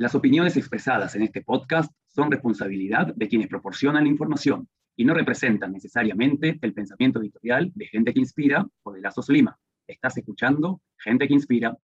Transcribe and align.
Las 0.00 0.14
opiniones 0.14 0.56
expresadas 0.56 1.16
en 1.16 1.22
este 1.22 1.42
podcast 1.42 1.90
son 2.06 2.30
responsabilidad 2.30 3.12
de 3.16 3.26
quienes 3.26 3.48
proporcionan 3.48 4.04
la 4.04 4.08
información 4.08 4.68
y 4.94 5.04
no 5.04 5.12
representan 5.12 5.72
necesariamente 5.72 6.56
el 6.62 6.72
pensamiento 6.72 7.20
editorial 7.20 7.72
de 7.74 7.86
Gente 7.86 8.14
que 8.14 8.20
Inspira 8.20 8.64
o 8.84 8.92
de 8.92 9.00
Lazos 9.00 9.28
Lima. 9.28 9.58
Estás 9.88 10.16
escuchando 10.16 10.80
Gente 10.98 11.26
que 11.26 11.34
Inspira. 11.34 11.76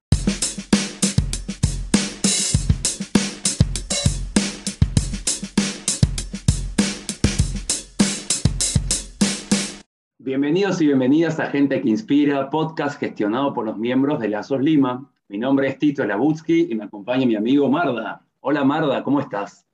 Bienvenidos 10.19 10.81
y 10.81 10.87
bienvenidas 10.87 11.40
a 11.40 11.46
Gente 11.51 11.81
que 11.81 11.88
Inspira, 11.88 12.49
podcast 12.49 13.01
gestionado 13.01 13.53
por 13.54 13.65
los 13.65 13.76
miembros 13.76 14.21
de 14.21 14.28
Lazos 14.28 14.60
Lima. 14.60 15.10
Mi 15.29 15.38
nombre 15.38 15.69
es 15.69 15.79
Tito 15.79 16.05
Labutsky 16.05 16.69
y 16.70 16.75
me 16.75 16.84
acompaña 16.84 17.25
mi 17.25 17.34
amigo 17.34 17.66
Marda. 17.70 18.23
Hola 18.41 18.62
Marda, 18.62 19.02
¿cómo 19.02 19.20
estás? 19.20 19.66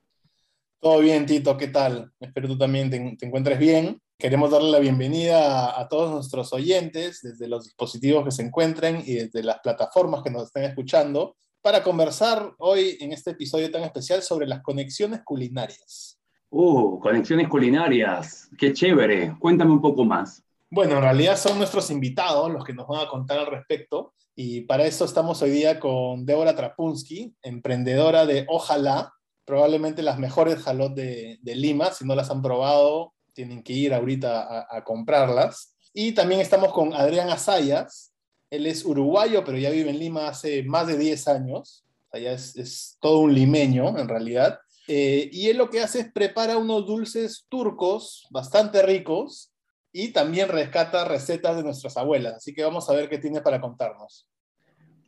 Todo 0.79 0.99
bien, 0.99 1.25
Tito, 1.25 1.57
¿qué 1.57 1.67
tal? 1.67 2.09
Espero 2.21 2.47
tú 2.47 2.57
también 2.57 2.89
te, 2.89 3.25
encuentres 3.25 3.59
bien. 3.59 4.01
Queremos 4.17 4.49
darle 4.49 4.71
la 4.71 4.79
bienvenida 4.79 5.77
a, 5.77 5.89
todos 5.89 6.11
nuestros 6.11 6.53
oyentes 6.53 7.19
desde 7.21 7.49
los 7.49 7.65
dispositivos 7.65 8.23
que 8.23 8.31
se 8.31 8.43
encuentren 8.43 9.03
y 9.05 9.15
desde 9.15 9.43
las 9.43 9.59
plataformas 9.59 10.23
que 10.23 10.31
nos 10.31 10.43
estén 10.43 10.63
escuchando 10.63 11.35
para 11.61 11.83
conversar 11.83 12.53
hoy 12.59 12.97
en 13.01 13.11
este 13.11 13.31
episodio 13.31 13.69
tan 13.69 13.83
especial 13.83 14.21
sobre 14.21 14.47
las 14.47 14.61
conexiones 14.61 15.21
culinarias. 15.25 16.17
Uh, 16.49 16.97
conexiones 16.99 17.49
culinarias, 17.49 18.49
qué 18.57 18.71
chévere. 18.71 19.35
Cuéntame 19.37 19.71
un 19.71 19.81
poco 19.81 20.05
más. 20.05 20.41
Bueno, 20.73 20.95
en 20.95 21.01
realidad 21.01 21.35
son 21.35 21.57
nuestros 21.57 21.91
invitados 21.91 22.49
los 22.49 22.63
que 22.63 22.71
nos 22.71 22.87
van 22.87 23.01
a 23.01 23.09
contar 23.09 23.39
al 23.39 23.47
respecto. 23.47 24.13
Y 24.37 24.61
para 24.61 24.85
eso 24.85 25.03
estamos 25.03 25.41
hoy 25.41 25.49
día 25.49 25.81
con 25.81 26.25
Débora 26.25 26.55
Trapunsky, 26.55 27.35
emprendedora 27.41 28.25
de 28.25 28.45
Ojalá, 28.47 29.13
probablemente 29.43 30.01
las 30.01 30.17
mejores 30.17 30.59
jalot 30.59 30.93
de, 30.93 31.39
Lima. 31.43 31.91
Si 31.91 32.05
no 32.05 32.15
las 32.15 32.31
han 32.31 32.41
probado, 32.41 33.13
tienen 33.33 33.63
que 33.63 33.73
ir 33.73 33.93
ahorita 33.93 34.65
a, 34.73 34.81
comprarlas. 34.85 35.75
Y 35.93 36.13
también 36.13 36.39
estamos 36.39 36.71
con 36.71 36.93
Adrián 36.93 37.29
Azayas. 37.29 38.13
Él 38.49 38.65
es 38.65 38.85
uruguayo, 38.85 39.43
pero 39.43 39.57
ya 39.57 39.71
vive 39.71 39.89
en 39.89 39.99
Lima 39.99 40.29
hace 40.29 40.63
más 40.63 40.87
de 40.87 40.97
10 40.97 41.27
años. 41.27 41.83
Allá 42.13 42.31
es, 42.31 42.55
es 42.55 42.97
todo 43.01 43.19
un 43.19 43.33
limeño, 43.33 43.97
en 43.97 44.07
realidad. 44.07 44.57
Eh, 44.87 45.29
y 45.33 45.49
él 45.49 45.57
lo 45.57 45.69
que 45.69 45.81
hace 45.81 45.99
es 45.99 46.11
prepara 46.13 46.57
unos 46.57 46.85
dulces 46.85 47.45
turcos 47.49 48.25
bastante 48.29 48.81
ricos 48.83 49.50
y 49.91 50.13
también 50.13 50.49
rescata 50.49 51.05
recetas 51.05 51.57
de 51.57 51.63
nuestras 51.63 51.97
abuelas. 51.97 52.35
Así 52.35 52.53
que 52.53 52.63
vamos 52.63 52.89
a 52.89 52.93
ver 52.93 53.09
qué 53.09 53.17
tiene 53.17 53.41
para 53.41 53.59
contarnos. 53.59 54.27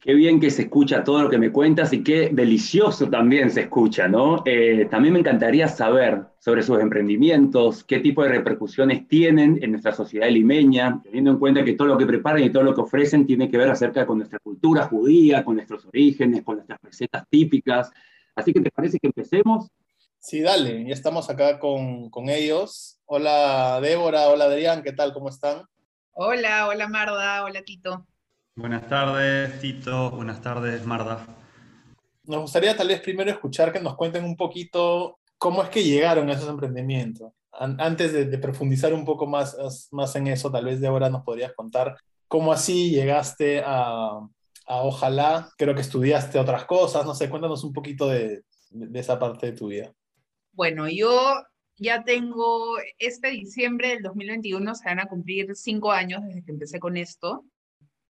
Qué 0.03 0.13
bien 0.13 0.41
que 0.41 0.51
se 0.51 0.63
escucha 0.63 1.01
todo 1.01 1.23
lo 1.23 1.29
que 1.29 1.37
me 1.37 1.53
cuentas 1.53 1.93
y 1.93 2.03
qué 2.03 2.29
delicioso 2.29 3.09
también 3.09 3.49
se 3.49 3.61
escucha, 3.61 4.05
¿no? 4.09 4.43
Eh, 4.45 4.85
también 4.91 5.13
me 5.13 5.21
encantaría 5.21 5.69
saber 5.69 6.25
sobre 6.39 6.61
sus 6.61 6.81
emprendimientos, 6.81 7.85
qué 7.85 7.99
tipo 7.99 8.21
de 8.21 8.27
repercusiones 8.27 9.07
tienen 9.07 9.59
en 9.61 9.71
nuestra 9.71 9.93
sociedad 9.93 10.29
limeña, 10.29 10.99
teniendo 11.01 11.31
en 11.31 11.37
cuenta 11.37 11.63
que 11.63 11.75
todo 11.75 11.87
lo 11.87 11.97
que 11.97 12.05
preparan 12.05 12.43
y 12.43 12.49
todo 12.49 12.63
lo 12.63 12.75
que 12.75 12.81
ofrecen 12.81 13.25
tiene 13.25 13.49
que 13.49 13.57
ver 13.57 13.69
acerca 13.69 14.05
con 14.05 14.17
nuestra 14.17 14.39
cultura 14.39 14.83
judía, 14.87 15.45
con 15.45 15.55
nuestros 15.55 15.85
orígenes, 15.85 16.43
con 16.43 16.55
nuestras 16.55 16.81
recetas 16.81 17.23
típicas. 17.29 17.89
Así 18.35 18.51
que, 18.51 18.59
¿te 18.59 18.71
parece 18.71 18.99
que 18.99 19.07
empecemos? 19.07 19.69
Sí, 20.23 20.39
dale, 20.39 20.85
ya 20.87 20.93
estamos 20.93 21.29
acá 21.29 21.59
con, 21.59 22.09
con 22.09 22.29
ellos. 22.29 22.97
Hola 23.03 23.81
Débora, 23.81 24.29
hola 24.29 24.45
Adrián, 24.45 24.81
¿qué 24.81 24.93
tal? 24.93 25.11
¿Cómo 25.11 25.27
están? 25.27 25.65
Hola, 26.13 26.69
hola 26.69 26.87
Marda, 26.87 27.43
hola 27.43 27.61
Tito. 27.63 28.07
Buenas 28.55 28.87
tardes, 28.87 29.59
Tito. 29.59 30.11
Buenas 30.11 30.41
tardes, 30.41 30.85
Marda. 30.85 31.27
Nos 32.23 32.39
gustaría 32.39 32.73
tal 32.73 32.87
vez 32.87 33.01
primero 33.01 33.29
escuchar 33.31 33.73
que 33.73 33.81
nos 33.81 33.97
cuenten 33.97 34.23
un 34.23 34.37
poquito 34.37 35.19
cómo 35.37 35.61
es 35.61 35.67
que 35.67 35.83
llegaron 35.83 36.29
a 36.29 36.33
esos 36.33 36.47
emprendimientos. 36.47 37.33
Antes 37.51 38.13
de, 38.13 38.37
profundizar 38.37 38.93
un 38.93 39.03
poco 39.03 39.27
más, 39.27 39.57
más 39.91 40.15
en 40.15 40.27
eso, 40.27 40.49
tal 40.49 40.63
vez 40.63 40.79
Débora 40.79 41.09
nos 41.09 41.23
podrías 41.23 41.51
contar 41.51 41.97
cómo 42.29 42.53
así 42.53 42.91
llegaste 42.91 43.61
a, 43.65 44.21
Ojalá, 44.65 45.49
creo 45.57 45.75
que 45.75 45.81
estudiaste 45.81 46.39
otras 46.39 46.63
cosas, 46.63 47.05
no 47.05 47.13
sé, 47.13 47.29
cuéntanos 47.29 47.65
un 47.65 47.73
poquito 47.73 48.07
de, 48.07 48.45
esa 48.93 49.19
parte 49.19 49.47
de 49.47 49.51
tu 49.51 49.67
vida. 49.67 49.93
Bueno, 50.53 50.87
yo 50.87 51.33
ya 51.77 52.03
tengo, 52.03 52.77
este 52.99 53.31
diciembre 53.31 53.89
del 53.89 54.03
2021 54.03 54.75
se 54.75 54.85
van 54.85 54.99
a 54.99 55.07
cumplir 55.07 55.55
cinco 55.55 55.91
años 55.91 56.21
desde 56.23 56.43
que 56.43 56.51
empecé 56.51 56.79
con 56.79 56.95
esto. 56.95 57.43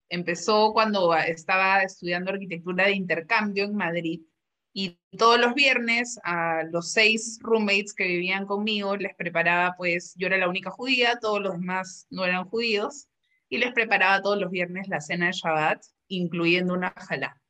Empezó 0.08 0.72
cuando 0.72 1.14
estaba 1.14 1.82
estudiando 1.84 2.32
arquitectura 2.32 2.86
de 2.86 2.96
intercambio 2.96 3.64
en 3.64 3.76
Madrid 3.76 4.22
y 4.72 4.98
todos 5.16 5.38
los 5.38 5.54
viernes 5.54 6.18
a 6.24 6.64
los 6.64 6.90
seis 6.90 7.38
roommates 7.42 7.94
que 7.94 8.08
vivían 8.08 8.44
conmigo 8.44 8.96
les 8.96 9.14
preparaba, 9.14 9.74
pues 9.76 10.12
yo 10.16 10.26
era 10.26 10.36
la 10.36 10.48
única 10.48 10.70
judía, 10.70 11.20
todos 11.20 11.40
los 11.40 11.52
demás 11.52 12.08
no 12.10 12.24
eran 12.24 12.48
judíos, 12.48 13.06
y 13.48 13.58
les 13.58 13.72
preparaba 13.72 14.20
todos 14.20 14.40
los 14.40 14.50
viernes 14.50 14.88
la 14.88 15.00
cena 15.00 15.26
de 15.26 15.32
Shabbat 15.32 15.80
incluyendo 16.08 16.74
una 16.74 16.92
jalá. 16.96 17.40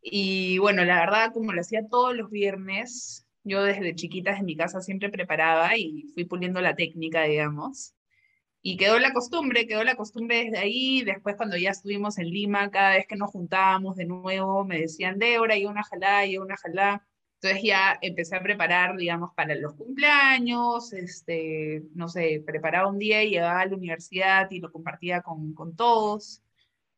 Y 0.00 0.56
bueno, 0.58 0.84
la 0.84 1.00
verdad, 1.00 1.32
como 1.34 1.52
lo 1.52 1.60
hacía 1.60 1.86
todos 1.88 2.16
los 2.16 2.30
viernes, 2.30 3.27
yo 3.48 3.62
desde 3.62 3.94
chiquita 3.94 4.36
en 4.36 4.44
mi 4.44 4.56
casa 4.56 4.80
siempre 4.80 5.10
preparaba 5.10 5.76
y 5.76 6.04
fui 6.14 6.24
puliendo 6.24 6.60
la 6.60 6.76
técnica, 6.76 7.24
digamos. 7.24 7.94
Y 8.62 8.76
quedó 8.76 8.98
la 8.98 9.12
costumbre, 9.12 9.66
quedó 9.66 9.84
la 9.84 9.96
costumbre 9.96 10.44
desde 10.44 10.58
ahí. 10.58 11.02
Después, 11.02 11.36
cuando 11.36 11.56
ya 11.56 11.70
estuvimos 11.70 12.18
en 12.18 12.28
Lima, 12.30 12.70
cada 12.70 12.90
vez 12.96 13.06
que 13.08 13.16
nos 13.16 13.30
juntábamos 13.30 13.96
de 13.96 14.06
nuevo, 14.06 14.64
me 14.64 14.80
decían, 14.80 15.18
Débora, 15.18 15.56
y 15.56 15.66
una 15.66 15.82
jalá, 15.84 16.26
y 16.26 16.38
una 16.38 16.56
jalá. 16.56 17.06
Entonces 17.40 17.62
ya 17.62 17.98
empecé 18.02 18.36
a 18.36 18.42
preparar, 18.42 18.96
digamos, 18.96 19.30
para 19.34 19.54
los 19.54 19.74
cumpleaños, 19.74 20.92
este, 20.92 21.84
no 21.94 22.08
sé, 22.08 22.42
preparaba 22.44 22.88
un 22.88 22.98
día 22.98 23.22
y 23.22 23.30
llegaba 23.30 23.60
a 23.60 23.66
la 23.66 23.76
universidad 23.76 24.50
y 24.50 24.58
lo 24.60 24.72
compartía 24.72 25.22
con, 25.22 25.54
con 25.54 25.76
todos. 25.76 26.42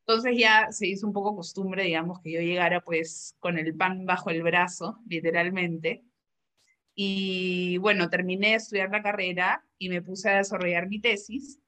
Entonces 0.06 0.38
ya 0.38 0.72
se 0.72 0.86
hizo 0.88 1.06
un 1.06 1.12
poco 1.12 1.36
costumbre, 1.36 1.84
digamos, 1.84 2.20
que 2.20 2.32
yo 2.32 2.40
llegara 2.40 2.80
pues 2.80 3.36
con 3.38 3.58
el 3.58 3.76
pan 3.76 4.06
bajo 4.06 4.30
el 4.30 4.42
brazo, 4.42 4.98
literalmente. 5.06 6.04
Y 7.02 7.78
bueno, 7.78 8.10
terminé 8.10 8.48
de 8.48 8.54
estudiar 8.56 8.90
la 8.90 9.02
carrera 9.02 9.64
y 9.78 9.88
me 9.88 10.02
puse 10.02 10.28
a 10.28 10.36
desarrollar 10.36 10.86
mi 10.86 11.00
tesis. 11.00 11.58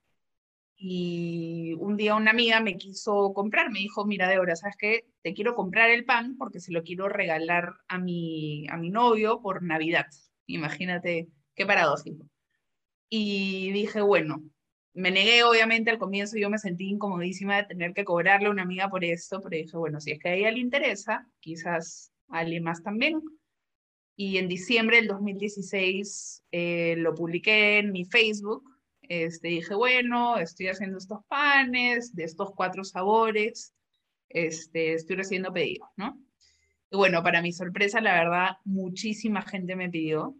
Y 0.77 1.73
un 1.79 1.97
día 1.97 2.17
una 2.17 2.33
amiga 2.33 2.61
me 2.61 2.77
quiso 2.77 3.33
comprar, 3.33 3.71
me 3.71 3.79
dijo, 3.79 4.05
mira, 4.05 4.29
Débora, 4.29 4.57
¿sabes 4.57 4.77
qué? 4.79 5.07
Te 5.23 5.33
quiero 5.33 5.55
comprar 5.55 5.89
el 5.89 6.05
pan 6.05 6.37
porque 6.37 6.61
se 6.61 6.71
lo 6.71 6.83
quiero 6.83 7.09
regalar 7.09 7.73
a 7.89 7.97
mi, 7.97 8.67
a 8.69 8.77
mi 8.77 8.91
novio 8.91 9.41
por 9.41 9.63
Navidad. 9.63 10.05
Imagínate 10.45 11.29
qué 11.55 11.65
paradójico. 11.65 12.27
Y 13.09 13.73
dije, 13.73 14.03
bueno, 14.03 14.43
me 14.93 15.11
negué, 15.11 15.45
obviamente, 15.45 15.91
al 15.91 15.99
comienzo 15.99 16.37
yo 16.37 16.51
me 16.51 16.59
sentí 16.59 16.91
incomodísima 16.91 17.57
de 17.57 17.65
tener 17.65 17.95
que 17.95 18.05
cobrarle 18.05 18.49
a 18.49 18.51
una 18.51 18.65
amiga 18.65 18.91
por 18.91 19.03
esto, 19.03 19.41
pero 19.41 19.57
dije, 19.57 19.79
bueno, 19.79 19.99
si 19.99 20.11
es 20.13 20.19
que 20.19 20.29
a 20.29 20.35
ella 20.35 20.51
le 20.51 20.59
interesa, 20.59 21.27
quizás 21.41 22.13
a 22.29 22.41
alguien 22.41 22.65
más 22.65 22.83
también. 22.83 23.23
Y 24.17 24.39
en 24.39 24.49
diciembre 24.49 24.97
del 24.97 25.09
2016 25.09 26.45
eh, 26.53 26.95
lo 26.99 27.15
publiqué 27.15 27.79
en 27.79 27.93
mi 27.93 28.05
Facebook. 28.05 28.65
Este, 29.03 29.49
dije, 29.49 29.75
bueno, 29.75 30.39
estoy 30.39 30.69
haciendo 30.69 30.99
estos 30.99 31.25
panes 31.27 32.15
de 32.15 32.25
estos 32.25 32.53
cuatro 32.55 32.85
sabores, 32.85 33.75
este, 34.29 34.95
estoy 34.95 35.17
recibiendo 35.17 35.53
pedidos, 35.53 35.89
¿no? 35.97 36.19
Y 36.91 36.97
bueno, 36.97 37.23
para 37.23 37.43
mi 37.43 37.53
sorpresa, 37.53 38.01
la 38.01 38.15
verdad, 38.15 38.51
muchísima 38.65 39.43
gente 39.43 39.77
me 39.77 39.91
pidió. 39.91 40.37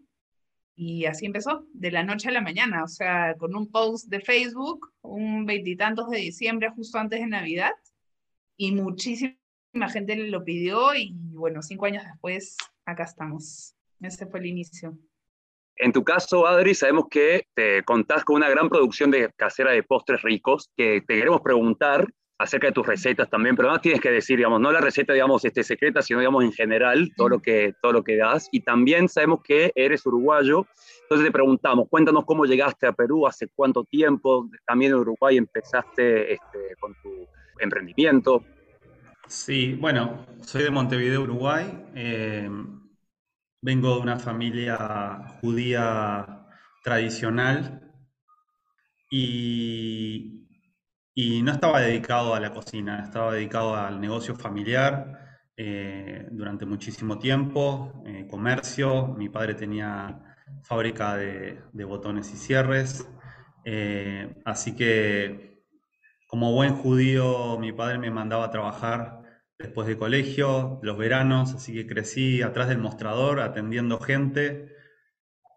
Y 0.75 1.05
así 1.05 1.25
empezó, 1.25 1.67
de 1.73 1.91
la 1.91 2.03
noche 2.03 2.29
a 2.29 2.31
la 2.31 2.41
mañana, 2.41 2.83
o 2.83 2.87
sea, 2.87 3.35
con 3.37 3.55
un 3.55 3.69
post 3.69 4.07
de 4.07 4.21
Facebook, 4.21 4.91
un 5.01 5.45
veintitantos 5.45 6.09
de 6.09 6.17
diciembre, 6.17 6.71
justo 6.71 6.97
antes 6.97 7.19
de 7.19 7.27
Navidad, 7.27 7.73
y 8.57 8.71
muchísima 8.71 9.35
gente 9.91 10.15
lo 10.15 10.43
pidió 10.43 10.95
y 10.95 11.13
bueno, 11.33 11.61
cinco 11.61 11.85
años 11.85 12.03
después, 12.03 12.57
acá 12.85 13.03
estamos. 13.03 13.75
Ese 14.01 14.25
fue 14.27 14.39
el 14.39 14.47
inicio. 14.47 14.97
En 15.75 15.91
tu 15.91 16.03
caso, 16.03 16.45
Adri, 16.45 16.75
sabemos 16.75 17.05
que 17.09 17.47
te 17.55 17.83
contás 17.83 18.23
con 18.23 18.35
una 18.35 18.49
gran 18.49 18.69
producción 18.69 19.09
de 19.09 19.31
casera 19.35 19.71
de 19.71 19.81
postres 19.81 20.21
ricos, 20.21 20.69
que 20.77 21.01
te 21.01 21.15
queremos 21.15 21.41
preguntar 21.41 22.07
acerca 22.37 22.67
de 22.67 22.73
tus 22.73 22.85
recetas 22.85 23.29
también, 23.29 23.55
pero 23.55 23.71
no 23.71 23.79
tienes 23.79 24.01
que 24.01 24.11
decir, 24.11 24.37
digamos, 24.37 24.59
no 24.59 24.71
la 24.71 24.81
receta, 24.81 25.13
digamos, 25.13 25.45
este, 25.45 25.63
secreta, 25.63 26.01
sino, 26.01 26.19
digamos, 26.19 26.43
en 26.43 26.51
general, 26.51 27.11
todo 27.15 27.29
lo, 27.29 27.39
que, 27.39 27.73
todo 27.81 27.93
lo 27.93 28.03
que 28.03 28.17
das. 28.17 28.49
Y 28.51 28.59
también 28.59 29.07
sabemos 29.07 29.41
que 29.43 29.71
eres 29.75 30.05
uruguayo, 30.05 30.67
entonces 31.03 31.25
te 31.25 31.31
preguntamos, 31.31 31.87
cuéntanos 31.89 32.25
cómo 32.25 32.45
llegaste 32.45 32.87
a 32.87 32.91
Perú, 32.91 33.25
hace 33.25 33.47
cuánto 33.55 33.83
tiempo, 33.85 34.49
también 34.65 34.91
en 34.91 34.99
Uruguay 34.99 35.37
empezaste 35.37 36.33
este, 36.33 36.75
con 36.79 36.93
tu 37.01 37.27
emprendimiento. 37.59 38.43
Sí, 39.27 39.75
bueno, 39.75 40.25
soy 40.41 40.63
de 40.63 40.71
Montevideo, 40.71 41.21
Uruguay. 41.23 41.85
Eh, 41.95 42.49
vengo 43.61 43.95
de 43.95 44.01
una 44.01 44.19
familia 44.19 45.37
judía 45.41 46.47
tradicional 46.83 47.89
y 49.09 50.47
no 51.43 51.51
estaba 51.51 51.81
dedicado 51.81 52.33
a 52.33 52.39
la 52.39 52.51
cocina, 52.51 53.03
estaba 53.03 53.33
dedicado 53.33 53.75
al 53.75 54.01
negocio 54.01 54.35
familiar 54.35 55.39
eh, 55.55 56.27
durante 56.31 56.65
muchísimo 56.65 57.17
tiempo. 57.17 58.03
Eh, 58.05 58.27
comercio, 58.29 59.07
mi 59.17 59.29
padre 59.29 59.53
tenía 59.55 60.35
fábrica 60.63 61.15
de, 61.15 61.61
botones 61.85 62.31
y 62.33 62.37
cierres, 62.37 63.07
así 64.45 64.75
que 64.75 65.52
como 66.33 66.51
buen 66.51 66.73
judío 66.73 67.59
mi 67.59 67.73
padre 67.73 67.99
me 67.99 68.09
mandaba 68.09 68.45
a 68.45 68.49
trabajar 68.49 69.21
después 69.59 69.87
de 69.87 69.99
colegio, 69.99 70.79
los 70.81 70.97
veranos, 70.97 71.53
así 71.53 71.73
que 71.73 71.85
crecí 71.85 72.41
atrás 72.41 72.69
del 72.69 72.79
mostrador 72.79 73.39
atendiendo 73.39 73.99
gente 73.99 74.75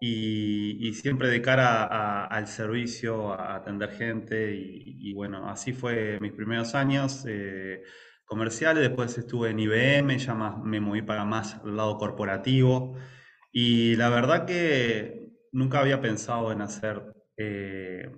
y, 0.02 0.93
siempre 0.93 1.28
de 1.31 1.40
cara 1.40 2.26
al 2.26 2.46
servicio, 2.46 3.32
atender 3.32 3.93
gente 3.93 4.55
y, 4.55 5.14
bueno, 5.14 5.49
así 5.49 5.73
fue 5.73 6.20
mis 6.20 6.32
primeros 6.34 6.75
años 6.75 7.25
eh, 7.26 7.82
comerciales, 8.26 8.82
después 8.82 9.17
estuve 9.17 9.52
en 9.52 9.61
IBM, 9.61 10.19
ya 10.19 10.34
más, 10.34 10.62
me 10.62 10.79
moví 10.81 11.00
para 11.00 11.25
más 11.25 11.58
el 11.64 11.75
lado 11.75 11.96
corporativo 11.96 12.99
y 13.50 13.96
la 13.96 14.11
verdad 14.11 14.44
que 14.44 15.31
nunca 15.52 15.81
había 15.81 16.02
pensado 16.02 16.52
en 16.52 16.61
hacer 16.61 17.14
eh, 17.38 18.11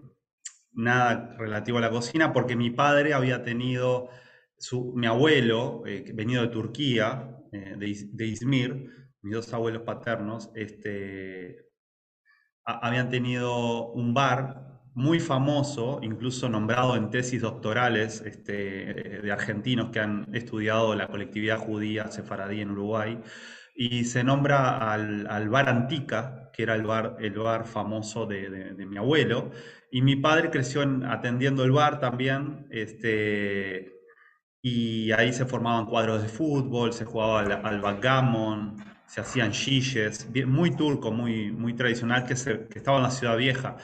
nada 0.72 1.36
relativo 1.38 1.78
a 1.78 1.82
la 1.82 1.90
cocina 1.90 2.32
porque 2.32 2.56
mi 2.56 2.70
padre 2.70 3.14
había 3.14 3.42
tenido, 3.42 4.08
su, 4.56 4.92
mi 4.94 5.06
abuelo, 5.06 5.82
eh, 5.86 6.12
venido 6.14 6.42
de 6.42 6.48
Turquía, 6.48 7.34
de, 7.50 8.08
de 8.12 8.26
Izmir, 8.26 8.90
mis 9.22 9.34
dos 9.34 9.52
abuelos 9.52 9.82
paternos, 9.82 10.50
este, 10.54 11.68
habían 12.64 13.08
tenido 13.08 13.92
un 13.92 14.12
bar 14.14 14.68
muy 14.94 15.20
famoso, 15.20 16.00
incluso 16.02 16.48
nombrado 16.48 16.96
en 16.96 17.10
tesis 17.10 17.40
doctorales 17.40 18.20
este, 18.20 19.22
de 19.22 19.32
argentinos 19.32 19.90
que 19.90 20.00
han 20.00 20.28
estudiado 20.34 20.94
la 20.94 21.06
colectividad 21.06 21.58
judía 21.58 22.10
sefaradí 22.10 22.60
en 22.60 22.72
Uruguay, 22.72 23.20
y 23.80 24.04
se 24.06 24.24
nombra 24.24 24.92
al, 24.92 25.48
bar 25.48 25.68
Antica, 25.68 26.50
que 26.52 26.64
era 26.64 26.74
el 26.74 26.82
bar, 26.82 27.16
el 27.20 27.34
bar 27.38 27.64
famoso 27.64 28.26
de, 28.26 28.74
mi 28.76 28.96
abuelo, 28.98 29.52
y 29.92 30.02
mi 30.02 30.16
padre 30.16 30.50
creció 30.50 30.82
atendiendo 31.08 31.62
el 31.62 31.70
bar 31.70 32.00
también, 32.00 32.66
este, 32.70 33.92
y 34.60 35.12
ahí 35.12 35.32
se 35.32 35.46
formaban 35.46 35.86
cuadros 35.86 36.22
de 36.22 36.28
fútbol, 36.28 36.92
se 36.92 37.04
jugaba 37.04 37.40
al, 37.40 37.52
al 37.64 37.80
backgammon, 37.80 38.76
se 39.06 39.20
hacían 39.20 39.52
shishes, 39.52 40.28
muy 40.44 40.72
turco, 40.72 41.12
muy, 41.12 41.52
muy 41.52 41.74
tradicional, 41.74 42.24
que, 42.24 42.34
que 42.34 42.78
estaba 42.78 42.96
en 42.96 43.04
la 43.04 43.10
ciudad 43.12 43.36
vieja. 43.36 43.76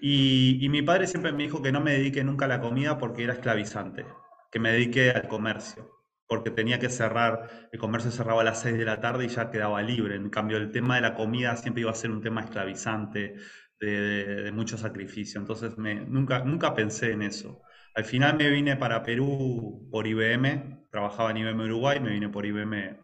Y, 0.00 0.68
mi 0.70 0.82
padre 0.82 1.06
siempre 1.06 1.32
me 1.32 1.44
dijo 1.44 1.62
que 1.62 1.72
no 1.72 1.80
me 1.80 1.92
dedique 1.92 2.22
nunca 2.24 2.44
a 2.44 2.48
la 2.48 2.60
comida 2.60 2.98
porque 2.98 3.24
era 3.24 3.32
esclavizante, 3.32 4.04
que 4.52 4.60
me 4.60 4.72
dedique 4.72 5.10
al 5.10 5.28
comercio, 5.28 5.99
porque 6.30 6.52
tenía 6.52 6.78
que 6.78 6.88
cerrar, 6.88 7.68
el 7.72 7.80
comercio 7.80 8.12
cerraba 8.12 8.42
a 8.42 8.44
las 8.44 8.60
6 8.60 8.78
de 8.78 8.84
la 8.84 9.00
tarde 9.00 9.24
y 9.24 9.28
ya 9.28 9.50
quedaba 9.50 9.82
libre. 9.82 10.14
En 10.14 10.30
cambio, 10.30 10.58
el 10.58 10.70
tema 10.70 10.94
de 10.94 11.00
la 11.00 11.14
comida 11.16 11.56
siempre 11.56 11.80
iba 11.80 11.90
a 11.90 11.94
ser 11.94 12.12
un 12.12 12.22
tema 12.22 12.42
esclavizante, 12.42 13.34
de, 13.80 14.52
mucho 14.54 14.78
sacrificio. 14.78 15.40
Entonces, 15.40 15.76
me, 15.76 15.96
nunca, 15.96 16.44
nunca 16.44 16.72
pensé 16.72 17.10
en 17.10 17.22
eso. 17.22 17.62
Al 17.96 18.04
final 18.04 18.36
me 18.36 18.48
vine 18.48 18.76
para 18.76 19.02
Perú 19.02 19.88
por 19.90 20.06
IBM, 20.06 20.86
trabajaba 20.92 21.32
en 21.32 21.38
IBM 21.38 21.64
Uruguay, 21.64 21.98
me 21.98 22.10
vine 22.10 22.28
por 22.28 22.46
IBM 22.46 23.00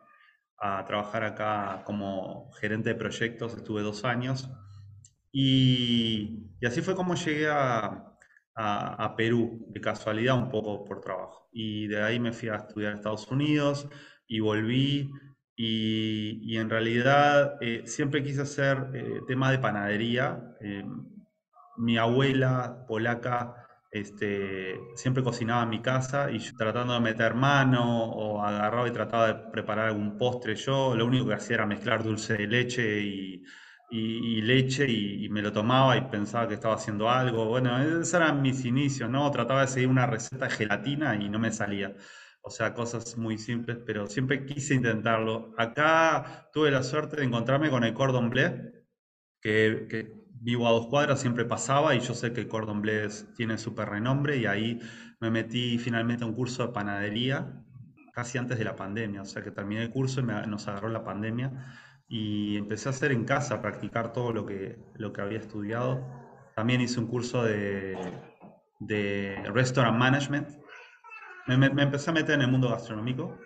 a 0.59 0.85
trabajar 0.85 1.25
acá 1.25 1.83
como 1.85 2.53
gerente 2.61 2.91
de 2.91 2.95
proyectos, 2.95 3.57
estuve 3.57 3.83
dos 3.83 4.05
años. 4.05 4.49
Y, 5.33 6.53
así 6.65 6.81
fue 6.81 6.95
como 6.95 7.17
llegué 7.17 7.49
a, 7.51 8.16
Perú, 9.17 9.67
de 9.69 9.81
casualidad, 9.81 10.37
un 10.37 10.49
poco 10.49 10.85
por 10.85 11.01
trabajo. 11.01 11.49
Y 11.53 11.87
de 11.89 12.03
ahí 12.03 12.19
me 12.19 12.33
fui 12.33 12.49
a 12.49 12.57
estudiar 12.57 12.93
a 12.93 12.97
Estados 12.97 13.31
Unidos 13.31 13.89
y 14.27 14.41
volví. 14.41 15.11
Y, 15.59 16.57
en 16.57 16.69
realidad 16.71 17.57
eh, 17.61 17.83
siempre 17.87 18.23
quise 18.23 18.43
hacer 18.43 18.91
eh, 18.95 19.21
tema 19.27 19.51
de 19.51 19.59
panadería. 19.59 20.55
Eh, 20.61 20.85
mi 21.79 21.99
abuela 21.99 22.85
polaca 22.87 23.67
este, 23.91 24.79
siempre 24.95 25.23
cocinaba 25.23 25.63
en 25.63 25.71
mi 25.71 25.81
casa 25.81 26.31
y 26.31 26.39
tratando 26.57 26.95
de 26.95 27.01
meter 27.01 27.35
mano 27.35 28.05
o 28.05 28.43
agarraba 28.43 28.89
y 28.89 28.93
trataba 28.93 29.29
de 29.29 29.35
preparar 29.51 29.89
algún 29.89 30.19
postre 30.19 30.55
yo, 30.55 30.95
lo 30.95 31.07
único 31.07 31.27
que 31.27 31.35
hacía 31.35 31.57
era 31.57 31.67
mezclar 31.67 32.03
dulce 32.03 32.35
de 32.35 32.47
leche 32.47 33.01
y, 33.01 33.43
leche 33.91 34.87
y, 34.91 35.29
me 35.29 35.43
lo 35.43 35.53
tomaba 35.53 35.97
y 35.97 36.03
pensaba 36.03 36.49
que 36.49 36.55
estaba 36.55 36.75
haciendo 36.75 37.11
algo. 37.11 37.47
Bueno, 37.47 37.79
esos 37.81 38.15
eran 38.15 38.43
mis 38.43 38.65
inicios, 38.65 39.09
¿no? 39.11 39.31
Trataba 39.31 39.63
de 39.63 39.69
seguir 39.69 39.89
una 39.89 40.07
receta 40.07 40.47
de 40.47 40.51
gelatina 40.51 41.15
y 41.17 41.29
no 41.29 41.39
me 41.39 41.53
salía. 41.53 41.95
O 42.43 42.51
sea, 42.51 42.75
cosas 42.75 43.17
muy 43.17 43.39
simples, 43.39 43.79
pero 43.87 44.07
siempre 44.07 44.47
quise 44.47 44.75
intentarlo. 44.75 45.55
Acá 45.59 46.49
tuve 46.53 46.71
la 46.71 46.83
suerte 46.83 47.17
de 47.17 47.25
encontrarme 47.25 47.71
con 47.71 47.85
el 47.85 47.95
cordon 47.95 48.31
bleu, 48.31 48.73
que, 49.41 49.87
que 49.91 50.27
vivo 50.41 50.69
a 50.69 50.73
dos 50.73 50.87
cuadras, 50.87 51.21
siempre 51.21 51.45
pasaba 51.45 51.95
y 51.95 52.01
yo 52.01 52.15
sé 52.15 52.33
que 52.33 52.43
el 52.43 52.49
cordon 52.49 52.83
bleu 52.83 53.09
tiene 53.37 53.59
súper 53.59 53.89
renombre 53.89 54.37
y 54.37 54.47
ahí 54.47 54.81
me 55.21 55.31
metí 55.31 55.79
finalmente 55.79 56.25
a 56.25 56.27
un 56.27 56.35
curso 56.35 56.67
de 56.67 56.73
panadería 56.73 57.65
casi 58.13 58.39
antes 58.39 58.59
de 58.59 58.65
la 58.65 58.77
pandemia, 58.77 59.23
o 59.23 59.25
sea 59.25 59.43
que 59.43 59.51
terminé 59.51 59.83
el 59.83 59.91
curso 59.91 60.21
y 60.21 60.25
nos 60.25 60.69
agarró 60.69 60.89
la 60.89 61.05
pandemia 61.05 61.53
y 62.09 62.57
empecé 62.57 62.89
a 62.89 62.91
hacer 62.91 63.13
en 63.13 63.25
casa, 63.25 63.57
a 63.57 63.63
practicar 63.63 64.13
todo 64.13 64.33
lo 64.33 64.47
que, 64.47 64.79
lo 64.95 65.13
que 65.13 65.21
había 65.21 65.39
estudiado. 65.39 66.07
También 66.55 66.81
hice 66.81 67.01
un 67.01 67.07
curso 67.07 67.43
de, 67.43 67.97
de 68.81 69.43
restaurant 69.53 69.99
management. 69.99 70.49
Me, 71.47 71.57
me, 71.57 71.83
empecé 71.83 72.11
a 72.11 72.15
meter 72.15 72.37
en 72.37 72.43
el 72.43 72.51
mundo 72.51 72.69
gastronómico 72.69 73.39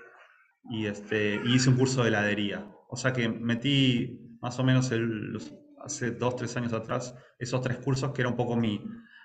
y, 0.68 0.86
este, 0.86 1.40
hice 1.44 1.70
un 1.70 1.76
curso 1.76 2.02
de 2.02 2.08
heladería. 2.08 2.66
O 2.88 2.96
sea 2.96 3.12
que 3.12 3.28
metí 3.28 4.38
más 4.40 4.58
o 4.58 4.64
menos 4.64 4.90
los 4.90 5.52
hace 5.82 6.10
dos, 6.12 6.36
tres 6.36 6.56
años 6.56 6.72
atrás, 6.72 7.14
esos 7.38 7.62
tres 7.62 7.78
cursos 7.78 8.12
que 8.12 8.22
era 8.22 8.28
un 8.28 8.36
poco 8.36 8.56
mi... 8.56 8.84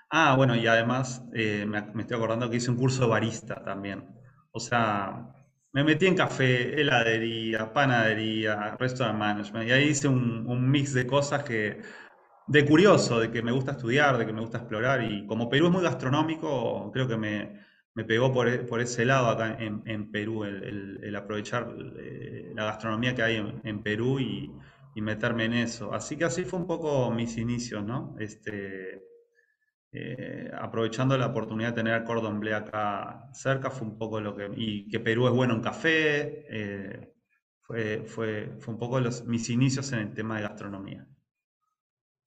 Ah, 0.09 0.35
bueno, 0.35 0.55
y 0.55 0.67
además 0.67 1.23
eh, 1.33 1.65
me, 1.67 1.79
estoy 2.01 2.15
acordando 2.15 2.49
que 2.49 2.57
hice 2.57 2.71
un 2.71 2.77
curso 2.77 3.03
de 3.03 3.09
barista 3.09 3.63
también. 3.63 4.05
O 4.51 4.59
sea, 4.59 5.33
me 5.75 5.83
metí 5.83 6.05
en 6.05 6.15
café, 6.15 6.79
heladería, 6.79 7.73
panadería, 7.73 8.77
restaurant 8.79 9.19
management, 9.19 9.67
y 9.67 9.71
ahí 9.73 9.89
hice 9.89 10.07
un, 10.07 10.71
mix 10.71 10.93
de 10.93 11.05
cosas 11.05 11.43
que, 11.43 11.81
de 12.47 12.65
curioso, 12.65 13.19
de 13.19 13.29
que 13.29 13.41
me 13.41 13.51
gusta 13.51 13.71
estudiar, 13.71 14.17
de 14.17 14.25
que 14.25 14.31
me 14.31 14.39
gusta 14.39 14.59
explorar, 14.59 15.03
y 15.03 15.27
como 15.27 15.49
Perú 15.49 15.65
es 15.65 15.73
muy 15.73 15.83
gastronómico, 15.83 16.91
creo 16.93 17.09
que 17.09 17.17
me, 17.17 17.59
me 17.93 18.05
pegó 18.05 18.31
por, 18.31 18.65
por, 18.67 18.79
ese 18.79 19.03
lado 19.03 19.27
acá 19.27 19.57
en, 19.59 19.83
en 19.85 20.11
Perú, 20.11 20.45
el, 20.45 21.01
el, 21.03 21.15
aprovechar 21.17 21.75
eh, 21.99 22.53
la 22.55 22.63
gastronomía 22.63 23.13
que 23.13 23.23
hay 23.23 23.35
en, 23.35 23.59
en 23.65 23.83
Perú 23.83 24.21
y, 24.21 24.49
y 24.95 25.01
meterme 25.01 25.43
en 25.43 25.53
eso. 25.55 25.93
Así 25.93 26.15
que 26.15 26.23
así 26.23 26.45
fue 26.45 26.59
un 26.59 26.67
poco 26.67 27.11
mis 27.11 27.37
inicios, 27.37 27.83
¿no? 27.83 28.15
Este, 28.17 29.03
eh, 29.97 30.51
aprovechando 30.53 31.17
la 31.17 31.27
oportunidad 31.27 31.69
de 31.69 31.75
tener 31.75 31.93
el 31.93 32.03
cordon 32.03 32.39
bleu 32.39 32.57
acá 32.57 33.29
cerca, 33.33 33.69
fue 33.69 33.87
un 33.87 33.97
poco 33.97 34.19
lo 34.19 34.35
que... 34.35 34.49
Y 34.55 34.89
que 34.89 34.99
Perú 34.99 35.27
es 35.27 35.33
bueno 35.33 35.53
en 35.53 35.61
café, 35.61 36.45
eh, 36.49 37.13
fue, 37.61 38.03
fue, 38.05 38.55
fue 38.59 38.73
un 38.73 38.79
poco 38.79 38.99
los, 38.99 39.23
mis 39.25 39.49
inicios 39.49 39.91
en 39.93 39.99
el 39.99 40.13
tema 40.13 40.35
de 40.35 40.43
gastronomía. 40.43 41.07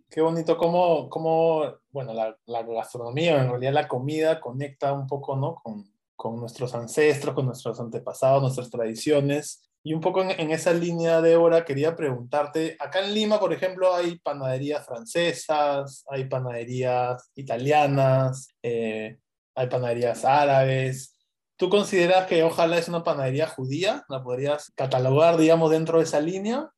Qué 0.08 0.22
bonito 0.22 0.56
cómo, 0.56 1.10
cómo 1.10 1.80
bueno, 1.90 2.14
la, 2.14 2.34
la, 2.46 2.62
gastronomía, 2.62 3.42
en 3.42 3.50
realidad 3.50 3.74
la 3.74 3.88
comida 3.88 4.40
conecta 4.40 4.94
un 4.94 5.06
poco, 5.06 5.36
¿no? 5.36 5.56
Con, 5.56 5.84
con 6.16 6.40
nuestros 6.40 6.74
ancestros, 6.74 7.34
con 7.34 7.44
nuestros 7.46 7.78
antepasados, 7.78 8.42
nuestras 8.42 8.70
tradiciones. 8.70 9.67
Y 9.88 9.94
un 9.94 10.02
poco 10.02 10.22
en, 10.22 10.50
esa 10.50 10.74
línea, 10.74 11.22
Débora, 11.22 11.64
quería 11.64 11.96
preguntarte, 11.96 12.76
acá 12.78 13.02
en 13.02 13.14
Lima, 13.14 13.40
por 13.40 13.54
ejemplo, 13.54 13.94
hay 13.94 14.18
panaderías 14.18 14.84
francesas, 14.84 16.04
hay 16.10 16.26
panaderías 16.26 17.30
italianas, 17.34 18.54
eh, 18.62 19.16
hay 19.54 19.66
panaderías 19.68 20.26
árabes. 20.26 21.16
¿Tú 21.56 21.70
consideras 21.70 22.26
que 22.26 22.42
ojalá 22.42 22.76
es 22.76 22.90
una 22.90 23.02
panadería 23.02 23.46
judía? 23.46 24.04
¿La 24.10 24.22
podrías 24.22 24.70
catalogar, 24.76 25.38
digamos, 25.38 25.70
dentro 25.70 25.96
de 25.96 26.04
esa 26.04 26.20
línea? 26.20 26.70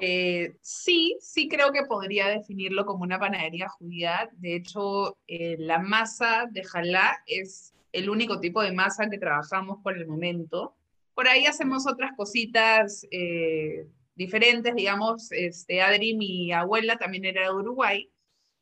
Eh, 0.00 0.56
sí, 0.62 1.18
sí 1.20 1.50
creo 1.50 1.70
que 1.70 1.84
podría 1.84 2.28
definirlo 2.28 2.86
como 2.86 3.02
una 3.02 3.18
panadería 3.18 3.68
judía. 3.68 4.30
De 4.38 4.56
hecho, 4.56 5.18
eh, 5.26 5.56
la 5.58 5.80
masa 5.80 6.48
de 6.50 6.64
jalá 6.64 7.22
es 7.26 7.74
el 7.92 8.08
único 8.08 8.40
tipo 8.40 8.62
de 8.62 8.72
masa 8.72 9.10
que 9.10 9.18
trabajamos 9.18 9.82
por 9.82 9.98
el 9.98 10.06
momento. 10.06 10.74
Por 11.14 11.28
ahí 11.28 11.46
hacemos 11.46 11.86
otras 11.86 12.12
cositas 12.16 13.06
eh, 13.10 13.86
diferentes, 14.14 14.74
digamos, 14.74 15.30
este, 15.32 15.82
Adri, 15.82 16.14
mi 16.16 16.52
abuela, 16.52 16.96
también 16.96 17.24
era 17.24 17.42
de 17.42 17.54
Uruguay, 17.54 18.10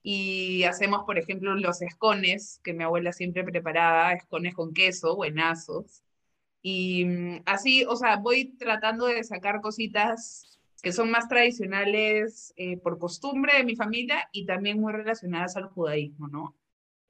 y 0.02 0.64
hacemos, 0.64 1.04
por 1.04 1.18
ejemplo, 1.18 1.54
los 1.54 1.82
escones, 1.82 2.60
que 2.64 2.72
mi 2.72 2.84
abuela 2.84 3.12
siempre 3.12 3.44
preparaba, 3.44 4.12
escones 4.14 4.54
con 4.54 4.72
queso, 4.72 5.16
buenazos. 5.16 6.02
Y 6.62 7.04
mm, 7.04 7.42
así, 7.46 7.84
o 7.84 7.96
sea, 7.96 8.16
voy 8.16 8.56
tratando 8.56 9.06
de 9.06 9.24
sacar 9.24 9.60
cositas 9.60 10.58
que 10.82 10.92
son 10.92 11.10
más 11.10 11.28
tradicionales 11.28 12.54
eh, 12.56 12.78
por 12.78 12.98
costumbre 12.98 13.56
de 13.56 13.64
mi 13.64 13.76
familia 13.76 14.28
y 14.32 14.46
también 14.46 14.80
muy 14.80 14.92
relacionadas 14.92 15.56
al 15.56 15.68
judaísmo, 15.68 16.28
¿no? 16.28 16.56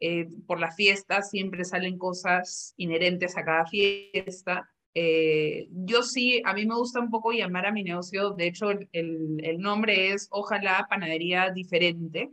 Eh, 0.01 0.29
por 0.47 0.59
las 0.59 0.77
fiestas 0.77 1.31
siempre 1.31 1.65
salen 1.65 1.99
cosas 1.99 2.75
inherentes 2.77 3.37
a 3.37 3.45
cada 3.45 3.67
fiesta 3.67 4.69
Eh, 4.95 5.69
yo 5.71 6.03
sí, 6.03 6.43
a 6.45 6.53
mí 6.53 6.67
me 6.67 6.75
gusta 6.75 7.01
un 7.01 7.11
poco 7.11 7.33
llamar 7.33 7.67
a 7.67 7.73
mi 7.73 7.85
negocio, 7.85 8.31
de 8.31 8.49
hecho 8.49 8.71
el, 8.71 8.89
el 8.93 9.59
nombre 9.59 10.13
es 10.13 10.29
Ojalá 10.31 10.87
Panadería 10.89 11.51
Diferente. 11.51 12.31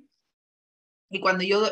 Y 1.09 1.19
cuando 1.19 1.43
yo 1.43 1.63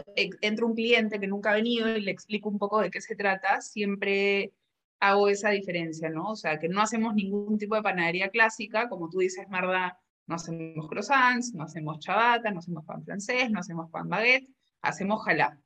entro 0.42 0.68
un 0.68 0.76
cliente 0.76 1.20
que 1.20 1.28
nunca 1.28 1.52
ha 1.52 1.56
venido 1.56 1.90
y 1.90 2.02
le 2.02 2.12
explico 2.12 2.50
un 2.50 2.58
poco 2.58 2.80
de 2.80 2.90
qué 2.90 3.02
se 3.02 3.16
trata, 3.16 3.60
siempre 3.62 4.54
hago 5.00 5.28
esa 5.28 5.50
diferencia, 5.50 6.10
¿no? 6.10 6.32
O 6.32 6.36
sea, 6.36 6.58
que 6.60 6.70
no 6.70 6.82
hacemos 6.82 7.14
ningún 7.16 7.58
tipo 7.58 7.76
de 7.76 7.82
panadería 7.82 8.30
clásica, 8.30 8.88
como 8.88 9.10
tú 9.10 9.20
dices, 9.20 9.48
Marda, 9.50 10.00
no 10.28 10.36
hacemos 10.36 10.88
croissants, 10.88 11.54
no 11.54 11.64
hacemos 11.64 12.00
chabata, 12.00 12.50
no 12.52 12.60
hacemos 12.60 12.86
pan 12.86 13.04
francés, 13.04 13.52
no 13.52 13.60
hacemos 13.60 13.90
pan 13.92 14.10
baguette, 14.10 14.48
hacemos 14.82 15.24
jalá. 15.24 15.60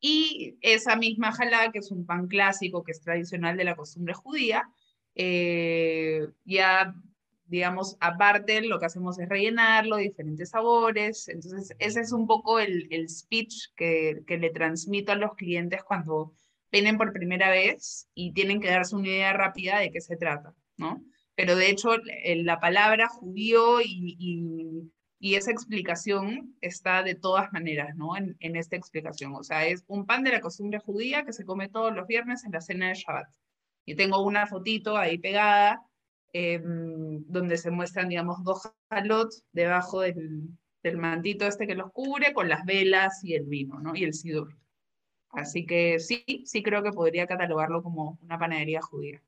Y 0.00 0.56
esa 0.60 0.96
misma 0.96 1.32
jalá, 1.32 1.70
que 1.72 1.78
es 1.78 1.90
un 1.90 2.06
pan 2.06 2.28
clásico, 2.28 2.84
que 2.84 2.92
es 2.92 3.00
tradicional 3.00 3.56
de 3.56 3.64
la 3.64 3.76
costumbre 3.76 4.14
judía, 4.14 4.68
eh, 5.14 6.28
ya, 6.44 6.94
digamos, 7.46 7.96
aparte 8.00 8.60
lo 8.60 8.78
que 8.78 8.86
hacemos 8.86 9.18
es 9.18 9.28
rellenarlo 9.28 9.96
diferentes 9.96 10.50
sabores. 10.50 11.28
Entonces, 11.28 11.74
ese 11.78 12.00
es 12.00 12.12
un 12.12 12.26
poco 12.26 12.60
el, 12.60 12.88
el 12.90 13.08
speech 13.08 13.74
que, 13.74 14.22
que 14.26 14.38
le 14.38 14.50
transmito 14.50 15.12
a 15.12 15.16
los 15.16 15.34
clientes 15.34 15.82
cuando 15.82 16.32
vienen 16.70 16.98
por 16.98 17.12
primera 17.12 17.50
vez 17.50 18.08
y 18.14 18.32
tienen 18.32 18.60
que 18.60 18.68
darse 18.68 18.96
una 18.96 19.08
idea 19.08 19.32
rápida 19.32 19.78
de 19.78 19.90
qué 19.90 20.00
se 20.00 20.16
trata, 20.16 20.54
¿no? 20.76 21.02
Pero 21.34 21.54
de 21.54 21.70
hecho, 21.70 21.90
la 22.24 22.60
palabra 22.60 23.08
judío 23.08 23.80
y, 23.82 24.90
esa 25.34 25.50
explicación 25.50 26.56
está 26.60 27.02
de 27.02 27.14
todas 27.14 27.52
maneras, 27.52 27.96
¿no? 27.96 28.16
En, 28.16 28.36
en, 28.40 28.56
esta 28.56 28.76
explicación. 28.76 29.34
O 29.34 29.42
sea, 29.42 29.66
es 29.66 29.84
un 29.88 30.06
pan 30.06 30.22
de 30.24 30.30
la 30.30 30.40
costumbre 30.40 30.78
judía 30.78 31.24
que 31.24 31.32
se 31.32 31.44
come 31.44 31.68
todos 31.68 31.94
los 31.94 32.06
viernes 32.06 32.44
en 32.44 32.52
la 32.52 32.60
cena 32.60 32.88
de 32.88 32.94
Shabbat. 32.94 33.28
Y 33.86 33.94
tengo 33.94 34.22
una 34.22 34.46
fotito 34.46 34.96
ahí 34.96 35.18
pegada 35.18 35.82
em, 36.32 37.24
donde 37.26 37.56
se 37.56 37.70
muestran, 37.70 38.08
digamos, 38.08 38.42
dos 38.44 38.70
jalot 38.90 39.32
debajo 39.52 40.00
del, 40.00 40.48
del 40.82 40.98
mantito 40.98 41.46
este 41.46 41.66
que 41.66 41.74
los 41.74 41.92
cubre 41.92 42.32
con 42.32 42.48
las 42.48 42.64
velas 42.64 43.22
y 43.24 43.34
el 43.34 43.46
vino, 43.46 43.80
¿no? 43.80 43.94
Y 43.94 44.04
el 44.04 44.14
sidur. 44.14 44.56
Así 45.30 45.66
que 45.66 45.98
sí, 45.98 46.24
sí 46.44 46.62
creo 46.62 46.82
que 46.82 46.92
podría 46.92 47.26
catalogarlo 47.26 47.82
como 47.82 48.18
una 48.22 48.38
panadería 48.38 48.80
judía. 48.80 49.22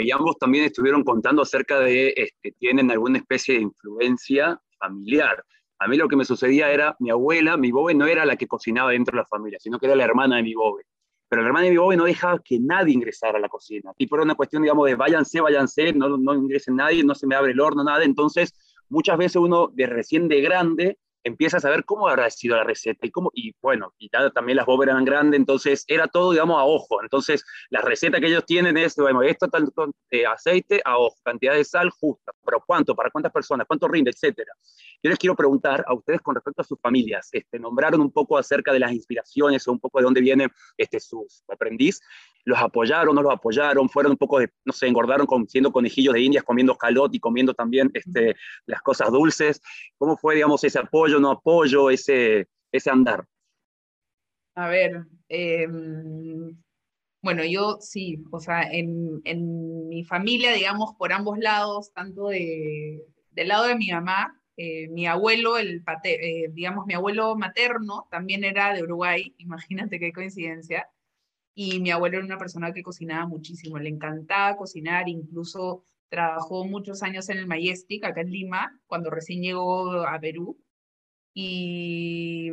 Y 0.00 0.10
ambos 0.10 0.36
también 0.38 0.64
estuvieron 0.64 1.04
contando 1.04 1.42
acerca 1.42 1.78
de 1.80 2.12
este, 2.16 2.52
tienen 2.58 2.90
alguna 2.90 3.18
especie 3.18 3.56
de 3.56 3.62
influencia 3.62 4.60
familiar. 4.78 5.42
A 5.78 5.88
mí 5.88 5.96
lo 5.96 6.08
que 6.08 6.16
me 6.16 6.24
sucedía 6.24 6.70
era, 6.70 6.96
mi 6.98 7.10
abuela, 7.10 7.56
mi 7.56 7.70
bobe 7.70 7.94
no 7.94 8.06
era 8.06 8.24
la 8.24 8.36
que 8.36 8.46
cocinaba 8.46 8.90
dentro 8.90 9.12
de 9.16 9.22
la 9.22 9.26
familia, 9.26 9.58
sino 9.60 9.78
que 9.78 9.86
era 9.86 9.94
la 9.94 10.04
hermana 10.04 10.36
de 10.36 10.42
mi 10.42 10.54
bobe. 10.54 10.84
Pero 11.28 11.42
la 11.42 11.48
hermana 11.48 11.64
de 11.66 11.72
mi 11.72 11.76
bobe 11.76 11.96
no 11.96 12.04
dejaba 12.04 12.40
que 12.44 12.58
nadie 12.60 12.94
ingresara 12.94 13.38
a 13.38 13.40
la 13.40 13.48
cocina. 13.48 13.92
Y 13.98 14.06
por 14.06 14.20
una 14.20 14.34
cuestión, 14.34 14.62
digamos, 14.62 14.86
de 14.86 14.94
váyanse, 14.94 15.40
váyanse, 15.40 15.92
no, 15.92 16.16
no 16.16 16.34
ingresen 16.34 16.76
nadie, 16.76 17.02
no 17.04 17.14
se 17.14 17.26
me 17.26 17.34
abre 17.34 17.52
el 17.52 17.60
horno, 17.60 17.82
nada. 17.84 18.04
Entonces, 18.04 18.54
muchas 18.88 19.18
veces 19.18 19.36
uno 19.36 19.68
de 19.72 19.86
recién 19.86 20.28
de 20.28 20.40
grande 20.40 20.98
empieza 21.26 21.56
a 21.56 21.60
saber 21.60 21.84
cómo 21.84 22.06
habrá 22.06 22.30
sido 22.30 22.56
la 22.56 22.62
receta 22.62 23.04
y 23.04 23.10
cómo, 23.10 23.32
y 23.34 23.52
bueno, 23.60 23.92
y 23.98 24.08
también 24.08 24.56
las 24.56 24.64
bobas 24.64 24.86
eran 24.86 25.04
grandes, 25.04 25.40
entonces 25.40 25.84
era 25.88 26.06
todo, 26.06 26.30
digamos, 26.30 26.56
a 26.56 26.64
ojo. 26.64 27.02
Entonces, 27.02 27.44
la 27.68 27.80
receta 27.80 28.20
que 28.20 28.28
ellos 28.28 28.44
tienen 28.46 28.76
es, 28.76 28.94
bueno, 28.94 29.22
esto 29.22 29.48
tanto 29.48 29.90
de 30.08 30.24
aceite 30.24 30.80
a 30.84 30.98
ojo, 30.98 31.16
cantidad 31.24 31.54
de 31.54 31.64
sal 31.64 31.90
justa, 31.90 32.30
pero 32.44 32.62
cuánto, 32.64 32.94
para 32.94 33.10
cuántas 33.10 33.32
personas, 33.32 33.66
cuánto 33.66 33.88
rinde, 33.88 34.12
etcétera. 34.12 34.52
Yo 35.02 35.10
les 35.10 35.18
quiero 35.18 35.34
preguntar 35.34 35.84
a 35.88 35.94
ustedes 35.94 36.20
con 36.20 36.36
respecto 36.36 36.62
a 36.62 36.64
sus 36.64 36.80
familias, 36.80 37.28
este, 37.32 37.58
nombraron 37.58 38.00
un 38.00 38.12
poco 38.12 38.38
acerca 38.38 38.72
de 38.72 38.78
las 38.78 38.92
inspiraciones 38.92 39.66
o 39.66 39.72
un 39.72 39.80
poco 39.80 39.98
de 39.98 40.04
dónde 40.04 40.20
viene 40.20 40.46
este, 40.76 41.00
sus 41.00 41.42
aprendiz, 41.48 42.00
los 42.44 42.58
apoyaron, 42.60 43.14
no 43.14 43.22
los 43.22 43.32
apoyaron, 43.32 43.88
fueron 43.88 44.12
un 44.12 44.18
poco 44.18 44.38
de, 44.38 44.48
no 44.64 44.72
sé, 44.72 44.86
engordaron 44.86 45.26
con, 45.26 45.48
siendo 45.48 45.72
conejillos 45.72 46.14
de 46.14 46.20
indias, 46.20 46.44
comiendo 46.44 46.76
calot 46.76 47.12
y 47.12 47.18
comiendo 47.18 47.52
también 47.52 47.90
este, 47.92 48.36
las 48.66 48.80
cosas 48.82 49.10
dulces. 49.10 49.60
¿Cómo 49.98 50.16
fue, 50.16 50.36
digamos, 50.36 50.62
ese 50.62 50.78
apoyo, 50.78 51.15
no 51.20 51.30
apoyo, 51.30 51.90
ese, 51.90 52.48
ese 52.72 52.90
andar? 52.90 53.26
A 54.54 54.68
ver, 54.68 55.06
em, 55.28 56.56
bueno, 57.22 57.44
yo 57.44 57.78
sí, 57.80 58.24
o 58.30 58.40
sea, 58.40 58.62
en, 58.62 59.20
en, 59.24 59.88
mi 59.88 60.04
familia, 60.04 60.52
digamos, 60.52 60.94
por 60.94 61.12
ambos 61.12 61.38
lados, 61.38 61.92
tanto 61.92 62.28
de, 62.28 63.04
del 63.32 63.48
lado 63.48 63.66
de 63.66 63.76
mi 63.76 63.90
mamá, 63.90 64.40
eh, 64.56 64.88
mi 64.88 65.06
abuelo, 65.06 65.58
el 65.58 65.84
eh, 66.04 66.48
digamos, 66.52 66.86
mi 66.86 66.94
abuelo 66.94 67.36
materno 67.36 68.08
también 68.10 68.44
era 68.44 68.72
de 68.72 68.82
Uruguay, 68.82 69.34
imagínate 69.38 69.98
qué 69.98 70.12
coincidencia, 70.12 70.88
y 71.54 71.80
mi 71.80 71.90
abuelo 71.90 72.18
era 72.18 72.26
una 72.26 72.38
persona 72.38 72.72
que 72.72 72.82
cocinaba 72.82 73.26
muchísimo, 73.26 73.78
le 73.78 73.88
encantaba 73.90 74.56
cocinar, 74.56 75.08
incluso 75.08 75.84
trabajó 76.08 76.64
muchos 76.64 77.02
años 77.02 77.28
en 77.28 77.38
el 77.38 77.46
Majestic, 77.46 78.04
acá 78.04 78.20
en 78.20 78.30
Lima, 78.30 78.80
cuando 78.86 79.10
recién 79.10 79.42
llegó 79.42 80.06
a 80.06 80.18
Perú, 80.20 80.58
y 81.38 82.50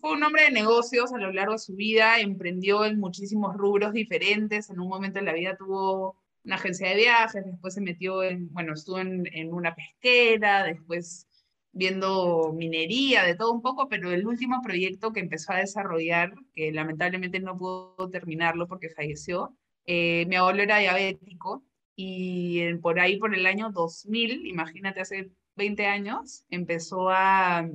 fue 0.00 0.12
un 0.14 0.24
hombre 0.24 0.42
de 0.42 0.50
negocios 0.50 1.12
a 1.12 1.18
lo 1.18 1.32
largo 1.32 1.52
de 1.52 1.60
su 1.60 1.76
vida, 1.76 2.18
emprendió 2.18 2.84
en 2.84 2.98
muchísimos 2.98 3.56
rubros 3.56 3.92
diferentes, 3.92 4.68
en 4.68 4.80
un 4.80 4.88
momento 4.88 5.20
en 5.20 5.26
la 5.26 5.32
vida 5.32 5.56
tuvo 5.56 6.16
una 6.44 6.56
agencia 6.56 6.88
de 6.88 6.96
viajes, 6.96 7.44
después 7.46 7.72
se 7.72 7.80
metió 7.80 8.24
en, 8.24 8.52
bueno, 8.52 8.74
estuvo 8.74 8.98
en, 8.98 9.28
en 9.32 9.54
una 9.54 9.76
pesquera, 9.76 10.64
después 10.64 11.28
viendo 11.70 12.52
minería, 12.52 13.22
de 13.22 13.36
todo 13.36 13.52
un 13.52 13.62
poco, 13.62 13.88
pero 13.88 14.10
el 14.10 14.26
último 14.26 14.60
proyecto 14.60 15.12
que 15.12 15.20
empezó 15.20 15.52
a 15.52 15.58
desarrollar, 15.58 16.34
que 16.52 16.72
lamentablemente 16.72 17.38
no 17.38 17.56
pudo 17.56 18.10
terminarlo 18.10 18.66
porque 18.66 18.90
falleció, 18.90 19.56
eh, 19.86 20.26
mi 20.26 20.34
abuelo 20.34 20.64
era 20.64 20.78
diabético 20.78 21.62
y 21.94 22.74
por 22.82 22.98
ahí, 22.98 23.18
por 23.18 23.36
el 23.36 23.46
año 23.46 23.70
2000, 23.70 24.46
imagínate, 24.46 25.00
hace 25.00 25.30
20 25.56 25.86
años, 25.86 26.44
empezó 26.50 27.10
a, 27.10 27.58
a 27.58 27.68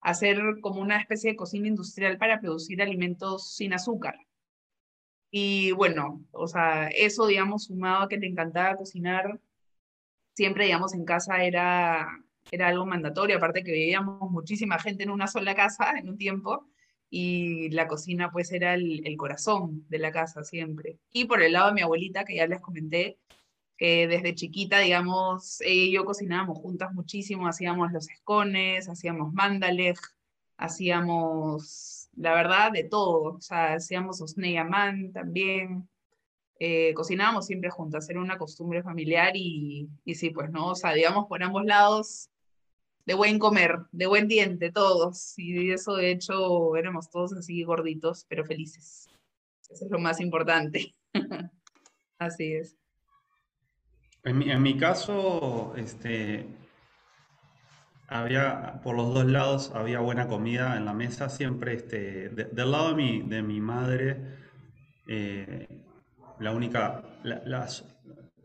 hacer 0.00 0.38
como 0.60 0.80
una 0.80 0.98
especie 0.98 1.30
de 1.32 1.36
cocina 1.36 1.68
industrial 1.68 2.18
para 2.18 2.40
producir 2.40 2.82
alimentos 2.82 3.54
sin 3.54 3.72
azúcar. 3.74 4.16
Y 5.30 5.72
bueno, 5.72 6.24
o 6.32 6.46
sea, 6.48 6.88
eso, 6.88 7.26
digamos, 7.26 7.64
sumado 7.64 8.04
a 8.04 8.08
que 8.08 8.16
le 8.16 8.26
encantaba 8.26 8.76
cocinar, 8.76 9.40
siempre, 10.34 10.64
digamos, 10.66 10.94
en 10.94 11.04
casa 11.04 11.42
era 11.44 12.08
era 12.50 12.68
algo 12.68 12.86
mandatorio, 12.86 13.36
aparte 13.36 13.62
que 13.62 13.72
vivíamos 13.72 14.30
muchísima 14.30 14.78
gente 14.78 15.02
en 15.02 15.10
una 15.10 15.26
sola 15.26 15.54
casa 15.54 15.94
en 15.98 16.08
un 16.08 16.18
tiempo 16.18 16.66
y 17.10 17.70
la 17.70 17.86
cocina 17.86 18.30
pues 18.30 18.52
era 18.52 18.74
el, 18.74 19.16
corazón 19.16 19.86
de 19.88 19.98
la 19.98 20.12
casa 20.12 20.44
siempre. 20.44 20.98
Y 21.12 21.24
por 21.24 21.42
el 21.42 21.52
lado 21.52 21.68
de 21.68 21.74
mi 21.74 21.80
abuelita, 21.80 22.24
que 22.24 22.36
ya 22.36 22.46
les 22.46 22.60
comenté, 22.60 23.18
que 23.78 24.08
desde 24.08 24.34
chiquita, 24.34 24.80
digamos, 24.80 25.60
ella 25.62 25.84
y 25.84 25.92
yo 25.92 26.04
cocinábamos 26.04 26.58
juntas 26.58 26.92
muchísimo, 26.92 27.46
hacíamos 27.46 27.92
los 27.92 28.10
escones, 28.10 28.88
hacíamos 28.88 29.32
mandalej, 29.32 29.96
hacíamos, 30.56 32.10
la 32.16 32.34
verdad, 32.34 32.72
de 32.72 32.84
todo, 32.84 33.36
o 33.36 33.40
sea, 33.40 33.74
hacíamos 33.74 34.20
osneyaman 34.20 35.12
también, 35.12 35.88
eh, 36.58 36.92
cocinábamos 36.94 37.46
siempre 37.46 37.70
juntas, 37.70 38.10
era 38.10 38.20
una 38.20 38.36
costumbre 38.36 38.82
familiar 38.82 39.32
y, 39.36 39.88
y 40.04 40.14
sí, 40.16 40.30
pues, 40.30 40.50
¿no? 40.50 40.70
O 40.70 40.74
sea, 40.74 40.92
digamos, 40.92 41.26
por 41.26 41.42
ambos 41.42 41.64
lados 41.64 42.30
de 43.08 43.14
buen 43.14 43.38
comer, 43.38 43.78
de 43.92 44.06
buen 44.06 44.28
diente, 44.28 44.70
todos. 44.70 45.32
Y 45.38 45.70
eso, 45.70 45.96
de 45.96 46.10
hecho, 46.10 46.76
éramos 46.76 47.08
todos 47.10 47.32
así 47.32 47.62
gorditos, 47.62 48.26
pero 48.28 48.44
felices. 48.44 49.08
Eso 49.70 49.86
es 49.86 49.90
lo 49.90 49.98
más 49.98 50.20
importante. 50.20 50.94
así 52.18 52.52
es. 52.52 52.77
En 54.28 54.62
mi, 54.62 54.76
caso, 54.76 55.74
este, 55.76 56.46
había, 58.06 58.80
por 58.82 58.96
los 58.96 59.14
dos 59.14 59.26
lados, 59.26 59.72
había 59.74 60.00
buena 60.00 60.28
comida 60.28 60.76
en 60.76 60.84
la 60.84 60.92
mesa. 60.92 61.28
Siempre, 61.28 61.74
este, 61.74 62.28
del 62.28 62.70
lado 62.70 62.90
de 62.90 62.94
mi, 62.94 63.22
de 63.22 63.42
mi 63.42 63.60
madre, 63.60 64.16
eh, 65.06 65.66
la 66.38 66.52
única, 66.52 67.02
las, 67.24 67.84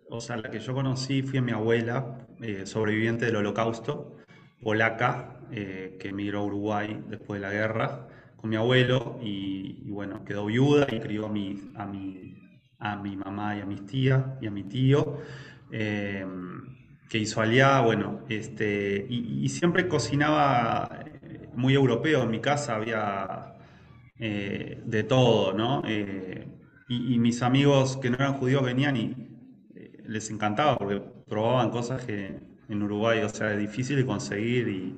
o 0.09 0.21
sea, 0.21 0.37
la 0.37 0.49
que 0.49 0.59
yo 0.59 0.73
conocí 0.73 1.21
fue 1.21 1.41
mi 1.41 1.51
abuela, 1.51 2.27
eh, 2.41 2.65
sobreviviente 2.65 3.25
del 3.25 3.35
holocausto 3.35 4.17
polaca 4.63 5.39
eh, 5.51 5.97
que 5.99 6.09
emigró 6.09 6.39
a 6.39 6.45
Uruguay 6.45 7.03
después 7.09 7.41
de 7.41 7.47
la 7.47 7.53
guerra 7.53 8.07
con 8.37 8.49
mi 8.49 8.55
abuelo 8.55 9.19
y, 9.21 9.89
bueno, 9.91 10.23
quedó 10.25 10.45
viuda 10.45 10.87
y 10.89 10.99
crió 10.99 11.27
a 11.27 11.29
mi, 11.29 11.71
a, 11.75 11.85
mi, 11.85 12.59
a 12.79 12.95
mi 12.95 13.15
mamá 13.15 13.55
y 13.57 13.61
a 13.61 13.65
mis 13.65 13.85
tías 13.85 14.23
y 14.41 14.47
a 14.47 14.51
mi 14.51 14.63
tío, 14.63 15.19
eh, 15.73 16.25
que 17.09 17.17
hizo 17.17 17.41
allá, 17.41 17.81
bueno, 17.81 18.21
este, 18.29 19.05
y, 19.09 19.49
siempre 19.49 19.87
cocinaba 19.87 21.03
eh, 21.23 21.49
muy 21.55 21.73
europeo, 21.73 22.23
en 22.23 22.31
mi 22.31 22.39
casa 22.39 22.75
había 22.75 23.49
de 24.17 25.03
todo, 25.03 25.53
¿no? 25.53 25.83
Y, 26.87 27.19
mis 27.19 27.41
amigos 27.41 27.97
que 27.97 28.09
no 28.09 28.15
eran 28.17 28.33
judíos 28.33 28.63
venían 28.63 28.95
y 28.97 29.15
les 30.05 30.29
encantaba 30.29 30.77
porque 30.77 31.01
probaban 31.27 31.71
cosas 31.71 32.05
que 32.05 32.39
en 32.69 32.83
Uruguay, 32.83 33.19
o 33.21 33.29
sea, 33.29 33.53
es 33.53 33.59
difícil 33.59 33.95
de 33.97 34.05
conseguir. 34.05 34.67
Y 34.67 34.97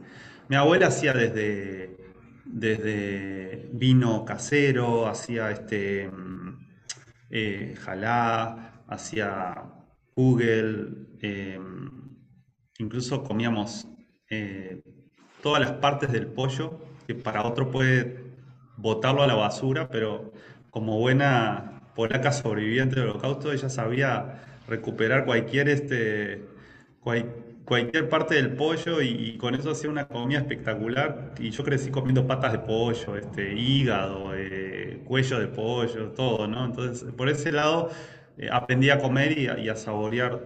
mi 0.49 0.55
abuela 0.55 0.87
hacía 0.87 1.13
desde, 1.13 1.97
desde 2.45 3.69
vino 3.73 4.25
casero, 4.25 5.07
hacía 5.07 5.51
este, 5.51 6.09
eh, 7.29 7.75
jalá, 7.79 8.83
hacía 8.87 9.63
Google, 10.15 11.07
em, 11.21 11.89
incluso 12.79 13.23
comíamos 13.23 13.87
eh, 14.29 14.81
todas 15.43 15.61
las 15.61 15.73
partes 15.73 16.11
del 16.11 16.27
pollo, 16.27 16.79
que 17.05 17.15
para 17.15 17.45
otro 17.45 17.69
puede 17.71 18.23
botarlo 18.77 19.23
a 19.23 19.27
la 19.27 19.35
basura, 19.35 19.89
pero 19.89 20.33
como 20.71 20.99
buena 20.99 21.81
polaca 21.95 22.31
sobreviviente 22.31 22.99
del 22.99 23.09
holocausto, 23.09 23.51
ella 23.51 23.69
sabía 23.69 24.41
recuperar 24.67 25.25
cualquier, 25.25 25.69
este, 25.69 26.43
cualquier 26.99 28.09
parte 28.09 28.35
del 28.35 28.55
pollo 28.55 29.01
y, 29.01 29.37
con 29.37 29.55
eso 29.55 29.71
hacía 29.71 29.89
una 29.89 30.07
comida 30.07 30.39
espectacular. 30.39 31.33
Y 31.39 31.51
yo 31.51 31.63
crecí 31.63 31.91
comiendo 31.91 32.27
patas 32.27 32.51
de 32.51 32.59
pollo, 32.59 33.15
este, 33.15 33.53
hígado, 33.53 34.33
eh, 34.35 35.01
cuello 35.05 35.39
de 35.39 35.47
pollo, 35.47 36.09
todo, 36.11 36.47
¿no? 36.47 36.65
Entonces, 36.65 37.11
por 37.13 37.29
ese 37.29 37.51
lado, 37.51 37.89
eh, 38.37 38.49
aprendí 38.51 38.89
a 38.89 38.99
comer 38.99 39.37
y 39.37 39.69
a, 39.69 39.75
saborear 39.75 40.43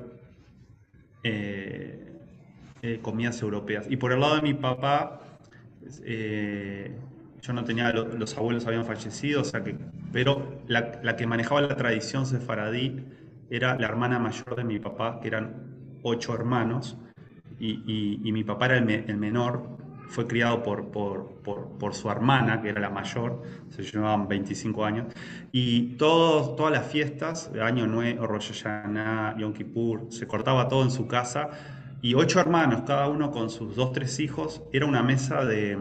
eh, 1.23 2.19
comidas 3.01 3.41
europeas. 3.41 3.85
Y 3.89 3.97
por 3.97 4.11
el 4.11 4.19
lado 4.19 4.35
de 4.35 4.41
mi 4.41 4.53
papá, 4.53 5.21
yo 7.41 7.53
no 7.53 7.63
tenía, 7.63 7.91
los 7.91 8.37
abuelos 8.37 8.67
habían 8.67 8.85
fallecido, 8.85 9.41
o 9.41 9.43
sea 9.43 9.63
que, 9.63 9.75
pero 10.11 10.61
la, 10.67 10.99
la 11.03 11.15
que 11.15 11.27
manejaba 11.27 11.61
la 11.61 11.75
tradición 11.75 12.25
sefaradí 12.25 13.03
era 13.49 13.77
la 13.77 13.87
hermana 13.87 14.19
mayor 14.19 14.55
de 14.55 14.63
mi 14.63 14.79
papá, 14.79 15.19
que 15.21 15.27
eran 15.27 15.99
ocho 16.03 16.33
hermanos 16.33 16.97
y, 17.59 18.31
mi 18.31 18.43
papá 18.43 18.67
era 18.67 18.77
el, 18.77 19.17
menor, 19.17 19.77
fue 20.09 20.27
criado 20.27 20.63
por, 20.63 20.89
por, 20.91 21.93
su 21.93 22.09
hermana, 22.09 22.61
que 22.61 22.69
era 22.69 22.81
la 22.81 22.89
mayor, 22.89 23.43
se 23.69 23.83
llevaban 23.83 24.27
25 24.27 24.83
años, 24.83 25.07
y 25.51 25.97
todos, 25.97 26.55
todas 26.55 26.73
las 26.73 26.87
fiestas, 26.87 27.51
Año 27.61 27.87
Nuevo, 27.87 28.27
Rosh 28.27 28.51
Hashanah, 28.51 29.37
Yom 29.37 29.53
Kippur, 29.53 30.07
se 30.09 30.27
cortaba 30.27 30.67
todo 30.67 30.83
en 30.83 30.91
su 30.91 31.07
casa, 31.07 31.49
y 32.01 32.15
ocho 32.15 32.39
hermanos, 32.39 32.81
cada 32.87 33.07
uno 33.07 33.31
con 33.31 33.49
sus 33.49 33.75
dos, 33.75 33.91
tres 33.93 34.19
hijos, 34.19 34.63
era 34.73 34.85
una 34.85 35.03
mesa 35.03 35.45
de, 35.45 35.77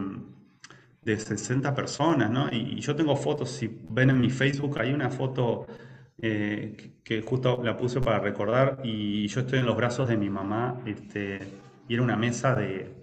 de 1.03 1.19
60 1.19 1.73
personas, 1.73 2.29
¿no? 2.29 2.49
Y, 2.51 2.77
y 2.77 2.79
yo 2.81 2.95
tengo 2.95 3.15
fotos, 3.15 3.49
si 3.49 3.79
ven 3.89 4.11
en 4.11 4.21
mi 4.21 4.29
Facebook, 4.29 4.79
hay 4.79 4.93
una 4.93 5.09
foto 5.09 5.65
eh, 6.21 6.93
que 7.03 7.21
justo 7.21 7.61
la 7.63 7.77
puse 7.77 7.99
para 8.01 8.19
recordar, 8.19 8.81
y 8.83 9.27
yo 9.27 9.41
estoy 9.41 9.59
en 9.59 9.65
los 9.65 9.75
brazos 9.75 10.07
de 10.07 10.17
mi 10.17 10.29
mamá, 10.29 10.81
este, 10.85 11.39
y 11.87 11.93
era 11.95 12.03
una 12.03 12.17
mesa 12.17 12.53
de 12.53 12.98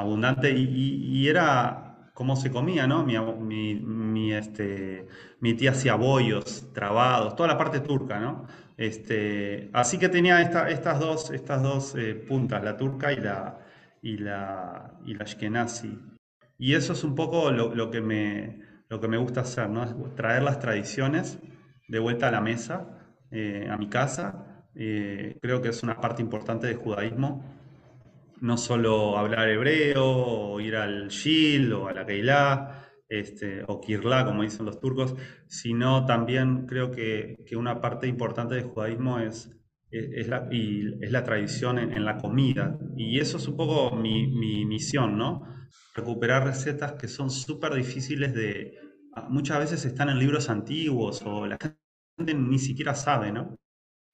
abundante, 0.00 0.50
y, 0.52 1.28
era 1.28 2.10
como 2.14 2.36
se 2.36 2.50
comía, 2.50 2.86
¿no? 2.86 3.04
Mi, 3.04 3.74
mi, 3.76 4.32
este, 4.32 5.06
mi 5.40 5.54
tía 5.54 5.70
hacía 5.70 5.94
bollos, 5.94 6.72
trabados, 6.72 7.36
toda 7.36 7.48
la 7.48 7.58
parte 7.58 7.80
turca, 7.80 8.20
¿no? 8.20 8.46
Este, 8.76 9.70
así 9.72 9.98
que 9.98 10.08
tenía 10.08 10.40
esta, 10.40 10.68
estas 10.70 11.00
dos, 11.00 11.30
estas 11.30 11.62
dos 11.62 11.94
eh, 11.96 12.14
puntas, 12.14 12.62
la 12.64 12.76
turca 12.76 13.12
y 13.12 13.16
la, 13.16 13.58
y 14.02 14.16
la, 14.18 14.98
y 15.04 15.14
la 15.14 15.24
ashkenazi. 15.24 15.98
Y 16.58 16.74
eso 16.74 16.92
es 16.92 17.04
un 17.04 17.14
poco 17.14 17.50
lo, 17.50 17.74
lo, 17.74 17.90
que, 17.90 18.00
me, 18.00 18.60
lo 18.88 19.00
que 19.00 19.08
me 19.08 19.16
gusta 19.16 19.42
hacer, 19.42 19.70
¿no? 19.70 19.86
traer 20.14 20.42
las 20.42 20.58
tradiciones 20.58 21.38
de 21.88 21.98
vuelta 21.98 22.28
a 22.28 22.30
la 22.30 22.40
mesa, 22.40 22.86
eh, 23.30 23.68
a 23.70 23.76
mi 23.76 23.88
casa. 23.88 24.64
Eh, 24.74 25.38
creo 25.42 25.60
que 25.60 25.68
es 25.68 25.82
una 25.82 26.00
parte 26.00 26.22
importante 26.22 26.66
del 26.66 26.76
judaísmo. 26.76 27.44
No 28.40 28.56
solo 28.56 29.18
hablar 29.18 29.48
hebreo, 29.48 30.04
o 30.04 30.60
ir 30.60 30.76
al 30.76 31.08
Shil 31.08 31.72
o 31.72 31.88
a 31.88 31.92
la 31.92 32.06
este, 33.08 33.64
o 33.66 33.80
Kirla, 33.80 34.24
como 34.24 34.42
dicen 34.42 34.66
los 34.66 34.80
turcos, 34.80 35.14
sino 35.48 36.06
también 36.06 36.66
creo 36.66 36.90
que, 36.90 37.36
que 37.46 37.56
una 37.56 37.80
parte 37.80 38.06
importante 38.06 38.54
del 38.54 38.64
judaísmo 38.64 39.18
es, 39.18 39.50
es, 39.90 40.28
la, 40.28 40.48
es 40.50 41.10
la 41.10 41.24
tradición 41.24 41.78
en, 41.78 42.04
la 42.04 42.16
comida. 42.16 42.78
Y 42.96 43.18
eso 43.18 43.36
es 43.36 43.48
un 43.48 43.56
poco 43.56 43.94
mi, 43.96 44.28
mi 44.28 44.64
misión, 44.64 45.18
¿no? 45.18 45.42
Recuperar 45.94 46.44
recetas 46.44 46.92
que 46.92 47.08
son 47.08 47.30
súper 47.30 47.74
difíciles 47.74 48.32
de... 48.34 48.78
Muchas 49.28 49.58
veces 49.58 49.84
están 49.84 50.08
en 50.08 50.18
libros 50.18 50.48
antiguos 50.48 51.22
o 51.24 51.46
la 51.46 51.58
ni 52.18 52.58
siquiera 52.58 52.94
sabe, 52.94 53.32
¿no? 53.32 53.56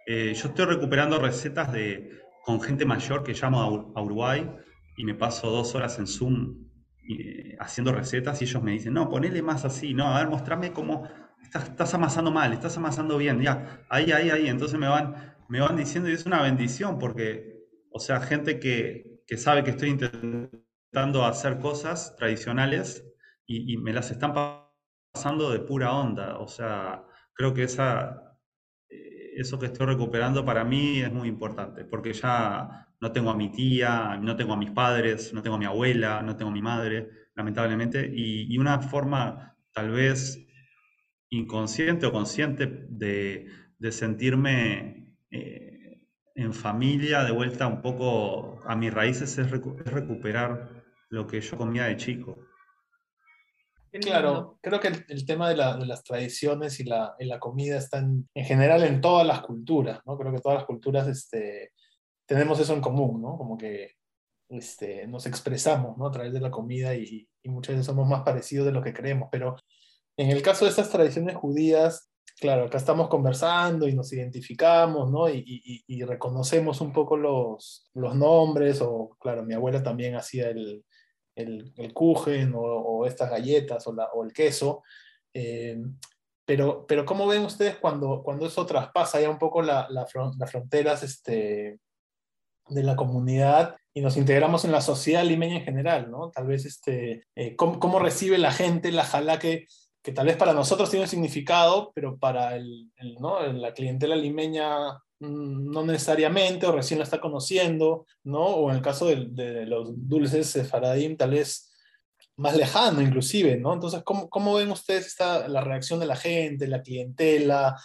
Eh, 0.07 0.33
yo 0.35 0.49
estoy 0.49 0.65
recuperando 0.65 1.19
recetas 1.19 1.73
de, 1.73 2.26
con 2.47 2.61
gente 2.61 2.87
mayor 2.87 3.25
que 3.25 3.33
llamo 3.33 3.93
a, 3.97 4.01
Uruguay 4.01 4.49
y 4.97 5.05
me 5.05 5.17
paso 5.17 5.51
dos 5.51 5.75
horas 5.75 5.99
en 5.99 6.07
Zoom 6.07 6.69
eh, 7.09 7.57
haciendo 7.59 7.93
recetas 7.93 8.41
y 8.41 8.45
ellos 8.45 8.63
me 8.63 8.71
dicen, 8.71 8.95
no, 8.95 9.09
ponele 9.09 9.43
más 9.43 9.65
así, 9.65 9.95
no, 9.95 10.07
a 10.07 10.21
ver, 10.21 10.29
mostrame 10.29 10.73
cómo 10.73 11.09
estás, 11.43 11.93
amasando 11.95 12.31
mal, 12.31 12.53
estás 12.53 12.77
amasando 12.77 13.19
bien, 13.19 13.43
ya, 13.43 13.85
ahí, 13.89 14.13
ahí, 14.13 14.31
ahí. 14.31 14.47
Entonces 14.47 14.79
me 14.79 14.87
van, 14.87 15.35
me 15.49 15.61
van 15.61 15.77
diciendo 15.77 16.09
y 16.09 16.13
es 16.13 16.25
una 16.25 16.41
bendición 16.41 17.01
porque, 17.01 17.65
o 17.91 17.99
sea, 17.99 18.21
gente 18.21 18.61
que, 18.61 19.23
que 19.27 19.37
sabe 19.39 19.65
que 19.65 19.71
estoy 19.71 19.89
intentando 19.89 21.25
hacer 21.25 21.59
cosas 21.59 22.15
tradicionales 22.17 23.05
y, 23.45 23.73
y 23.73 23.77
me 23.77 23.93
las 23.93 24.13
están 24.13 24.33
pasando 25.13 25.51
de 25.51 25.59
pura 25.59 25.93
onda, 25.93 26.39
o 26.39 26.47
sea, 26.47 27.03
creo 27.35 27.55
que 27.55 27.65
esa, 27.65 28.26
eso 29.37 29.59
que 29.59 29.67
estoy 29.67 29.87
recuperando 29.87 30.45
para 30.45 30.65
mí 30.65 31.01
es 31.01 31.13
muy 31.13 31.29
importante, 31.29 31.85
porque 31.85 32.13
ya 32.13 32.89
no 33.01 33.13
tengo 33.13 33.31
a 33.31 33.37
mi 33.37 33.51
tía, 33.51 34.19
no 34.21 34.37
tengo 34.37 34.55
a 34.55 34.57
mis 34.57 34.71
padres, 34.71 35.33
no 35.33 35.43
tengo 35.43 35.57
a 35.57 35.59
mi 35.59 35.67
abuela, 35.67 36.23
no 36.23 36.37
tengo 36.37 36.51
a 36.51 36.55
mi 36.55 36.63
madre, 36.63 37.11
lamentablemente, 37.35 38.11
y, 38.15 38.57
una 38.59 38.81
forma 38.81 39.57
tal 39.73 39.91
vez 39.91 40.43
inconsciente 41.31 42.07
o 42.07 42.13
consciente 42.13 42.87
de, 42.89 43.47
sentirme 43.91 45.17
eh, 45.31 46.01
en 46.35 46.55
familia, 46.55 47.25
de 47.25 47.33
vuelta 47.33 47.67
un 47.67 47.83
poco 47.83 48.63
a 48.67 48.75
mis 48.75 48.93
raíces, 48.93 49.37
es 49.39 49.51
recuperar 49.51 50.85
lo 51.11 51.27
que 51.27 51.41
yo 51.41 51.57
comía 51.57 51.85
de 51.85 51.97
chico. 51.97 52.46
Claro, 54.01 54.59
creo 54.63 54.81
que 54.81 54.89
el, 55.09 55.27
tema 55.27 55.49
de, 55.49 55.57
las 55.57 56.05
tradiciones 56.05 56.81
y 56.81 56.85
la, 56.85 57.15
comida 57.41 57.79
está 57.79 57.99
en, 57.99 58.29
general 58.35 58.83
en 58.85 59.01
todas 59.01 59.27
las 59.27 59.41
culturas, 59.43 60.01
¿no? 60.05 60.17
Creo 60.17 60.33
que 60.33 60.41
todas 60.41 60.59
las 60.59 60.67
culturas 60.67 61.07
este, 61.09 61.73
tenemos 62.27 62.59
eso 62.61 62.75
en 62.75 62.81
común, 62.81 63.23
¿no? 63.23 63.37
Como 63.37 63.57
que 63.57 63.93
este, 64.49 65.07
nos 65.07 65.27
expresamos, 65.27 65.97
¿no? 65.97 66.07
A 66.07 66.11
través 66.11 66.33
de 66.33 66.41
la 66.41 66.51
comida 66.51 66.95
y, 66.95 67.29
muchas 67.45 67.77
veces 67.77 67.87
somos 67.87 68.09
más 68.09 68.23
parecidos 68.23 68.67
de 68.67 68.73
lo 68.73 68.83
que 68.83 68.93
creemos, 68.93 69.29
pero 69.31 69.55
en 70.17 70.31
el 70.31 70.43
caso 70.43 70.65
de 70.65 70.71
estas 70.71 70.91
tradiciones 70.91 71.37
judías, 71.37 72.11
claro, 72.41 72.65
acá 72.65 72.79
estamos 72.79 73.09
conversando 73.09 73.87
y 73.87 73.95
nos 73.95 74.13
identificamos, 74.13 75.13
¿no? 75.13 75.29
Y, 75.29 75.85
y 75.87 76.03
reconocemos 76.03 76.81
un 76.81 76.93
poco 76.93 77.17
los, 77.17 77.89
los 77.95 78.17
nombres, 78.17 78.81
o 78.81 79.17
claro, 79.21 79.45
mi 79.45 79.55
abuela 79.55 79.81
también 79.81 80.17
hacía 80.17 80.49
el, 80.49 80.85
el, 81.37 81.73
el 81.77 81.93
kuchen 81.93 82.53
o, 82.57 83.07
estas 83.07 83.31
galletas 83.31 83.87
o, 83.87 84.25
el 84.25 84.33
queso. 84.33 84.83
Eh, 85.33 85.79
pero, 86.45 86.87
pero 86.87 87.05
¿cómo 87.05 87.27
ven 87.27 87.45
ustedes 87.45 87.77
cuando, 87.77 88.23
cuando 88.23 88.47
eso 88.47 88.65
traspasa 88.67 89.21
ya 89.21 89.31
un 89.31 89.39
poco 89.39 89.63
las 89.63 90.13
fronteras 90.51 91.03
este, 91.03 91.79
de 92.69 92.83
la 92.83 92.97
comunidad 92.97 93.77
y 93.93 94.01
nos 94.01 94.17
integramos 94.17 94.65
en 94.65 94.73
la 94.73 94.81
sociedad 94.81 95.25
limeña 95.25 95.57
en 95.57 95.65
general, 95.65 96.11
¿no? 96.11 96.31
Tal 96.31 96.47
vez, 96.47 96.65
este, 96.65 97.25
eh, 97.35 97.57
¿cómo, 97.57 97.99
recibe 97.99 98.39
la 98.39 98.53
gente 98.53 98.93
la 98.93 99.05
jala 99.05 99.39
que, 99.39 99.67
que 100.03 100.13
tal 100.13 100.27
vez 100.27 100.37
para 100.37 100.53
nosotros 100.53 100.91
tiene 100.91 101.05
un 101.05 101.11
significado, 101.11 101.93
pero 101.95 102.17
para 102.19 102.57
el, 102.57 102.91
¿no? 103.19 103.41
la 103.41 103.73
clientela 103.73 104.15
limeña 104.15 105.01
no 105.21 105.85
necesariamente 105.85 106.67
o 106.67 106.73
recién 106.73 106.99
lo 106.99 107.05
está 107.05 107.21
conociendo, 107.21 108.07
¿no? 108.25 108.45
O 108.45 108.71
en 108.71 108.77
el 108.77 108.83
caso 108.83 109.07
de, 109.07 109.67
los 109.67 109.91
dulces 110.09 110.69
Faradim, 110.69 111.17
tal 111.17 111.31
vez 111.31 111.73
más 112.37 112.57
lejano 112.57 113.01
inclusive, 113.01 113.57
¿no? 113.57 113.73
Entonces, 113.73 114.03
¿cómo, 114.05 114.29
cómo 114.29 114.55
ven 114.55 114.71
ustedes 114.71 115.07
esta, 115.07 115.49
la 115.49 115.63
reacción 115.63 116.01
de 116.01 116.07
la 116.07 116.17
gente, 116.17 116.69
la 116.69 116.83
clientela? 116.83 117.77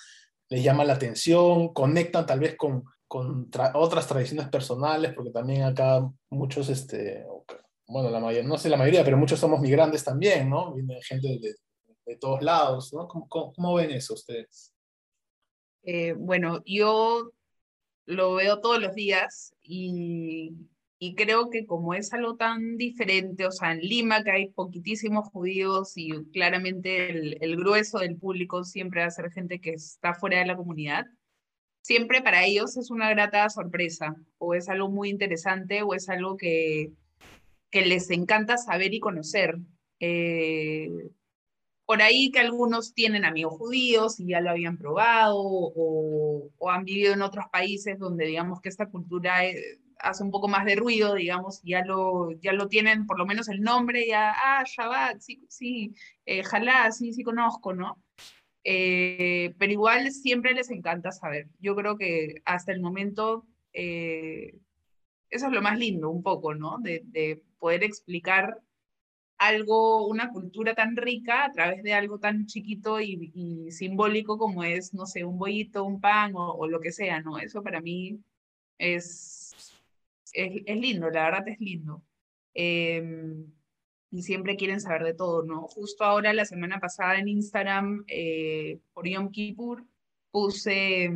¿Les 0.49 0.63
llama 0.63 0.83
la 0.83 0.93
atención? 0.93 1.73
¿Conectan 1.73 2.25
tal 2.25 2.41
vez 2.41 2.57
con, 2.57 2.83
con 3.07 3.49
otras 3.75 4.07
tradiciones 4.07 4.49
personales? 4.49 5.13
Porque 5.13 5.31
también 5.31 5.63
acá 5.63 6.05
muchos, 6.29 6.69
este, 6.69 7.25
bueno, 7.87 8.09
la 8.09 8.19
mayoría, 8.19 8.47
no 8.47 8.57
sé 8.57 8.69
la 8.69 8.77
mayoría, 8.77 9.05
pero 9.05 9.17
muchos 9.17 9.39
somos 9.39 9.61
migrantes 9.61 10.03
también, 10.03 10.49
¿no? 10.49 10.73
Viene 10.73 11.01
gente 11.01 11.27
de, 11.27 11.55
de, 12.05 12.17
todos 12.17 12.41
lados, 12.41 12.93
¿no? 12.93 13.07
¿Cómo, 13.07 13.27
cómo 13.29 13.75
ven 13.75 13.91
eso 13.91 14.15
ustedes? 14.15 14.70
Eh, 15.83 16.13
bueno, 16.13 16.61
yo 16.65 17.31
lo 18.05 18.35
veo 18.35 18.59
todos 18.59 18.81
los 18.81 18.93
días 18.93 19.55
y, 19.63 20.53
creo 21.15 21.49
que 21.49 21.65
como 21.65 21.93
es 21.95 22.13
algo 22.13 22.35
tan 22.35 22.77
diferente, 22.77 23.45
o 23.47 23.51
sea, 23.51 23.71
en 23.71 23.79
Lima 23.79 24.23
que 24.23 24.31
hay 24.31 24.49
poquitísimos 24.49 25.29
judíos 25.29 25.93
y 25.95 26.11
claramente 26.31 27.09
el, 27.43 27.57
grueso 27.57 27.99
del 27.99 28.17
público 28.17 28.63
siempre 28.63 29.01
va 29.01 29.07
a 29.07 29.11
ser 29.11 29.31
gente 29.31 29.59
que 29.59 29.71
está 29.71 30.13
fuera 30.13 30.39
de 30.39 30.45
la 30.45 30.55
comunidad, 30.55 31.05
siempre 31.81 32.21
para 32.21 32.45
ellos 32.45 32.77
es 32.77 32.91
una 32.91 33.09
grata 33.09 33.49
sorpresa 33.49 34.15
o 34.37 34.53
es 34.53 34.69
algo 34.69 34.89
muy 34.89 35.09
interesante 35.09 35.81
o 35.83 35.95
es 35.95 36.09
algo 36.09 36.37
que, 36.37 36.91
les 37.71 38.09
encanta 38.11 38.57
saber 38.57 38.93
y 38.93 38.99
conocer. 38.99 39.57
Eh, 39.99 40.89
por 41.91 42.01
ahí 42.01 42.31
que 42.31 42.39
algunos 42.39 42.93
tienen 42.93 43.25
amigos 43.25 43.57
judíos 43.57 44.17
y 44.21 44.27
ya 44.27 44.39
lo 44.39 44.49
habían 44.49 44.77
probado 44.77 45.35
o, 45.35 46.49
han 46.69 46.85
vivido 46.85 47.11
en 47.11 47.21
otros 47.21 47.47
países 47.51 47.99
donde 47.99 48.27
digamos 48.27 48.61
que 48.61 48.69
esta 48.69 48.85
cultura 48.85 49.45
eh, 49.45 49.81
hace 49.99 50.23
un 50.23 50.31
poco 50.31 50.47
más 50.47 50.63
de 50.63 50.77
ruido, 50.77 51.15
digamos, 51.15 51.61
ya 51.63 51.83
lo, 51.83 52.31
ya 52.39 52.53
lo 52.53 52.69
tienen 52.69 53.05
por 53.05 53.17
lo 53.17 53.25
menos 53.25 53.49
el 53.49 53.59
nombre, 53.59 54.07
ya, 54.07 54.33
ah, 54.33 54.63
Shabbat, 54.65 55.19
sí, 55.19 55.45
sí, 55.49 55.93
eh, 56.25 56.43
Jalá, 56.43 56.89
sí, 56.93 57.11
sí 57.11 57.23
conozco, 57.23 57.73
¿no? 57.73 58.01
Eh, 58.63 59.53
pero 59.57 59.73
igual 59.73 60.13
siempre 60.13 60.53
les 60.53 60.69
encanta 60.71 61.11
saber. 61.11 61.49
Yo 61.59 61.75
creo 61.75 61.97
que 61.97 62.35
hasta 62.45 62.71
el 62.71 62.79
momento 62.79 63.45
eh, 63.73 64.57
eso 65.29 65.47
es 65.47 65.51
lo 65.51 65.61
más 65.61 65.77
lindo, 65.77 66.09
un 66.09 66.23
poco, 66.23 66.53
¿no? 66.55 66.77
De 66.79 67.43
poder 67.59 67.83
explicar 67.83 68.61
algo, 69.41 70.05
una 70.07 70.29
cultura 70.31 70.75
tan 70.75 70.95
rica 70.95 71.45
a 71.45 71.51
través 71.51 71.81
de 71.81 71.93
algo 71.95 72.19
tan 72.19 72.45
chiquito 72.45 73.01
y, 73.01 73.71
simbólico 73.71 74.37
como 74.37 74.63
es, 74.63 74.93
no 74.93 75.07
sé, 75.07 75.25
un 75.25 75.39
bollito, 75.39 75.83
un 75.83 75.99
pan 75.99 76.33
o, 76.35 76.67
lo 76.67 76.79
que 76.79 76.91
sea, 76.91 77.21
¿no? 77.21 77.39
Eso 77.39 77.63
para 77.63 77.81
mí 77.81 78.19
es, 78.77 79.55
es, 80.33 80.77
lindo, 80.77 81.09
la 81.09 81.23
verdad 81.25 81.47
es 81.47 81.59
lindo. 81.59 82.03
Em, 82.53 83.51
y 84.11 84.21
siempre 84.23 84.55
quieren 84.57 84.79
saber 84.79 85.03
de 85.03 85.15
todo, 85.15 85.43
¿no? 85.43 85.63
Justo 85.67 86.03
ahora, 86.03 86.33
la 86.33 86.45
semana 86.45 86.79
pasada 86.79 87.17
en 87.17 87.27
Instagram, 87.27 88.03
eh, 88.07 88.79
por 88.93 89.07
Yom 89.07 89.31
Kippur, 89.31 89.83
puse, 90.29 91.09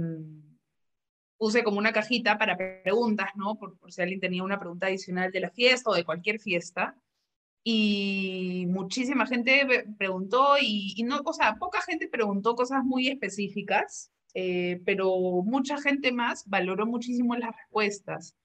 puse 1.38 1.64
como 1.64 1.78
una 1.78 1.94
cajita 1.94 2.40
para 2.40 2.58
preguntas, 2.58 3.30
¿no? 3.36 3.56
Por, 3.60 3.78
por 3.78 3.92
si 3.92 4.02
alguien 4.02 4.20
tenía 4.20 4.44
una 4.44 4.60
pregunta 4.60 4.88
adicional 4.88 5.32
de 5.32 5.42
la 5.42 5.52
fiesta 5.52 5.92
o 5.92 5.96
de 5.96 6.06
cualquier 6.06 6.40
fiesta 6.40 6.98
y 7.68 8.68
muchísima 8.68 9.26
gente 9.26 9.88
preguntó 9.98 10.56
y, 10.62 11.02
no, 11.04 11.20
o 11.26 11.34
sea, 11.34 11.56
poca 11.56 11.82
gente 11.82 12.08
preguntó 12.08 12.56
cosas 12.56 12.84
muy 12.84 13.08
específicas, 13.08 14.12
eh, 14.36 14.82
pero 14.86 15.10
mucha 15.44 15.82
gente 15.82 16.12
más 16.12 16.48
valoró 16.48 16.86
muchísimo 16.86 17.36
las 17.36 17.56
respuestas. 17.56 18.36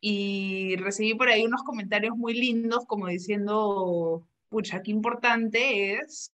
Y 0.00 0.76
recibí 0.76 1.14
por 1.14 1.28
ahí 1.28 1.44
unos 1.44 1.64
comentarios 1.64 2.16
muy 2.16 2.34
lindos 2.34 2.86
como 2.86 3.08
diciendo, 3.08 4.28
pucha, 4.48 4.80
qué 4.80 4.92
importante 4.92 5.94
es 5.94 6.32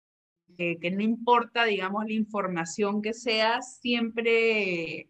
que, 0.55 0.77
que 0.79 0.91
no 0.91 1.01
importa, 1.01 1.65
digamos, 1.65 2.05
la 2.05 2.13
información 2.13 3.01
que 3.01 3.13
sea, 3.13 3.61
siempre, 3.61 5.09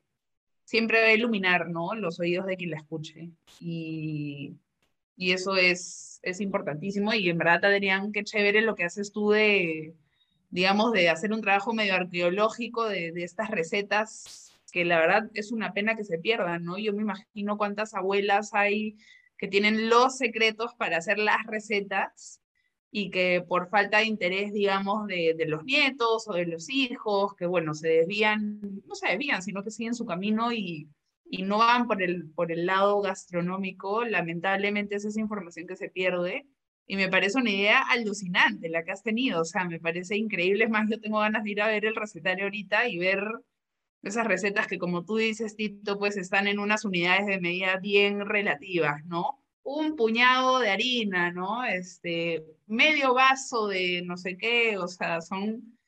siempre 0.63 0.99
va 0.99 1.07
a 1.09 1.13
iluminar, 1.13 1.69
¿no? 1.69 1.93
Los 1.93 2.19
oídos 2.19 2.47
de 2.47 2.57
quien 2.57 2.71
la 2.71 2.77
escuche. 2.77 3.29
Y, 3.59 4.55
y 5.15 5.31
eso 5.31 5.55
es, 5.55 6.19
es 6.23 6.41
importantísimo 6.41 7.13
y 7.13 7.29
en 7.29 7.37
verdad, 7.37 7.65
Adrián, 7.65 8.11
qué 8.11 8.23
chévere 8.23 8.61
lo 8.61 8.75
que 8.75 8.85
haces 8.85 9.11
tú 9.11 9.31
de, 9.31 9.93
digamos, 10.49 10.91
de 10.91 11.09
hacer 11.09 11.31
un 11.33 11.41
trabajo 11.41 11.73
medio 11.73 11.95
arqueológico 11.95 12.85
de, 12.85 13.11
de 13.11 13.23
estas 13.23 13.49
recetas, 13.49 14.53
que 14.71 14.85
la 14.85 14.99
verdad 14.99 15.29
es 15.33 15.51
una 15.51 15.73
pena 15.73 15.95
que 15.95 16.03
se 16.03 16.17
pierdan, 16.17 16.63
¿no? 16.65 16.77
Yo 16.77 16.93
me 16.93 17.03
imagino 17.03 17.57
cuántas 17.57 17.93
abuelas 17.93 18.53
hay 18.53 18.97
que 19.37 19.47
tienen 19.47 19.89
los 19.89 20.17
secretos 20.17 20.73
para 20.75 20.97
hacer 20.97 21.19
las 21.19 21.45
recetas 21.45 22.41
y 22.89 23.09
que 23.09 23.43
por 23.47 23.69
falta 23.69 23.97
de 23.97 24.05
interés, 24.05 24.53
digamos, 24.53 25.07
de, 25.07 25.33
de, 25.37 25.45
los 25.47 25.63
nietos 25.63 26.27
o 26.27 26.33
de 26.33 26.45
los 26.45 26.69
hijos, 26.69 27.35
que 27.35 27.45
bueno, 27.45 27.73
se 27.73 27.89
desvían, 27.89 28.61
no 28.87 28.95
se 28.95 29.07
desvían, 29.09 29.41
sino 29.41 29.63
que 29.63 29.71
siguen 29.71 29.95
su 29.95 30.05
camino 30.05 30.53
y, 30.53 30.87
y 31.33 31.41
no 31.41 31.57
van 31.57 31.87
por 31.87 32.03
el, 32.03 32.29
por 32.29 32.51
el 32.51 32.67
lado 32.67 33.01
gastronómico, 33.01 34.05
lamentablemente 34.05 34.97
es 34.97 35.05
esa 35.05 35.19
información 35.19 35.65
que 35.65 35.75
se 35.75 35.89
pierde. 35.89 36.45
Y 36.85 36.95
me 36.95 37.09
parece 37.09 37.39
una 37.39 37.49
idea 37.49 37.81
alucinante 37.89 38.69
la 38.69 38.83
que 38.83 38.91
has 38.91 39.01
tenido, 39.01 39.41
o 39.41 39.45
sea, 39.45 39.65
me 39.65 39.79
parece 39.79 40.15
increíble. 40.15 40.65
Es 40.65 40.69
más, 40.69 40.87
yo 40.91 40.99
tengo 40.99 41.17
ganas 41.21 41.43
de 41.43 41.49
ir 41.49 41.61
a 41.63 41.69
ver 41.69 41.85
el 41.85 41.95
recetario 41.95 42.43
ahorita 42.43 42.87
y 42.87 42.99
ver 42.99 43.23
esas 44.03 44.27
recetas 44.27 44.67
que, 44.67 44.77
como 44.77 45.05
tú 45.05 45.15
dices, 45.15 45.55
Tito, 45.55 45.97
pues 45.97 46.17
están 46.17 46.45
en 46.45 46.59
unas 46.59 46.85
unidades 46.85 47.25
de 47.25 47.41
medida 47.41 47.77
bien 47.77 48.27
relativas, 48.27 49.03
¿no? 49.05 49.43
Un 49.63 49.95
puñado 49.95 50.59
de 50.59 50.69
harina, 50.69 51.31
¿no? 51.31 51.63
Este, 51.65 52.45
medio 52.67 53.15
vaso 53.15 53.67
de 53.69 54.03
no 54.05 54.17
sé 54.17 54.37
qué, 54.37 54.77
o 54.77 54.87
sea, 54.87 55.19
son 55.21 55.79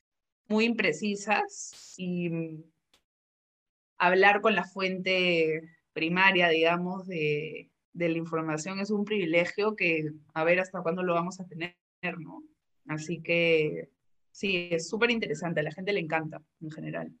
muy 0.48 0.64
imprecisas 0.64 1.94
y 1.98 2.30
hablar 3.98 4.40
con 4.40 4.54
la 4.54 4.64
fuente 4.64 5.62
primaria, 5.92 6.48
digamos, 6.48 7.06
de, 7.06 7.70
la 7.94 8.06
información 8.08 8.78
es 8.80 8.90
un 8.90 9.04
privilegio 9.04 9.74
que 9.74 10.10
a 10.34 10.44
ver 10.44 10.60
hasta 10.60 10.82
cuándo 10.82 11.02
lo 11.02 11.14
vamos 11.14 11.40
a 11.40 11.46
tener, 11.46 11.74
¿no? 12.18 12.42
Así 12.86 13.22
que 13.22 13.88
sí, 14.30 14.68
es 14.70 14.88
súper 14.88 15.10
interesante, 15.10 15.60
a 15.60 15.62
la 15.62 15.72
gente 15.72 15.92
le 15.92 16.00
encanta 16.00 16.42
en 16.60 16.70
general. 16.70 17.12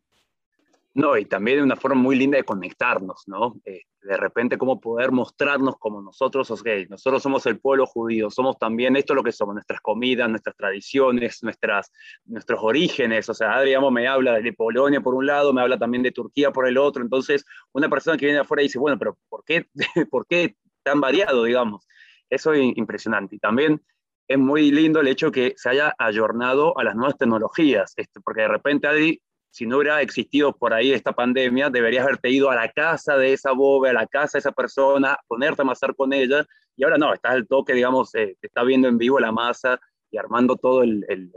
No, 0.96 1.18
y 1.18 1.26
también 1.26 1.62
una 1.62 1.76
forma 1.76 2.00
muy 2.00 2.16
linda 2.16 2.38
de 2.38 2.44
conectarnos, 2.44 3.24
¿no? 3.26 3.60
Eh, 3.66 3.82
de 4.00 4.16
repente, 4.16 4.56
cómo 4.56 4.80
poder 4.80 5.12
mostrarnos 5.12 5.76
como 5.78 6.00
nosotros, 6.00 6.50
ok, 6.50 6.66
nosotros 6.88 7.22
somos 7.22 7.44
el 7.44 7.60
pueblo 7.60 7.84
judío, 7.84 8.30
somos 8.30 8.58
también 8.58 8.96
esto 8.96 9.14
lo 9.14 9.22
que 9.22 9.30
somos, 9.30 9.54
nuestras 9.54 9.82
comidas, 9.82 10.30
nuestras 10.30 10.56
tradiciones, 10.56 11.42
nuestras, 11.42 11.92
nuestros 12.24 12.60
orígenes. 12.62 13.28
O 13.28 13.34
sea, 13.34 13.56
Adri, 13.56 13.74
me 13.90 14.08
habla 14.08 14.40
de 14.40 14.52
Polonia 14.54 15.02
por 15.02 15.14
un 15.14 15.26
lado, 15.26 15.52
me 15.52 15.60
habla 15.60 15.78
también 15.78 16.02
de 16.02 16.12
Turquía 16.12 16.50
por 16.50 16.66
el 16.66 16.78
otro. 16.78 17.02
Entonces, 17.02 17.44
una 17.72 17.90
persona 17.90 18.16
que 18.16 18.24
viene 18.24 18.38
de 18.38 18.44
afuera 18.44 18.62
dice, 18.62 18.78
bueno, 18.78 18.98
pero 18.98 19.18
¿por 19.28 19.44
qué, 19.44 19.66
¿por 20.10 20.26
qué 20.26 20.56
tan 20.82 21.02
variado, 21.02 21.44
digamos? 21.44 21.86
Eso 22.30 22.54
es 22.54 22.74
impresionante. 22.74 23.36
Y 23.36 23.38
también 23.38 23.82
es 24.28 24.38
muy 24.38 24.70
lindo 24.70 25.00
el 25.00 25.08
hecho 25.08 25.30
que 25.30 25.52
se 25.58 25.68
haya 25.68 25.94
ayornado 25.98 26.78
a 26.78 26.84
las 26.84 26.94
nuevas 26.94 27.18
tecnologías, 27.18 27.92
este, 27.96 28.18
porque 28.22 28.40
de 28.40 28.48
repente 28.48 28.86
Adri 28.86 29.20
si 29.56 29.66
no 29.66 29.78
hubiera 29.78 30.02
existido 30.02 30.54
por 30.54 30.74
ahí 30.74 30.92
esta 30.92 31.12
pandemia, 31.12 31.70
deberías 31.70 32.04
haberte 32.04 32.28
ido 32.28 32.50
a 32.50 32.54
la 32.54 32.70
casa 32.70 33.16
de 33.16 33.32
esa 33.32 33.52
boba, 33.52 33.88
a 33.88 33.94
la 33.94 34.06
casa 34.06 34.32
de 34.36 34.40
esa 34.40 34.52
persona, 34.52 35.16
ponerte 35.26 35.62
a 35.62 35.64
amasar 35.64 35.96
con 35.96 36.12
ella, 36.12 36.44
y 36.76 36.84
ahora 36.84 36.98
no, 36.98 37.14
estás 37.14 37.32
al 37.32 37.46
toque, 37.46 37.72
digamos, 37.72 38.14
eh, 38.16 38.36
te 38.38 38.48
está 38.48 38.62
viendo 38.64 38.86
en 38.86 38.98
vivo 38.98 39.18
la 39.18 39.32
masa 39.32 39.80
y 40.10 40.18
armando 40.18 40.56
todo 40.56 40.82
el, 40.82 41.06
el, 41.08 41.32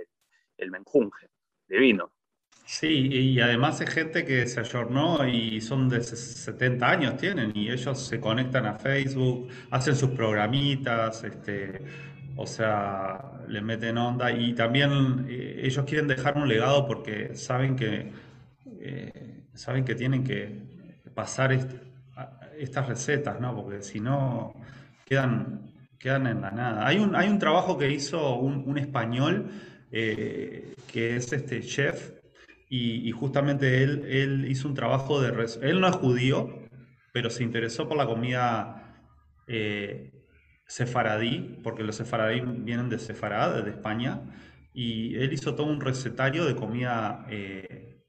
el 0.57 0.69
menjunje 0.69 1.29
divino. 1.65 2.11
Sí, 2.65 3.07
y 3.07 3.39
además 3.39 3.79
es 3.79 3.89
gente 3.89 4.25
que 4.25 4.45
se 4.47 4.59
ayornó 4.59 5.25
y 5.25 5.61
son 5.61 5.87
de 5.87 6.03
70 6.03 6.89
años 6.89 7.15
tienen 7.15 7.55
y 7.55 7.71
ellos 7.71 8.05
se 8.05 8.19
conectan 8.19 8.65
a 8.65 8.77
Facebook, 8.77 9.47
hacen 9.71 9.95
sus 9.95 10.09
programitas, 10.09 11.23
este, 11.23 11.81
o 12.41 12.47
sea, 12.47 13.43
le 13.49 13.61
meten 13.61 13.97
onda 13.97 14.31
y 14.31 14.53
también 14.53 15.25
eh, 15.27 15.59
ellos 15.63 15.83
quieren 15.85 16.07
dejar 16.07 16.37
un 16.37 16.47
legado 16.47 16.87
porque 16.87 17.35
saben 17.35 17.75
que, 17.75 18.13
eh, 18.79 19.43
saben 19.53 19.83
que 19.83 19.93
tienen 19.93 20.23
que 20.23 20.57
pasar 21.13 21.51
estas 22.57 22.87
recetas, 22.87 23.41
¿no? 23.41 23.53
Porque 23.53 23.81
si 23.81 23.99
no, 23.99 24.53
quedan, 25.05 25.69
quedan 25.99 26.27
en 26.27 26.39
la 26.39 26.51
nada. 26.51 26.87
Hay 26.87 26.99
un, 26.99 27.13
hay 27.13 27.27
un 27.27 27.39
trabajo 27.39 27.77
que 27.77 27.91
hizo 27.91 28.35
un, 28.35 28.77
español 28.77 29.51
eh, 29.91 30.75
que 30.89 31.17
es 31.17 31.33
este 31.33 31.61
chef 31.61 32.13
y, 32.69 33.11
justamente 33.11 33.83
él, 33.83 34.05
él 34.07 34.45
hizo 34.49 34.69
un 34.69 34.75
trabajo 34.75 35.19
de... 35.19 35.45
Él 35.61 35.81
no 35.81 35.89
es 35.89 35.95
judío, 35.97 36.47
pero 37.11 37.29
se 37.29 37.43
interesó 37.43 37.89
por 37.89 37.97
la 37.97 38.05
comida 38.05 38.95
sefaradí, 40.69 41.59
porque 41.63 41.83
los 41.83 41.95
sefaradí 41.95 42.41
vienen 42.41 42.89
de 42.89 42.99
Sefarad, 42.99 43.63
de 43.63 43.71
España, 43.71 44.21
y 44.71 45.15
él 45.15 45.33
hizo 45.33 45.55
todo 45.55 45.65
un 45.65 45.81
recetario 45.81 46.45
de 46.45 46.55
comida, 46.55 47.25
eh, 47.27 48.03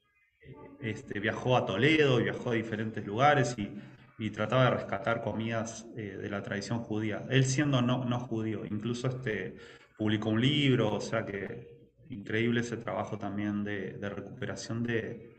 este, 0.79 1.19
viajó 1.19 1.57
a 1.57 1.65
Toledo, 1.65 2.17
viajó 2.17 2.51
a 2.51 2.53
diferentes 2.53 3.05
lugares 3.05 3.55
y, 3.57 3.69
trataba 4.29 4.65
de 4.65 4.69
rescatar 4.69 5.23
comidas 5.23 5.87
eh, 5.97 6.15
de 6.21 6.29
la 6.29 6.43
tradición 6.43 6.77
judía. 6.83 7.25
Él 7.31 7.43
siendo 7.43 7.81
no, 7.81 8.05
no 8.05 8.19
judío, 8.19 8.63
incluso 8.69 9.07
este, 9.07 9.55
publicó 9.97 10.29
un 10.29 10.39
libro, 10.39 10.93
o 10.93 11.01
sea 11.01 11.25
que 11.25 11.89
increíble 12.09 12.61
ese 12.61 12.77
trabajo 12.77 13.17
también 13.17 13.63
de 13.63 14.09
recuperación 14.09 14.83
de, 14.83 15.30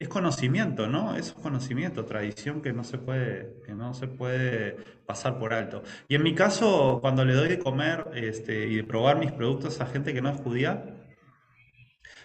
es 0.00 0.08
conocimiento, 0.08 0.88
¿no? 0.88 1.14
Es 1.14 1.32
conocimiento, 1.32 2.06
tradición 2.06 2.62
que 2.62 2.72
no 2.72 2.84
se 2.84 2.96
puede, 2.96 3.60
que 3.66 3.74
no 3.74 3.92
se 3.92 4.08
puede 4.08 4.78
pasar 5.06 5.38
por 5.38 5.52
alto. 5.52 5.82
Y 6.08 6.14
en 6.14 6.22
mi 6.22 6.34
caso, 6.34 6.98
cuando 7.02 7.22
le 7.24 7.34
doy 7.34 7.48
de 7.50 7.58
comer 7.58 8.06
este, 8.14 8.66
y 8.66 8.76
de 8.76 8.84
probar 8.84 9.18
mis 9.18 9.30
productos 9.30 9.78
a 9.82 9.86
gente 9.86 10.14
que 10.14 10.22
no 10.22 10.30
es 10.30 10.40
judía, 10.40 10.96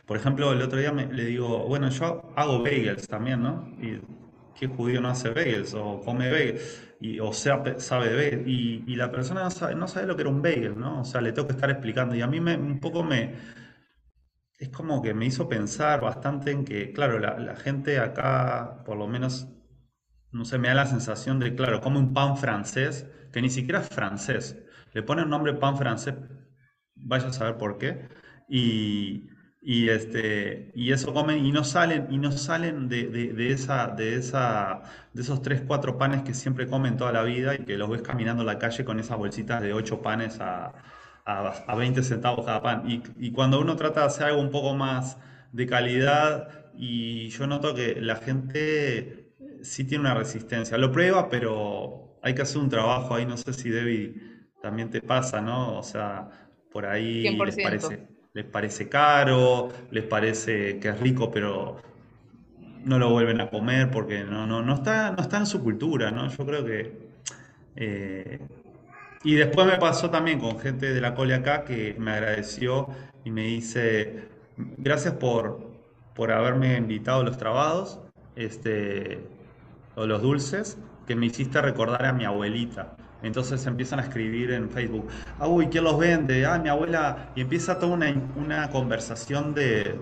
por 0.06 0.16
ejemplo, 0.16 0.54
el 0.54 0.62
otro 0.62 0.80
día 0.80 0.94
le 0.94 1.26
digo, 1.26 1.68
bueno, 1.68 1.90
yo 1.90 2.32
hago 2.38 2.64
bagels 2.64 3.08
también, 3.10 3.44
¿no? 3.44 3.70
Y 3.82 4.00
¿qué 4.58 4.68
judío 4.68 5.02
no 5.02 5.10
hace 5.10 5.30
bagels? 5.32 5.74
O 5.74 6.00
come 6.00 6.32
bagels, 6.32 6.94
y, 7.02 7.20
o 7.20 7.34
sea, 7.34 7.62
sabe 7.80 8.10
de 8.10 8.16
bagels. 8.16 8.48
Y, 8.48 8.96
la 8.96 9.12
persona 9.12 9.44
no 9.44 9.52
sabe, 9.52 9.76
no 9.76 9.88
sabe 9.90 10.08
lo 10.08 10.16
que 10.16 10.22
era 10.22 10.30
un 10.30 10.42
bagel, 10.42 10.80
¿no? 10.80 11.02
O 11.02 11.06
sea, 11.06 11.20
le 11.20 11.34
tengo 11.34 11.48
que 11.48 11.56
estar 11.56 11.70
explicando. 11.70 12.16
Y 12.16 12.22
a 12.22 12.28
mí 12.28 12.40
me, 12.40 12.56
un 12.56 12.80
poco 12.80 13.04
me 13.04 13.34
es 14.58 14.70
como 14.70 15.02
que 15.02 15.14
me 15.14 15.26
hizo 15.26 15.50
pensar 15.50 16.02
bastante 16.02 16.52
en 16.52 16.66
que, 16.66 16.94
claro, 16.94 17.20
la, 17.20 17.56
gente 17.56 18.00
acá, 18.00 18.84
por 18.86 18.98
lo 18.98 19.08
menos, 19.08 19.48
no 20.32 20.46
sé, 20.46 20.58
me 20.58 20.70
da 20.70 20.76
la 20.76 20.86
sensación 20.86 21.40
de, 21.40 21.56
claro, 21.56 21.82
come 21.82 22.00
un 22.00 22.14
pan 22.14 22.38
francés, 22.38 23.08
que 23.32 23.42
ni 23.42 23.50
siquiera 23.50 23.82
es 23.82 23.90
francés. 23.90 24.58
Le 24.94 25.04
pone 25.04 25.24
un 25.24 25.30
nombre 25.30 25.54
pan 25.54 25.78
francés, 25.78 26.16
vaya 26.96 27.28
a 27.28 27.34
saber 27.34 27.58
por 27.58 27.78
qué. 27.78 28.08
Y, 28.50 29.30
y, 29.62 29.90
este, 29.90 30.72
y 30.76 30.92
eso 30.94 31.14
comen 31.14 31.46
y 31.46 31.52
no 31.52 31.64
salen, 31.64 32.08
y 32.10 32.18
no 32.18 32.32
salen 32.32 32.88
de, 32.88 33.08
de, 33.08 33.52
esa, 33.52 33.88
de, 33.88 34.16
esa, 34.16 34.84
de 35.14 35.22
esos 35.22 35.42
tres, 35.42 35.64
cuatro 35.68 35.98
panes 35.98 36.24
que 36.24 36.34
siempre 36.34 36.68
comen 36.68 36.98
toda 36.98 37.12
la 37.12 37.24
vida 37.24 37.56
y 37.56 37.66
que 37.66 37.78
los 37.78 37.90
ves 37.90 38.02
caminando 38.02 38.44
la 38.44 38.60
calle 38.60 38.86
con 38.86 39.00
esas 39.00 39.18
bolsitas 39.18 39.62
de 39.62 39.74
ocho 39.74 40.02
panes 40.02 40.40
a, 40.40 40.74
a, 41.26 41.50
a 41.68 41.76
20 41.76 42.04
centavos 42.04 42.46
cada 42.46 42.62
pan. 42.62 42.90
Y, 42.90 43.04
y, 43.20 43.32
cuando 43.32 43.60
uno 43.60 43.76
trata 43.76 44.02
de 44.02 44.06
hacer 44.08 44.28
algo 44.28 44.42
un 44.42 44.52
poco 44.52 44.76
más 44.76 45.18
de 45.52 45.66
calidad, 45.66 46.50
y 46.78 47.30
yo 47.30 47.48
noto 47.48 47.74
que 47.74 48.00
la 48.02 48.18
gente 48.18 49.34
sí 49.62 49.84
tiene 49.86 50.02
una 50.02 50.14
resistencia. 50.14 50.78
Lo 50.78 50.92
prueba, 50.92 51.30
pero 51.30 52.20
hay 52.22 52.34
que 52.36 52.44
hacer 52.44 52.60
un 52.60 52.70
trabajo 52.70 53.16
ahí, 53.16 53.26
no 53.26 53.38
sé 53.38 53.54
si 53.54 53.70
Debbie 53.70 54.16
también 54.62 54.90
te 54.90 55.02
pasa, 55.02 55.42
¿no? 55.42 55.78
O 55.78 55.84
sea, 55.84 56.30
por 56.72 56.86
ahí 56.86 57.24
les 57.24 57.56
parece 57.56 58.16
les 58.36 58.44
parece 58.44 58.90
caro, 58.90 59.70
les 59.92 60.04
parece 60.04 60.78
que 60.80 60.90
es 60.90 61.00
rico, 61.00 61.32
pero 61.32 61.78
no 62.84 63.00
lo 63.00 63.10
vuelven 63.10 63.40
a 63.40 63.50
comer 63.50 63.90
porque 63.90 64.26
no, 64.26 64.46
no, 64.46 64.62
no, 64.62 64.76
está, 64.76 65.12
no 65.12 65.22
está 65.22 65.38
en 65.38 65.46
su 65.46 65.64
cultura, 65.64 66.12
¿no? 66.12 66.28
Yo 66.30 66.46
creo 66.46 66.66
que... 66.66 67.06
Eh, 67.78 68.40
y 69.26 69.34
después 69.34 69.66
me 69.66 69.78
pasó 69.78 70.12
también 70.12 70.40
con 70.40 70.60
gente 70.60 70.94
de 70.94 71.02
la 71.02 71.16
cole 71.16 71.34
acá 71.34 71.66
que 71.66 71.96
me 71.98 72.12
agradeció 72.12 72.88
y 73.24 73.32
me 73.32 73.42
dice, 73.42 74.30
gracias 74.78 75.16
por, 75.16 75.72
por 76.14 76.32
haberme 76.32 76.78
invitado 76.78 77.22
a 77.22 77.24
los 77.24 77.36
trabados 77.36 78.00
este, 78.36 79.20
o 79.96 80.06
los 80.06 80.22
dulces, 80.22 80.78
que 81.08 81.16
me 81.16 81.26
hiciste 81.26 81.60
recordar 81.60 82.06
a 82.06 82.14
mi 82.14 82.24
abuelita. 82.24 82.96
Entonces 83.24 83.66
empiezan 83.66 84.00
a 84.00 84.04
escribir 84.04 84.52
en 84.52 84.70
Facebook, 84.70 85.08
ah, 85.40 85.48
uy, 85.48 85.70
¿quién 85.70 85.86
los 85.86 85.98
vende? 85.98 86.46
Ah, 86.46 86.60
mi 86.60 86.70
abuela. 86.70 87.32
Y 87.36 87.42
empieza 87.42 87.80
toda 87.80 87.94
una, 87.94 88.70
conversación 88.70 89.56
de, 89.56 90.00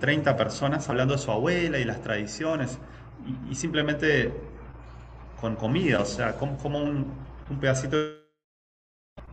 30 0.00 0.36
personas 0.36 0.88
hablando 0.88 1.14
de 1.14 1.20
su 1.20 1.30
abuela 1.30 1.78
y 1.78 1.84
las 1.84 2.02
tradiciones. 2.02 2.80
Y, 3.48 3.54
simplemente 3.54 4.32
con 5.40 5.54
comida, 5.54 6.00
o 6.00 6.04
sea, 6.04 6.36
como, 6.36 6.56
como 6.56 6.80
un, 6.80 7.06
un, 7.52 7.60
pedacito 7.60 7.96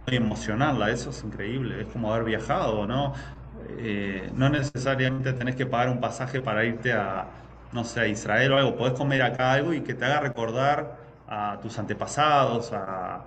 emocional, 0.08 0.90
eso 0.90 1.12
es 1.12 1.24
increíble, 1.24 1.82
es 1.82 1.88
como 1.88 2.14
haber 2.14 2.26
viajado, 2.26 2.86
¿no? 2.88 3.14
Eh, 3.78 4.30
no 4.36 4.50
necesariamente 4.50 5.34
tenés 5.34 5.56
que 5.56 5.66
pagar 5.66 5.90
un 5.90 6.00
pasaje 6.00 6.42
para 6.42 6.66
irte 6.66 6.94
a, 6.94 7.28
no 7.72 7.84
sé, 7.84 8.02
a 8.02 8.08
Israel 8.08 8.54
o 8.54 8.58
algo, 8.58 8.76
podés 8.76 8.94
comer 8.94 9.22
acá 9.22 9.54
algo 9.54 9.74
y 9.74 9.82
que 9.82 9.94
te 9.94 10.06
haga 10.06 10.22
recordar 10.22 10.98
a 11.28 11.60
tus 11.62 11.78
antepasados, 11.78 12.72
a, 12.74 13.26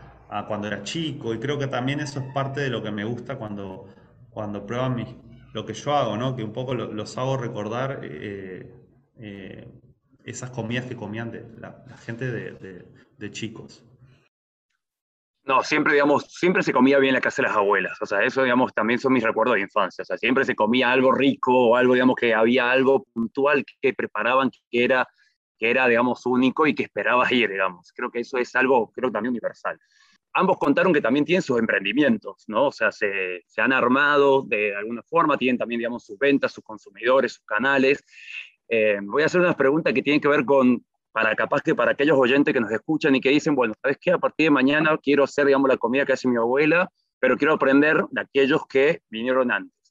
cuando 0.48 0.66
eras 0.66 0.85
chico, 0.85 1.35
y 1.35 1.38
creo 1.38 1.59
que 1.59 1.66
también 1.66 2.00
eso 2.00 2.18
es 2.20 2.33
parte 2.33 2.62
de 2.62 2.70
lo 2.70 2.83
que 2.83 2.90
me 2.90 3.05
gusta 3.05 3.37
cuando, 3.37 3.87
cuando 4.31 4.64
prueban 4.64 4.94
mi, 4.94 5.05
lo 5.52 5.66
que 5.66 5.74
yo 5.74 5.94
hago, 5.94 6.16
¿no? 6.16 6.35
que 6.35 6.42
un 6.42 6.52
poco 6.52 6.74
los 6.74 7.18
hago 7.18 7.37
recordar 7.37 8.00
eh, 8.02 8.74
eh, 9.18 9.68
esas 10.24 10.50
comidas 10.50 10.87
que 10.87 10.96
comían 10.96 11.31
de, 11.31 11.44
la, 11.59 11.85
gente 11.98 12.31
de, 12.31 13.31
chicos. 13.31 13.85
No, 15.44 15.62
siempre, 15.64 15.94
digamos, 15.94 16.24
siempre 16.33 16.62
se 16.62 16.72
comía 16.72 16.98
bien 16.98 17.11
en 17.11 17.14
la 17.16 17.20
casa 17.20 17.42
de 17.42 17.48
las 17.48 17.57
abuelas. 17.57 18.00
O 18.00 18.07
sea, 18.07 18.22
eso, 18.22 18.44
digamos, 18.44 18.72
también 18.72 19.00
son 19.00 19.12
mis 19.12 19.24
recuerdos 19.24 19.57
de 19.57 19.62
infancia. 19.62 20.02
O 20.02 20.05
sea, 20.05 20.16
siempre 20.16 20.44
se 20.44 20.55
comía 20.55 20.92
algo 20.92 21.11
rico 21.12 21.52
o 21.52 21.76
algo, 21.76 21.94
digamos, 21.94 22.14
que 22.14 22.33
había 22.33 22.70
algo 22.70 23.05
puntual 23.12 23.64
que 23.81 23.92
preparaban 23.92 24.50
que 24.50 24.85
era 24.85 25.09
que 25.62 25.70
era, 25.70 25.87
digamos, 25.87 26.26
único 26.26 26.66
y 26.66 26.74
que 26.74 26.83
esperabas 26.83 27.31
ir, 27.31 27.48
digamos. 27.48 27.92
Creo 27.94 28.11
que 28.11 28.18
eso 28.18 28.37
es 28.37 28.52
algo, 28.57 28.90
creo 28.90 29.12
también 29.12 29.31
universal. 29.31 29.78
Ambos 30.33 30.59
contaron 30.59 30.92
que 30.92 31.00
también 31.00 31.24
tienen 31.24 31.40
sus 31.40 31.57
emprendimientos, 31.57 32.42
¿no? 32.48 32.66
O 32.66 32.72
sea, 32.72 32.90
se, 32.90 33.44
se 33.46 33.61
han 33.61 33.72
armado 33.72 34.42
de 34.42 34.74
alguna 34.74 35.05
forma, 35.05 35.38
tienen 35.38 35.59
también, 35.59 35.78
digamos, 35.78 36.05
sus 36.05 36.18
ventas, 36.18 36.50
sus 36.50 36.64
consumidores, 36.64 37.35
sus 37.35 37.44
canales. 37.44 38.05
Eh, 38.68 38.98
voy 39.05 39.22
a 39.22 39.26
hacer 39.26 39.40
unas 39.40 39.55
preguntas 39.55 39.94
que 39.94 40.02
tienen 40.02 40.20
que 40.20 40.26
ver 40.26 40.44
con, 40.44 40.85
para 41.12 41.35
capaz 41.37 41.61
que 41.62 41.75
para 41.75 41.92
aquellos 41.92 42.18
oyentes 42.18 42.53
que 42.53 42.61
nos 42.61 42.72
escuchan 42.72 43.14
y 43.14 43.20
que 43.20 43.31
dicen, 43.31 43.55
bueno, 43.55 43.75
¿sabes 43.81 43.98
qué? 44.01 44.11
A 44.11 44.18
partir 44.18 44.46
de 44.46 44.51
mañana 44.51 44.98
quiero 44.98 45.25
hacer, 45.25 45.46
digamos, 45.46 45.68
la 45.68 45.77
comida 45.77 46.07
que 46.07 46.14
hace 46.14 46.29
mi 46.29 46.37
abuela, 46.37 46.90
pero 47.20 47.37
quiero 47.37 47.55
aprender 47.55 48.05
de 48.11 48.20
aquellos 48.20 48.66
que 48.66 49.03
vinieron 49.11 49.53
antes. 49.53 49.83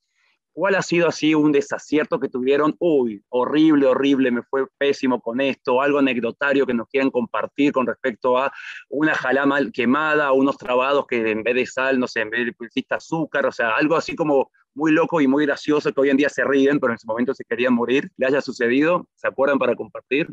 ¿Cuál 0.53 0.75
ha 0.75 0.81
sido 0.81 1.07
así 1.07 1.33
un 1.33 1.53
desacierto 1.53 2.19
que 2.19 2.27
tuvieron? 2.27 2.75
Uy, 2.79 3.23
horrible, 3.29 3.87
horrible, 3.87 4.31
me 4.31 4.43
fue 4.43 4.65
pésimo 4.77 5.21
con 5.21 5.39
esto, 5.39 5.81
algo 5.81 5.99
anecdotario 5.99 6.65
que 6.65 6.73
nos 6.73 6.89
quieran 6.89 7.09
compartir 7.09 7.71
con 7.71 7.87
respecto 7.87 8.37
a 8.37 8.51
una 8.89 9.15
jalama 9.15 9.59
quemada, 9.71 10.33
unos 10.33 10.57
trabados 10.57 11.07
que 11.07 11.31
en 11.31 11.43
vez 11.43 11.55
de 11.55 11.65
sal, 11.65 11.99
no 11.99 12.07
sé, 12.07 12.21
en 12.21 12.31
vez 12.31 12.45
de 12.45 12.51
pusiste 12.51 12.93
azúcar, 12.93 13.45
o 13.45 13.51
sea, 13.53 13.77
algo 13.77 13.95
así 13.95 14.13
como 14.13 14.51
muy 14.73 14.91
loco 14.91 15.21
y 15.21 15.27
muy 15.27 15.45
gracioso 15.45 15.93
que 15.93 16.01
hoy 16.01 16.09
en 16.09 16.17
día 16.17 16.29
se 16.29 16.43
ríen, 16.43 16.81
pero 16.81 16.91
en 16.91 16.95
ese 16.95 17.07
momento 17.07 17.33
se 17.33 17.45
querían 17.45 17.73
morir, 17.73 18.11
le 18.17 18.27
haya 18.27 18.41
sucedido, 18.41 19.07
¿se 19.15 19.29
acuerdan 19.29 19.57
para 19.57 19.75
compartir? 19.75 20.27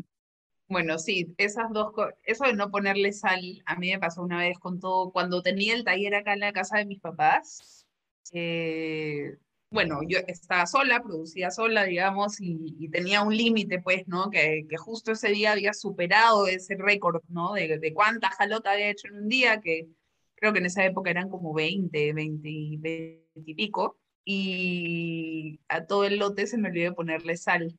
Bueno, 0.69 0.99
sí, 0.99 1.33
esas 1.37 1.71
dos 1.71 1.93
eso 2.23 2.45
de 2.45 2.53
no 2.53 2.69
ponerle 2.69 3.11
sal, 3.11 3.41
a 3.65 3.75
mí 3.75 3.89
me 3.91 3.99
pasó 3.99 4.21
una 4.21 4.37
vez 4.37 4.59
con 4.59 4.79
todo, 4.79 5.11
cuando 5.11 5.41
tenía 5.41 5.73
el 5.73 5.83
taller 5.83 6.13
acá 6.13 6.33
en 6.33 6.41
la 6.41 6.53
casa 6.53 6.77
de 6.77 6.85
mis 6.85 6.99
papás, 6.99 7.87
eh, 8.33 9.37
bueno, 9.71 10.01
yo 10.07 10.19
estaba 10.27 10.67
sola, 10.67 11.01
producía 11.01 11.49
sola, 11.51 11.85
digamos, 11.85 12.37
y, 12.39 12.87
tenía 12.89 13.23
un 13.23 13.35
límite, 13.35 13.81
pues, 13.81 14.07
¿no? 14.07 14.29
Que, 14.29 14.65
que, 14.69 14.77
justo 14.77 15.11
ese 15.13 15.29
día 15.29 15.53
había 15.53 15.73
superado 15.73 16.47
ese 16.47 16.75
récord, 16.77 17.23
¿no? 17.29 17.53
De, 17.53 17.79
de 17.79 17.93
cuánta 17.93 18.29
jalota 18.29 18.71
había 18.71 18.89
hecho 18.91 19.07
en 19.07 19.15
un 19.23 19.29
día, 19.29 19.61
que 19.61 19.87
creo 20.35 20.53
que 20.53 20.59
en 20.59 20.67
esa 20.67 20.85
época 20.85 21.09
eran 21.09 21.29
como 21.29 21.53
20, 21.53 22.13
20, 22.13 22.49
20 22.79 23.25
y 23.45 23.55
pico, 23.55 23.97
y 24.25 25.59
a 25.67 25.85
todo 25.85 26.05
el 26.05 26.19
lote 26.19 26.47
se 26.47 26.57
me 26.57 26.69
olvidó 26.69 26.95
ponerle 26.95 27.37
sal. 27.37 27.77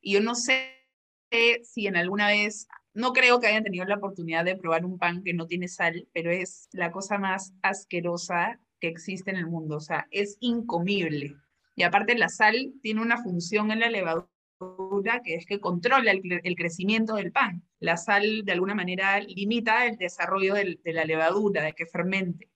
Y 0.00 0.14
yo 0.14 0.20
no 0.20 0.34
sé 0.34 0.75
si 1.62 1.86
en 1.86 1.96
alguna 1.96 2.28
vez, 2.28 2.68
no 2.94 3.12
creo 3.12 3.40
que 3.40 3.46
hayan 3.48 3.64
tenido 3.64 3.84
la 3.84 3.96
oportunidad 3.96 4.44
de 4.44 4.56
probar 4.56 4.84
un 4.84 4.98
pan 4.98 5.22
que 5.22 5.34
no 5.34 5.46
tiene 5.46 5.68
sal, 5.68 6.08
pero 6.12 6.30
es 6.30 6.68
la 6.72 6.92
cosa 6.92 7.18
más 7.18 7.52
asquerosa 7.62 8.60
que 8.80 8.88
existe 8.88 9.30
en 9.30 9.36
el 9.36 9.46
mundo, 9.46 9.76
o 9.76 9.80
sea, 9.80 10.06
es 10.10 10.36
incomible. 10.40 11.36
Y 11.74 11.82
aparte 11.82 12.16
la 12.16 12.28
sal 12.28 12.72
tiene 12.82 13.02
una 13.02 13.22
función 13.22 13.70
en 13.70 13.80
la 13.80 13.90
levadura 13.90 14.30
que 15.22 15.34
es 15.34 15.46
que 15.46 15.60
controla 15.60 16.10
el, 16.10 16.56
crecimiento 16.56 17.16
del 17.16 17.32
pan. 17.32 17.62
La 17.78 17.96
sal 17.96 18.42
de 18.44 18.52
alguna 18.52 18.74
manera 18.74 19.20
limita 19.20 19.86
el 19.86 19.98
desarrollo 19.98 20.54
de 20.54 20.92
la 20.92 21.04
levadura, 21.04 21.62
de 21.62 21.74
que 21.74 21.86
fermente. 21.86 22.50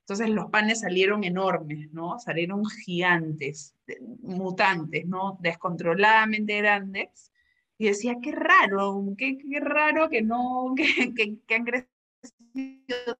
Entonces 0.00 0.28
los 0.28 0.50
panes 0.50 0.80
salieron 0.80 1.24
enormes, 1.24 1.90
¿no? 1.92 2.18
Salieron 2.18 2.64
gigantes, 2.84 3.74
mutantes, 4.22 5.06
¿no? 5.06 5.36
Descontroladamente 5.40 6.58
grandes. 6.58 7.32
Y 7.78 7.86
decía, 7.86 8.16
qué 8.22 8.32
raro, 8.32 9.04
qué, 9.18 9.36
qué 9.38 9.60
raro 9.60 10.08
que 10.08 10.22
no, 10.22 10.74
que, 10.76 11.14
que, 11.14 11.38
que 11.46 11.54
han 11.54 11.64
crecido 11.64 13.18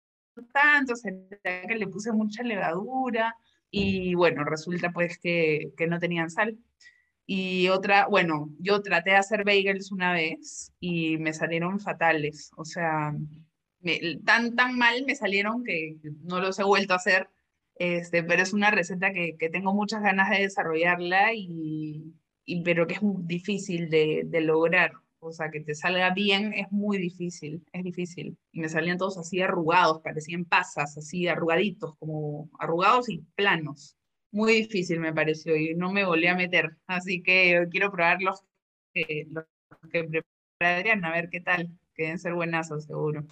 tanto, 0.52 0.94
que 1.42 1.74
le 1.74 1.86
puse 1.86 2.12
mucha 2.12 2.42
levadura 2.42 3.36
y 3.70 4.14
bueno, 4.14 4.44
resulta 4.44 4.92
pues 4.92 5.18
que, 5.18 5.72
que 5.76 5.86
no 5.86 5.98
tenían 5.98 6.30
sal. 6.30 6.58
Y 7.26 7.68
otra, 7.68 8.06
bueno, 8.06 8.50
yo 8.60 8.80
traté 8.82 9.10
de 9.10 9.16
hacer 9.16 9.44
bagels 9.44 9.90
una 9.90 10.12
vez 10.12 10.72
y 10.78 11.18
me 11.18 11.32
salieron 11.32 11.80
fatales, 11.80 12.52
o 12.56 12.64
sea, 12.64 13.14
tan, 14.24 14.54
tan 14.54 14.78
mal 14.78 15.04
me 15.04 15.16
salieron 15.16 15.64
que 15.64 15.96
no 16.22 16.40
los 16.40 16.58
he 16.58 16.64
vuelto 16.64 16.92
a 16.92 16.96
hacer, 16.96 17.28
este, 17.74 18.22
pero 18.22 18.42
es 18.42 18.52
una 18.52 18.70
receta 18.70 19.12
que, 19.12 19.36
que 19.36 19.50
tengo 19.50 19.74
muchas 19.74 20.02
ganas 20.02 20.30
de 20.30 20.42
desarrollarla 20.42 21.34
y, 21.34 22.14
y 22.46 22.62
pero 22.62 22.86
que 22.86 22.94
es 22.94 23.00
difícil 23.02 23.90
de, 23.90 24.22
de 24.24 24.40
lograr 24.40 24.92
o 25.26 25.32
sea, 25.32 25.50
que 25.50 25.60
te 25.60 25.74
salga 25.74 26.10
bien 26.10 26.52
es 26.54 26.70
muy 26.70 26.98
difícil, 26.98 27.64
es 27.72 27.82
difícil. 27.82 28.38
Y 28.52 28.60
me 28.60 28.68
salían 28.68 28.98
todos 28.98 29.18
así 29.18 29.40
arrugados, 29.40 30.00
parecían 30.00 30.44
pasas, 30.44 30.96
así 30.96 31.26
arrugaditos, 31.26 31.96
como 31.98 32.48
arrugados 32.58 33.08
y 33.08 33.24
planos. 33.34 33.96
Muy 34.30 34.52
difícil 34.52 35.00
me 35.00 35.12
pareció 35.12 35.56
y 35.56 35.74
no 35.74 35.92
me 35.92 36.04
volví 36.04 36.26
a 36.26 36.36
meter. 36.36 36.76
Así 36.86 37.22
que 37.22 37.66
quiero 37.70 37.90
probar 37.90 38.22
los 38.22 38.44
que, 38.92 39.26
los 39.30 39.44
que 39.90 40.04
prepararían, 40.58 41.04
a 41.04 41.12
ver 41.12 41.28
qué 41.30 41.40
tal. 41.40 41.70
Que 41.94 42.04
deben 42.04 42.18
ser 42.18 42.34
buenazos, 42.34 42.84
seguro. 42.84 43.24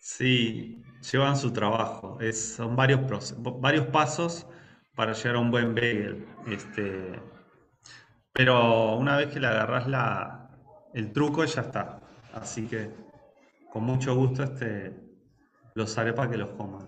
Sí, 0.00 0.80
llevan 1.10 1.36
su 1.36 1.52
trabajo. 1.52 2.18
Son 2.32 2.76
varios, 2.76 3.00
varios 3.60 3.86
pasos 3.86 4.46
para 4.94 5.12
llegar 5.12 5.36
a 5.36 5.40
un 5.40 5.50
buen 5.50 5.74
bagel. 5.74 6.24
Este, 6.46 7.20
pero 8.38 8.94
una 8.94 9.16
vez 9.16 9.32
que 9.32 9.40
le 9.40 9.48
agarras 9.48 9.88
la, 9.88 10.48
el 10.94 11.10
truco 11.10 11.44
ya 11.44 11.62
está. 11.62 11.98
Así 12.32 12.68
que 12.68 12.88
con 13.68 13.82
mucho 13.82 14.14
gusto 14.14 14.44
este, 14.44 14.94
los 15.74 15.98
haré 15.98 16.12
para 16.12 16.30
que 16.30 16.36
los 16.36 16.50
coman. 16.50 16.86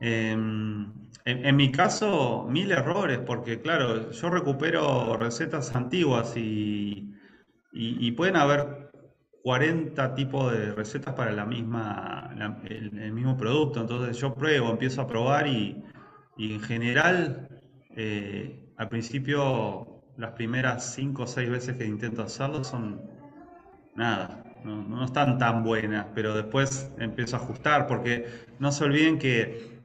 Em, 0.00 0.92
en, 1.24 1.54
mi 1.54 1.70
caso, 1.70 2.48
mil 2.50 2.72
errores, 2.72 3.20
porque 3.20 3.60
claro, 3.60 4.10
yo 4.10 4.28
recupero 4.28 5.16
recetas 5.16 5.72
antiguas 5.76 6.36
y, 6.36 7.14
y, 7.72 8.10
pueden 8.12 8.34
haber 8.34 8.90
40 9.44 10.16
tipos 10.16 10.50
de 10.52 10.72
recetas 10.72 11.14
para 11.14 11.30
la 11.30 11.46
misma, 11.46 12.34
el, 12.64 13.12
mismo 13.12 13.36
producto. 13.36 13.82
Entonces 13.82 14.18
yo 14.18 14.34
pruebo, 14.34 14.70
empiezo 14.70 15.02
a 15.02 15.06
probar 15.06 15.46
y, 15.46 15.80
y 16.36 16.54
en 16.54 16.60
general 16.60 17.48
eh, 17.94 18.72
al 18.76 18.88
principio, 18.88 19.95
las 20.16 20.32
primeras 20.32 20.94
cinco 20.94 21.24
o 21.24 21.26
seis 21.26 21.50
veces 21.50 21.76
que 21.76 21.84
intento 21.84 22.22
hacerlo 22.22 22.64
son 22.64 23.00
nada, 23.94 24.42
no, 24.64 25.04
están 25.04 25.38
tan 25.38 25.62
buenas, 25.62 26.06
pero 26.14 26.34
después 26.34 26.90
empiezo 26.98 27.36
a 27.36 27.40
ajustar, 27.40 27.86
porque 27.86 28.26
no 28.58 28.72
se 28.72 28.84
olviden 28.84 29.18
que 29.18 29.80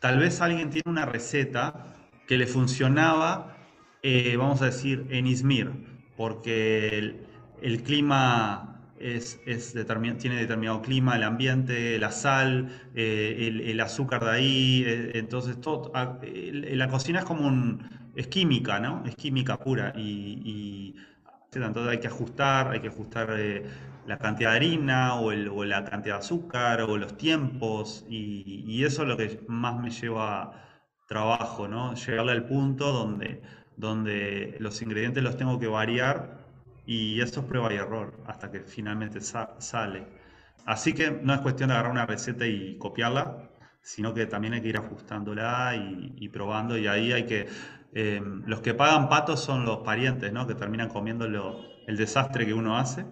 tal 0.00 0.18
vez 0.18 0.40
alguien 0.40 0.70
tiene 0.70 0.90
una 0.90 1.06
receta 1.06 1.94
que 2.26 2.36
le 2.36 2.46
funcionaba, 2.46 3.56
eh, 4.02 4.36
vamos 4.36 4.60
a 4.62 4.66
decir, 4.66 5.06
en 5.10 5.26
Izmir, 5.26 5.70
porque 6.16 7.24
el, 7.62 7.82
clima 7.82 8.75
es, 9.00 9.40
tiene 10.18 10.36
determinado 10.36 10.82
clima, 10.82 11.16
el 11.16 11.22
ambiente, 11.22 11.98
la 11.98 12.10
sal, 12.10 12.68
eh, 12.94 13.62
el, 13.64 13.80
azúcar 13.80 14.24
de 14.24 14.30
ahí, 14.30 14.84
eh, 14.86 15.10
entonces 15.14 15.60
todo, 15.60 15.90
ah, 15.94 16.18
la 16.22 16.88
cocina 16.88 17.20
es 17.20 17.24
como 17.24 17.46
un, 17.46 17.88
es 18.14 18.26
química, 18.28 18.80
¿no? 18.80 19.04
Es 19.06 19.16
química 19.16 19.58
pura 19.58 19.92
y, 19.96 20.94
entonces 21.52 21.90
hay 21.90 22.00
que 22.00 22.08
ajustar, 22.08 22.70
hay 22.70 22.80
que 22.80 22.88
ajustar 22.88 23.34
la 24.06 24.18
cantidad 24.18 24.50
de 24.50 24.56
harina 24.56 25.14
o, 25.14 25.32
la 25.32 25.84
cantidad 25.84 26.16
de 26.16 26.20
azúcar 26.20 26.82
o 26.82 26.98
los 26.98 27.16
tiempos 27.16 28.04
y, 28.10 28.64
y, 28.66 28.84
eso 28.84 29.02
es 29.02 29.08
lo 29.08 29.16
que 29.16 29.40
más 29.48 29.80
me 29.80 29.90
lleva 29.90 30.66
trabajo, 31.08 31.66
¿no? 31.68 31.94
Llegarle 31.94 32.32
al 32.32 32.44
punto 32.44 32.92
donde, 32.92 33.40
donde 33.76 34.56
los 34.60 34.82
ingredientes 34.82 35.22
los 35.22 35.36
tengo 35.36 35.58
que 35.58 35.66
variar 35.66 36.45
y 36.86 37.20
eso 37.20 37.40
es 37.40 37.46
prueba 37.46 37.72
y 37.72 37.76
error 37.76 38.14
hasta 38.26 38.50
que 38.50 38.60
finalmente 38.60 39.20
sale. 39.20 40.06
Así 40.64 40.92
que 40.92 41.10
no 41.10 41.34
es 41.34 41.40
cuestión 41.40 41.68
de 41.68 41.74
agarrar 41.74 41.92
una 41.92 42.06
receta 42.06 42.46
y 42.46 42.78
copiarla, 42.78 43.50
sino 43.82 44.14
que 44.14 44.26
también 44.26 44.54
hay 44.54 44.62
que 44.62 44.68
ir 44.68 44.76
ajustándola 44.76 45.74
y, 45.76 46.28
probando 46.28 46.78
y 46.78 46.86
ahí 46.86 47.12
hay 47.12 47.26
que... 47.26 47.48
Eh, 47.92 48.20
los 48.44 48.60
que 48.60 48.74
pagan 48.74 49.08
patos 49.08 49.42
son 49.42 49.64
los 49.64 49.78
parientes, 49.78 50.32
¿no? 50.32 50.46
Que 50.46 50.54
terminan 50.54 50.88
comiendo 50.88 51.24
el 51.24 51.96
desastre 51.96 52.44
que 52.44 52.52
uno 52.52 52.76
hace 52.76 53.06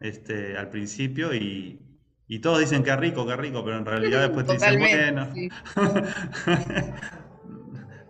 este, 0.00 0.56
al 0.56 0.70
principio 0.70 1.34
y, 1.34 1.80
y 2.26 2.38
todos 2.38 2.60
dicen 2.60 2.82
que 2.82 2.96
rico, 2.96 3.26
que 3.26 3.36
rico, 3.36 3.64
pero 3.64 3.78
en 3.78 3.86
realidad 3.86 4.20
después 4.28 4.46
te 4.46 4.54
dicen, 4.54 4.78
bueno, 4.78 5.28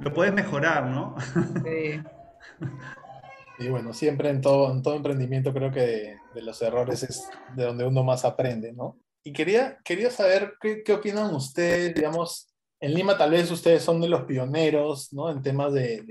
lo 0.00 0.12
puedes 0.12 0.34
mejorar, 0.34 0.86
¿no? 0.86 1.16
Sí. 1.64 2.00
Y 3.58 3.68
bueno, 3.68 3.92
siempre 3.92 4.30
en 4.30 4.40
todo, 4.40 4.70
en 4.72 4.82
todo 4.82 4.96
emprendimiento 4.96 5.52
creo 5.52 5.70
que 5.70 6.16
de, 6.34 6.42
los 6.42 6.60
errores 6.62 7.02
es 7.04 7.28
de 7.54 7.64
donde 7.64 7.86
uno 7.86 8.02
más 8.02 8.24
aprende, 8.24 8.72
¿no? 8.72 8.98
Y 9.22 9.32
quería, 9.32 9.78
quería 9.84 10.10
saber 10.10 10.54
qué, 10.60 10.82
qué, 10.82 10.92
opinan 10.92 11.34
ustedes, 11.34 11.94
digamos, 11.94 12.48
en 12.80 12.94
Lima 12.94 13.16
tal 13.16 13.30
vez 13.30 13.50
ustedes 13.50 13.82
son 13.82 14.00
de 14.00 14.08
los 14.08 14.22
pioneros, 14.22 15.12
¿no? 15.12 15.30
En 15.30 15.40
temas 15.40 15.72
de, 15.72 16.02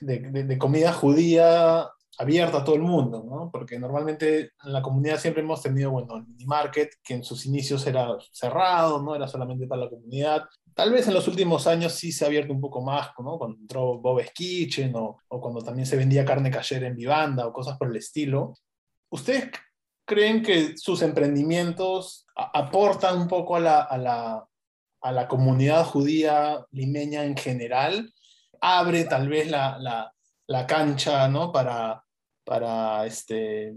de, 0.00 0.44
de 0.44 0.58
comida 0.58 0.92
judía 0.92 1.88
abierta 2.18 2.58
a 2.58 2.64
todo 2.64 2.76
el 2.76 2.82
mundo, 2.82 3.24
¿no? 3.28 3.50
Porque 3.50 3.78
normalmente 3.78 4.52
en 4.64 4.72
la 4.72 4.82
comunidad 4.82 5.18
siempre 5.18 5.42
hemos 5.42 5.62
tenido, 5.62 5.90
bueno, 5.90 6.16
el 6.16 6.26
mini 6.26 6.46
market, 6.46 6.90
que 7.02 7.14
en 7.14 7.24
sus 7.24 7.46
inicios 7.46 7.86
era 7.86 8.16
cerrado, 8.32 9.02
¿no? 9.02 9.14
Era 9.14 9.26
solamente 9.26 9.66
para 9.66 9.82
la 9.82 9.90
comunidad. 9.90 10.42
Tal 10.74 10.90
vez 10.90 11.06
en 11.06 11.14
los 11.14 11.28
últimos 11.28 11.66
años 11.68 11.92
sí 11.92 12.10
se 12.10 12.24
ha 12.24 12.28
abierto 12.28 12.52
un 12.52 12.60
poco 12.60 12.82
más, 12.82 13.10
¿no? 13.18 13.38
Cuando 13.38 13.58
entró 13.58 13.98
Bob's 13.98 14.32
Kitchen 14.32 14.92
o, 14.96 15.20
cuando 15.28 15.62
también 15.62 15.86
se 15.86 15.96
vendía 15.96 16.24
carne 16.24 16.50
cayera 16.50 16.88
en 16.88 16.96
vivanda 16.96 17.46
o 17.46 17.52
cosas 17.52 17.78
por 17.78 17.88
el 17.88 17.96
estilo. 17.96 18.54
¿Ustedes 19.10 19.50
creen 20.04 20.42
que 20.42 20.76
sus 20.76 21.02
emprendimientos 21.02 22.26
aportan 22.34 23.18
un 23.18 23.28
poco 23.28 23.54
a 23.56 23.60
la, 23.60 25.28
comunidad 25.28 25.84
judía 25.84 26.64
limeña 26.72 27.24
en 27.24 27.36
general? 27.36 28.12
¿Abre 28.60 29.04
tal 29.04 29.28
vez 29.28 29.48
la, 29.48 29.78
la, 29.78 30.12
la 30.48 30.66
cancha, 30.66 31.28
¿no? 31.28 31.52
Para, 31.52 32.02
para 32.44 33.06
este, 33.06 33.74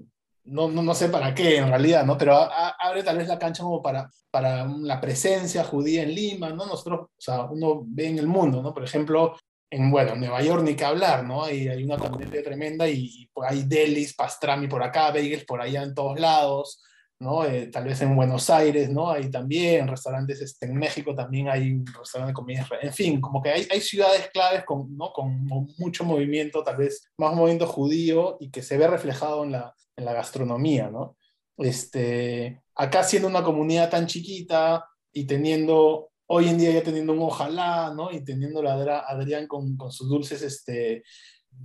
no, 0.48 0.70
no, 0.70 0.82
no, 0.82 0.94
sé 0.96 1.10
para 1.10 1.34
qué 1.34 1.58
en 1.58 1.68
realidad, 1.70 2.06
¿no? 2.06 2.18
Pero 2.18 2.36
abre 2.36 3.04
tal 3.04 3.18
vez 3.18 3.28
la 3.28 3.40
cancha 3.40 3.64
como 3.64 3.82
para, 3.82 4.10
para 4.32 4.66
la 4.66 5.00
presencia 5.02 5.64
judía 5.64 6.04
en 6.04 6.16
Lima, 6.16 6.50
¿no? 6.50 6.66
Nosotros, 6.66 7.02
o 7.02 7.22
sea, 7.22 7.44
uno 7.44 7.84
ve 7.86 8.08
en 8.08 8.20
el 8.20 8.28
mundo, 8.28 8.62
¿no? 8.62 8.74
Por 8.74 8.84
ejemplo, 8.84 9.36
en, 9.70 9.92
bueno, 9.92 10.16
Nueva 10.16 10.42
York 10.42 10.64
ni 10.64 10.76
que 10.76 10.86
hablar, 10.86 11.26
¿no? 11.26 11.44
Hay, 11.44 11.68
hay 11.68 11.84
una 11.84 11.98
comunidad 11.98 12.44
tremenda 12.44 12.88
y, 12.88 13.30
hay 13.48 13.64
delis, 13.64 14.16
pastrami 14.16 14.68
por 14.68 14.84
acá, 14.84 15.12
bagels 15.12 15.44
por 15.46 15.62
allá 15.62 15.84
en 15.84 15.94
todos 15.94 16.20
lados, 16.20 16.82
¿no? 17.20 17.44
Eh, 17.44 17.68
tal 17.68 17.84
vez 17.84 18.02
en 18.02 18.16
Buenos 18.16 18.50
Aires, 18.50 18.90
¿no? 18.90 19.12
Hay 19.12 19.30
también 19.30 19.88
restaurantes, 19.88 20.42
este, 20.42 20.68
en 20.68 20.76
México 20.76 21.14
también 21.14 21.50
hay 21.50 21.74
un 21.74 21.86
restaurante 21.86 22.32
de 22.32 22.34
comida, 22.34 22.68
en 22.82 22.94
fin, 22.94 23.20
como 23.20 23.42
que 23.42 23.50
hay, 23.50 23.68
hay 23.70 23.82
ciudades 23.82 24.30
claves 24.32 24.64
con, 24.64 24.96
¿no? 24.96 25.12
con 25.12 25.46
mucho 25.78 26.06
movimiento, 26.06 26.64
tal 26.64 26.78
vez 26.78 27.12
más 27.18 27.34
movimiento 27.34 27.68
judío 27.68 28.38
y 28.40 28.50
que 28.50 28.62
se 28.62 28.78
ve 28.78 28.88
reflejado 28.88 29.44
en 29.44 29.52
la, 29.54 29.74
en 29.98 30.06
la 30.06 30.14
gastronomía, 30.14 30.90
¿no? 30.90 31.18
Este, 31.58 32.62
acá 32.76 33.04
siendo 33.04 33.28
una 33.28 33.44
comunidad 33.44 33.90
tan 33.90 34.06
chiquita 34.06 34.86
y 35.12 35.26
teniendo, 35.26 36.12
hoy 36.28 36.48
en 36.48 36.58
día 36.58 36.72
ya 36.72 36.84
teniendo 36.84 37.14
un 37.14 37.24
ojalá, 37.24 37.94
¿no? 37.94 38.12
Y 38.12 38.24
teniendo 38.24 38.62
la 38.62 39.04
Adrián 39.08 39.48
con, 39.48 39.76
con 39.76 39.92
sus 39.92 40.08
dulces, 40.08 40.42
este, 40.44 41.04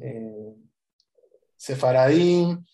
eh, 0.01 0.55
sefaradín, 1.57 2.66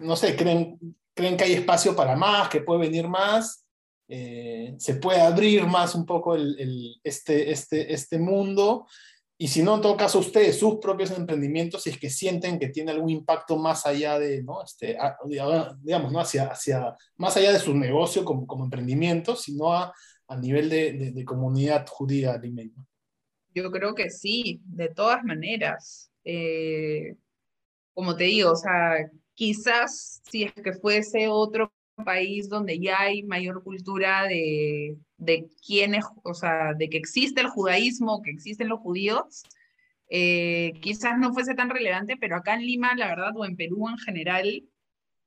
no 0.00 0.16
sé, 0.16 0.36
creen, 0.36 0.78
creen 1.14 1.36
que 1.36 1.44
hay 1.44 1.52
espacio 1.54 1.96
para 1.96 2.16
más, 2.16 2.48
que 2.48 2.60
puede 2.60 2.80
venir 2.80 3.08
más, 3.08 3.64
eh, 4.08 4.74
se 4.78 4.94
puede 4.94 5.20
abrir 5.20 5.66
más 5.66 5.94
un 5.94 6.06
poco 6.06 6.34
el, 6.34 6.98
este, 7.04 7.50
este, 7.50 7.92
este 7.92 8.18
mundo. 8.18 8.86
Y 9.40 9.46
si 9.48 9.62
no, 9.62 9.76
en 9.76 9.82
todo 9.82 9.96
caso, 9.96 10.18
ustedes, 10.18 10.58
sus 10.58 10.78
propios 10.78 11.12
emprendimientos, 11.12 11.84
si 11.84 11.90
es 11.90 11.98
que 11.98 12.10
sienten 12.10 12.58
que 12.58 12.68
tiene 12.68 12.90
algún 12.90 13.10
impacto 13.10 13.56
más 13.56 13.86
allá 13.86 14.18
de, 14.18 14.42
¿no? 14.42 14.62
Este, 14.62 14.98
digamos, 15.26 16.12
¿no? 16.12 16.18
Hacia, 16.18 16.48
hacia, 16.48 16.96
más 17.16 17.36
allá 17.36 17.52
de 17.52 17.60
su 17.60 17.72
negocio 17.72 18.24
como, 18.24 18.46
como 18.46 18.64
emprendimiento, 18.64 19.36
sino 19.36 19.72
a, 19.72 19.94
a 20.26 20.36
nivel 20.36 20.68
de, 20.68 21.12
de, 21.12 21.24
comunidad 21.24 21.86
judía 21.88 22.36
limeña. 22.36 22.84
Yo 23.54 23.70
creo 23.70 23.94
que 23.94 24.10
sí, 24.10 24.60
de 24.64 24.88
todas 24.88 25.22
maneras. 25.22 26.10
Eh, 26.24 27.14
como 27.94 28.16
te 28.16 28.24
digo, 28.24 28.52
o 28.52 28.56
sea, 28.56 29.08
Quizás 29.38 30.20
si 30.28 30.42
es 30.42 30.52
que 30.52 30.72
fuese 30.72 31.28
otro 31.28 31.72
país 32.04 32.48
donde 32.48 32.78
ya 32.78 33.00
hay 33.00 33.22
mayor 33.22 33.62
cultura 33.62 34.24
de, 34.24 34.96
de 35.16 35.48
quiénes, 35.66 36.04
o 36.22 36.34
sea, 36.34 36.74
de 36.74 36.88
que 36.88 36.98
existe 36.98 37.40
el 37.40 37.48
judaísmo, 37.48 38.22
que 38.22 38.30
existen 38.30 38.68
los 38.68 38.80
judíos, 38.80 39.44
eh, 40.10 40.72
quizás 40.80 41.18
no 41.18 41.32
fuese 41.34 41.54
tan 41.54 41.70
relevante, 41.70 42.16
pero 42.16 42.36
acá 42.36 42.54
en 42.54 42.62
Lima, 42.66 42.94
la 42.96 43.08
verdad, 43.08 43.36
o 43.36 43.44
en 43.44 43.56
Perú 43.56 43.88
en 43.88 43.98
general, 43.98 44.64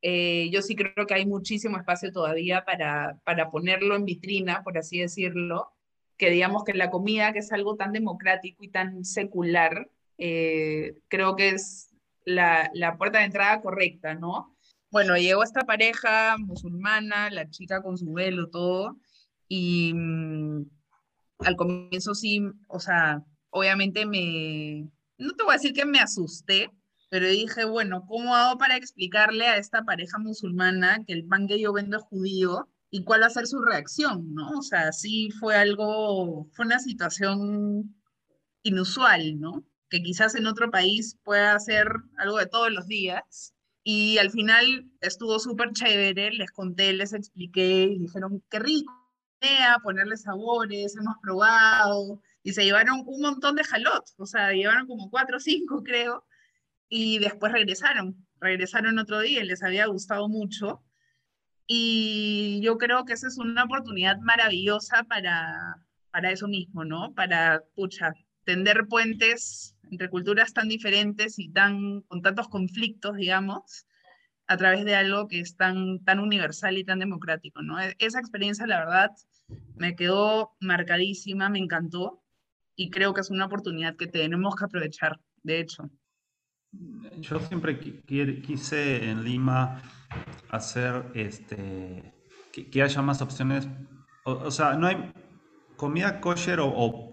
eh, 0.01 0.49
yo 0.51 0.61
sí 0.61 0.75
creo 0.75 1.05
que 1.05 1.13
hay 1.13 1.25
muchísimo 1.25 1.77
espacio 1.77 2.11
todavía 2.11 2.65
para, 2.65 3.19
para 3.23 3.51
ponerlo 3.51 3.95
en 3.95 4.05
vitrina, 4.05 4.63
por 4.63 4.77
así 4.77 4.99
decirlo, 4.99 5.71
que 6.17 6.31
digamos 6.31 6.63
que 6.63 6.73
la 6.73 6.89
comida, 6.89 7.33
que 7.33 7.39
es 7.39 7.51
algo 7.51 7.75
tan 7.75 7.93
democrático 7.93 8.63
y 8.63 8.69
tan 8.69 9.05
secular, 9.05 9.89
eh, 10.17 10.95
creo 11.07 11.35
que 11.35 11.49
es 11.49 11.89
la, 12.25 12.69
la 12.73 12.97
puerta 12.97 13.19
de 13.19 13.25
entrada 13.25 13.61
correcta, 13.61 14.15
¿no? 14.15 14.50
Bueno, 14.91 15.15
llegó 15.15 15.43
esta 15.43 15.61
pareja 15.61 16.37
musulmana, 16.37 17.29
la 17.29 17.49
chica 17.49 17.81
con 17.81 17.97
su 17.97 18.13
velo, 18.13 18.49
todo, 18.49 18.97
y 19.47 19.93
mm, 19.93 20.65
al 21.39 21.55
comienzo 21.55 22.13
sí, 22.13 22.41
o 22.67 22.79
sea, 22.79 23.23
obviamente 23.49 24.05
me, 24.05 24.89
no 25.17 25.33
te 25.35 25.43
voy 25.43 25.53
a 25.53 25.57
decir 25.57 25.73
que 25.73 25.85
me 25.85 25.99
asusté, 25.99 26.71
pero 27.09 27.27
dije, 27.27 27.65
bueno, 27.65 28.05
¿cómo 28.07 28.35
hago 28.35 28.57
para 28.57 28.77
explicarle 28.77 29.47
a 29.47 29.57
esta 29.57 29.83
pareja 29.83 30.17
musulmana 30.19 31.03
que 31.05 31.13
el 31.13 31.25
pan 31.25 31.47
que 31.47 31.59
yo 31.59 31.73
vendo 31.73 31.97
es 31.97 32.03
judío 32.03 32.69
y 32.89 33.03
cuál 33.03 33.21
va 33.23 33.27
a 33.27 33.29
ser 33.29 33.47
su 33.47 33.61
reacción, 33.61 34.33
¿no? 34.33 34.49
O 34.59 34.61
sea, 34.61 34.91
sí 34.91 35.29
fue 35.39 35.55
algo, 35.55 36.47
fue 36.53 36.65
una 36.65 36.79
situación 36.79 37.95
inusual, 38.63 39.39
¿no? 39.39 39.65
que 39.91 40.01
quizás 40.01 40.33
en 40.35 40.47
otro 40.47 40.71
país 40.71 41.19
pueda 41.23 41.53
hacer 41.53 41.85
algo 42.17 42.37
de 42.37 42.47
todos 42.47 42.71
los 42.71 42.87
días. 42.87 43.53
Y 43.83 44.17
al 44.19 44.29
final 44.31 44.91
estuvo 45.01 45.39
súper 45.39 45.71
chévere, 45.71 46.31
les 46.31 46.51
conté, 46.51 46.93
les 46.93 47.13
expliqué, 47.13 47.83
y 47.83 47.99
dijeron, 47.99 48.43
qué 48.49 48.59
rico, 48.59 48.93
ponerle 49.83 50.17
sabores, 50.17 50.95
hemos 50.95 51.15
probado, 51.21 52.21
y 52.43 52.53
se 52.53 52.63
llevaron 52.63 53.03
un 53.05 53.21
montón 53.21 53.55
de 53.55 53.63
jalot, 53.63 54.03
o 54.17 54.25
sea, 54.25 54.51
llevaron 54.51 54.87
como 54.87 55.09
cuatro 55.09 55.37
o 55.37 55.39
cinco, 55.39 55.83
creo, 55.83 56.25
y 56.89 57.19
después 57.19 57.51
regresaron, 57.51 58.27
regresaron 58.39 58.99
otro 58.99 59.21
día 59.21 59.41
y 59.41 59.47
les 59.47 59.63
había 59.63 59.85
gustado 59.87 60.27
mucho. 60.27 60.83
Y 61.67 62.59
yo 62.61 62.77
creo 62.77 63.05
que 63.05 63.13
esa 63.13 63.27
es 63.27 63.37
una 63.37 63.63
oportunidad 63.63 64.17
maravillosa 64.19 65.03
para, 65.05 65.77
para 66.11 66.31
eso 66.31 66.49
mismo, 66.49 66.83
¿no? 66.83 67.13
Para, 67.13 67.63
pucha, 67.75 68.13
tender 68.43 68.87
puentes 68.89 69.77
entre 69.91 70.09
culturas 70.09 70.53
tan 70.53 70.69
diferentes 70.69 71.37
y 71.37 71.49
tan, 71.49 72.01
con 72.01 72.21
tantos 72.21 72.47
conflictos, 72.47 73.15
digamos, 73.17 73.85
a 74.47 74.57
través 74.57 74.85
de 74.85 74.95
algo 74.95 75.27
que 75.27 75.39
es 75.39 75.55
tan, 75.55 76.03
tan 76.03 76.19
universal 76.19 76.77
y 76.77 76.83
tan 76.83 76.99
democrático, 76.99 77.61
¿no? 77.61 77.79
E, 77.79 77.95
esa 77.99 78.19
experiencia, 78.19 78.65
la 78.65 78.79
verdad, 78.79 79.11
me 79.75 79.95
quedó 79.95 80.55
marcadísima, 80.59 81.49
me 81.49 81.59
encantó. 81.59 82.17
y 82.75 82.89
creo 82.89 83.13
que 83.13 83.21
es 83.21 83.29
una 83.29 83.45
oportunidad 83.45 83.95
que 83.95 84.07
tenemos 84.07 84.55
que 84.55 84.65
aprovechar, 84.65 85.19
de 85.43 85.59
hecho. 85.59 85.91
Yo 87.19 87.39
siempre 87.39 87.79
quise 87.79 89.09
en 89.09 89.23
Lima 89.23 89.81
hacer 90.49 91.03
este, 91.13 92.13
que, 92.51 92.81
haya 92.81 93.01
más 93.01 93.21
opciones. 93.21 93.67
O, 94.23 94.49
sea, 94.51 94.73
no 94.73 94.87
hay 94.87 95.11
comida 95.75 96.21
kosher 96.21 96.59
o, 96.61 97.10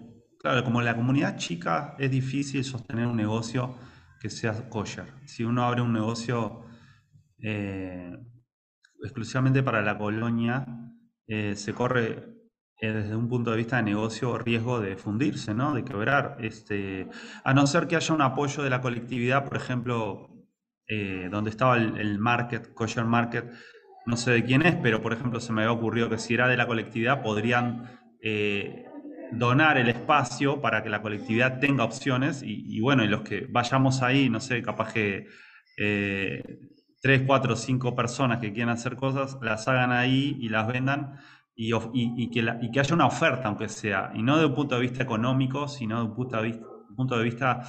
claro, 0.49 0.64
como 0.64 0.80
la 0.80 0.96
comunidad 0.96 1.36
chica 1.36 1.94
es 1.99 2.11
difícil 2.11 2.64
sostener 2.64 3.07
un 3.07 3.18
negocio 3.18 3.74
que 4.18 4.30
sea 4.30 4.70
kosher. 4.70 5.05
Si 5.26 5.44
uno 5.44 5.62
abre 5.62 5.82
un 5.82 5.92
negocio 5.92 6.64
eh, 7.42 8.16
exclusivamente 9.03 9.62
para 9.62 9.82
la 9.82 9.99
colonia, 9.99 10.66
eh, 11.26 11.55
se 11.55 11.74
corre 11.74 12.30
eh, 12.80 12.92
desde 12.92 13.14
un 13.14 13.28
punto 13.28 13.51
de 13.51 13.59
vista 13.59 13.76
de 13.76 13.82
negocio 13.82 14.38
riesgo 14.38 14.80
de 14.80 14.96
fundirse, 14.96 15.53
¿no? 15.53 15.74
de 15.74 15.84
quebrar. 15.84 16.38
Este, 16.40 17.11
a 17.44 17.53
no 17.53 17.66
ser 17.66 17.86
que 17.86 17.96
haya 17.96 18.14
un 18.14 18.22
apoyo 18.22 18.62
de 18.62 18.70
la 18.70 18.80
colectividad, 18.80 19.44
por 19.44 19.59
ejemplo, 19.59 20.30
donde 21.30 21.51
estaba 21.51 21.76
el, 21.76 22.18
market, 22.18 22.72
kosher 22.72 23.05
market, 23.05 23.53
no 24.07 24.16
sé 24.16 24.30
de 24.30 24.42
quién 24.42 24.62
es, 24.62 24.74
pero 24.76 25.03
por 25.03 25.12
ejemplo 25.12 25.38
se 25.38 25.53
me 25.53 25.61
había 25.61 25.72
ocurrido 25.72 26.09
que 26.09 26.16
si 26.16 26.32
era 26.32 26.49
de 26.49 26.57
la 26.57 26.66
colectividad 26.66 27.22
podrían 27.22 27.90
donar 29.33 29.79
el 29.79 29.89
espacio 29.89 30.61
para 30.61 30.83
que 30.83 30.89
la 30.89 31.03
colectividad 31.03 31.59
tenga 31.61 31.85
opciones 31.85 32.43
y, 32.45 32.81
bueno, 32.81 33.05
y 33.05 33.09
los 33.09 33.22
que 33.22 33.47
vayamos 33.49 34.03
ahí, 34.03 34.29
no 34.29 34.41
sé, 34.41 34.62
capaz 34.62 34.93
que 34.93 35.26
tres, 37.01 37.22
cuatro, 37.26 37.57
cinco 37.57 37.95
personas 37.95 38.41
que 38.41 38.53
quieran 38.53 38.74
hacer 38.74 38.97
cosas, 38.97 39.37
las 39.43 39.68
hagan 39.68 39.93
ahí 39.93 40.37
y 40.41 40.49
las 40.49 40.66
vendan 40.66 41.18
y, 41.55 42.31
que 42.31 42.81
haya 42.81 42.95
una 42.95 43.07
oferta, 43.07 43.49
aunque 43.49 43.68
sea, 43.68 44.12
y 44.14 44.22
no 44.22 44.39
de 44.39 44.47
un 44.47 44.55
punto 44.55 44.76
de 44.76 44.83
vista 44.83 45.03
económico, 45.03 45.66
sino 45.68 45.99
de 45.99 46.05
un 46.05 46.14
punto 46.14 46.37
de 46.37 46.43
vista, 46.45 46.66
punto 46.99 47.16
de 47.16 47.24
vista 47.24 47.62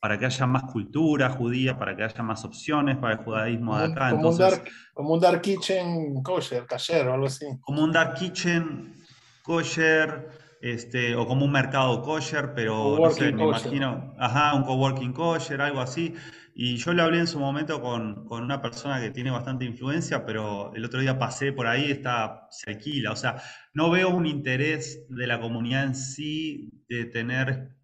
para 0.00 0.18
que 0.18 0.26
haya 0.26 0.46
más 0.46 0.64
cultura 0.64 1.28
judía, 1.30 1.78
para 1.78 1.94
que 1.94 2.02
haya 2.02 2.22
más 2.22 2.44
opciones 2.44 2.96
para 2.96 3.14
el 3.14 3.18
judaísmo 3.20 3.78
de 3.78 3.84
acá. 3.84 4.10
Como, 4.10 4.30
un, 4.30 4.38
dark, 4.38 4.64
como 4.94 5.14
un 5.14 5.20
dark 5.20 5.42
kitchen 5.42 6.22
kosher, 6.22 6.64
kasher 6.66 7.08
o 7.08 7.14
algo 7.14 7.26
así. 7.26 7.46
Como 7.60 7.82
un 7.82 7.92
dark 7.92 8.14
kitchen 8.14 8.94
kosher, 9.42 10.28
este, 10.60 11.14
o 11.14 11.26
como 11.26 11.46
un 11.46 11.52
mercado 11.52 12.02
kosher, 12.02 12.52
pero 12.54 12.98
no 13.00 13.10
sé, 13.10 13.32
me 13.32 13.44
imagino, 13.44 14.14
ajá, 14.18 14.54
un 14.54 14.64
coworking 14.64 15.12
kosher, 15.12 15.60
algo 15.60 15.80
así. 15.80 16.14
Y 16.54 16.76
yo 16.76 16.92
le 16.92 17.02
hablé 17.02 17.20
en 17.20 17.26
su 17.26 17.38
momento 17.38 17.80
con, 17.80 18.26
una 18.30 18.60
persona 18.60 19.00
que 19.00 19.10
tiene 19.10 19.30
bastante 19.30 19.64
influencia, 19.64 20.26
pero 20.26 20.74
el 20.74 20.84
otro 20.84 21.00
día 21.00 21.18
pasé 21.18 21.52
por 21.52 21.66
ahí, 21.66 21.90
está, 21.90 22.46
se 22.50 22.72
alquila. 22.72 23.12
O 23.12 23.16
sea, 23.16 23.40
no 23.72 23.90
veo 23.90 24.10
un 24.10 24.26
interés 24.26 25.06
de 25.08 25.26
la 25.26 25.40
comunidad 25.40 25.84
en 25.84 25.94
sí 25.94 26.84
de 26.88 27.06
tener 27.06 27.76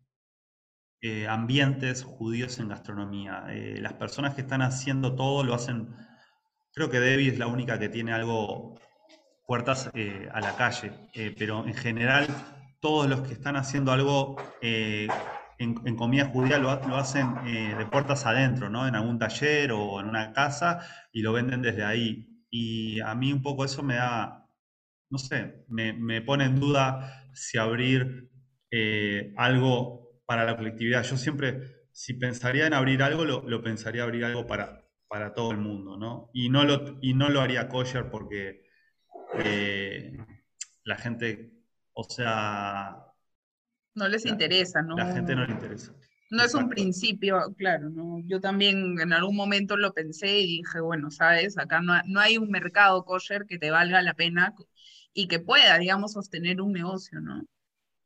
eh, 1.01 1.27
ambientes 1.29 2.03
judíos 2.03 2.59
en 2.59 2.69
gastronomía. 2.69 3.47
Eh, 3.49 3.79
las 3.81 3.95
personas 3.95 4.35
que 4.35 4.43
están 4.43 4.61
haciendo 4.61 5.15
todo 5.15 5.45
lo 5.45 5.55
hacen, 5.55 5.95
creo 6.75 6.91
que 6.91 7.01
Debbie 7.01 7.29
es 7.29 7.39
la 7.39 7.47
única 7.47 7.79
que 7.79 7.89
tiene 7.89 8.13
algo 8.13 8.79
puertas 9.47 9.91
eh, 9.95 10.29
a 10.33 10.41
la 10.41 10.57
calle, 10.57 10.93
pero 11.39 11.65
en 11.67 11.75
general 11.75 12.27
todos 12.87 13.09
los 13.09 13.23
que 13.23 13.33
están 13.33 13.57
haciendo 13.57 13.91
algo 13.91 14.37
en, 15.59 15.97
comida 15.97 16.27
judía 16.27 16.57
lo, 16.59 16.71
hacen 16.71 17.27
eh, 17.45 17.75
de 17.77 17.85
puertas 17.87 18.27
adentro, 18.27 18.71
¿no? 18.71 18.87
En 18.87 18.95
algún 18.95 19.19
taller 19.19 19.73
o 19.73 19.99
en 19.99 20.07
una 20.07 20.33
casa 20.33 20.87
y 21.11 21.23
lo 21.23 21.33
venden 21.33 21.63
desde 21.63 21.83
ahí. 21.83 22.29
Y 22.49 23.01
a 23.01 23.17
mí 23.17 23.33
un 23.33 23.43
poco 23.43 23.65
eso 23.65 23.83
me 23.83 23.97
da, 23.97 24.49
no 25.11 25.19
sé, 25.19 25.65
me, 25.67 26.23
pone 26.23 26.45
en 26.45 26.61
duda 26.61 27.29
si 27.35 27.59
abrir 27.59 28.31
eh, 28.71 29.33
algo 29.37 30.23
para 30.25 30.45
la 30.45 30.57
colectividad. 30.57 31.03
Yo 31.03 31.17
siempre, 31.17 31.89
si 31.91 32.15
pensaría 32.15 32.69
en 32.69 32.75
abrir 32.75 33.03
algo, 33.03 33.25
lo, 33.25 33.63
pensaría 33.65 34.05
abrir 34.05 34.25
algo 34.25 34.47
para, 34.47 34.85
para 35.09 35.35
todo 35.35 35.51
el 35.51 35.59
mundo, 35.59 35.97
¿no? 35.97 36.31
Y 36.33 36.51
no 36.51 36.63
lo, 36.63 37.01
y 37.03 37.15
no 37.15 37.31
lo 37.31 37.41
haría 37.41 37.69
kosher 37.69 38.11
porque 38.13 38.63
eh, 39.41 40.17
la 40.85 40.95
gente, 40.95 41.56
o 41.99 42.05
sea, 42.05 42.95
no 43.95 44.07
les 44.07 44.27
interesa, 44.27 44.83
¿no? 44.83 44.97
La 44.97 45.13
gente 45.13 45.35
no 45.35 45.47
le 45.47 45.53
interesa. 45.53 45.95
No 46.31 46.43
es 46.43 46.55
un 46.55 46.69
principio, 46.69 47.55
claro, 47.57 47.89
¿no? 47.89 48.21
Yo 48.27 48.41
también 48.41 49.01
en 49.01 49.13
algún 49.15 49.35
momento 49.35 49.77
lo 49.79 49.95
pensé 49.95 50.41
y 50.41 50.59
dije, 50.59 50.81
bueno, 50.81 51.11
sabes, 51.11 51.57
acá 51.57 51.81
no, 51.81 51.95
no 52.07 52.21
hay 52.21 52.37
un 52.37 52.51
mercado 52.51 53.05
kosher 53.05 53.47
que 53.47 53.59
te 53.59 53.71
valga 53.71 54.03
la 54.03 54.13
pena 54.13 54.53
y 55.15 55.29
que 55.29 55.39
pueda, 55.39 55.79
digamos, 55.79 56.13
sostener 56.13 56.61
un 56.61 56.73
negocio, 56.73 57.21
¿no? 57.21 57.43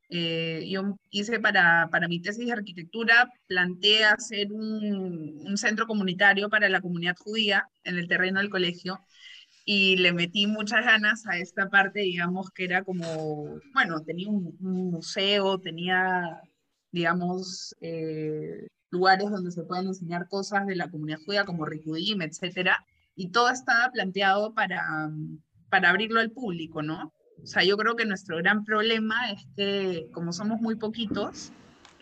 Eh, 0.09 0.67
yo 0.69 0.99
hice 1.11 1.41
para, 1.41 1.89
para 1.91 2.07
mi 2.07 2.21
tesis 2.21 2.47
de 2.47 2.53
arquitectura, 2.53 3.29
planteé 3.49 4.05
hacer 4.05 4.53
un, 4.53 5.41
un 5.45 5.57
centro 5.57 5.87
comunitario 5.87 6.49
para 6.49 6.69
la 6.69 6.81
comunidad 6.81 7.17
judía 7.17 7.69
en 7.83 7.99
el 7.99 8.07
terreno 8.07 8.39
del 8.41 8.51
colegio 8.51 9.01
y 9.65 9.97
le 9.97 10.13
metí 10.13 10.47
muchas 10.47 10.85
ganas 10.85 11.27
a 11.27 11.39
esta 11.39 11.69
parte, 11.69 12.01
digamos, 12.01 12.51
que 12.51 12.65
era 12.65 12.83
como, 12.83 13.61
bueno, 13.75 14.01
tenía 14.01 14.29
un, 14.29 14.57
museo, 14.61 15.59
tenía, 15.59 16.41
digamos, 16.93 17.75
eh, 17.81 18.67
lugares 18.91 19.31
donde 19.31 19.51
se 19.53 19.63
pueden 19.63 19.89
enseñar 19.89 20.29
cosas 20.29 20.67
de 20.67 20.77
la 20.77 20.91
comunidad 20.91 21.21
judía 21.25 21.45
como 21.45 21.65
Rikudim, 21.65 22.23
etcétera, 22.23 22.85
y 23.15 23.31
todo 23.31 23.51
estaba 23.51 23.91
planteado 23.93 24.55
para, 24.55 25.11
para 25.69 25.91
abrirlo 25.91 26.21
al 26.21 26.31
público, 26.31 26.83
¿no? 26.83 27.13
O 27.43 27.47
sea, 27.47 27.65
yo 27.65 27.77
creo 27.77 27.97
que 27.97 28.05
nuestro 28.05 28.37
gran 28.39 28.65
problema 28.65 29.31
es 29.31 29.47
que 29.57 30.09
como 30.13 30.33
somos 30.33 30.61
muy 30.61 30.77
poquitos, 30.77 31.53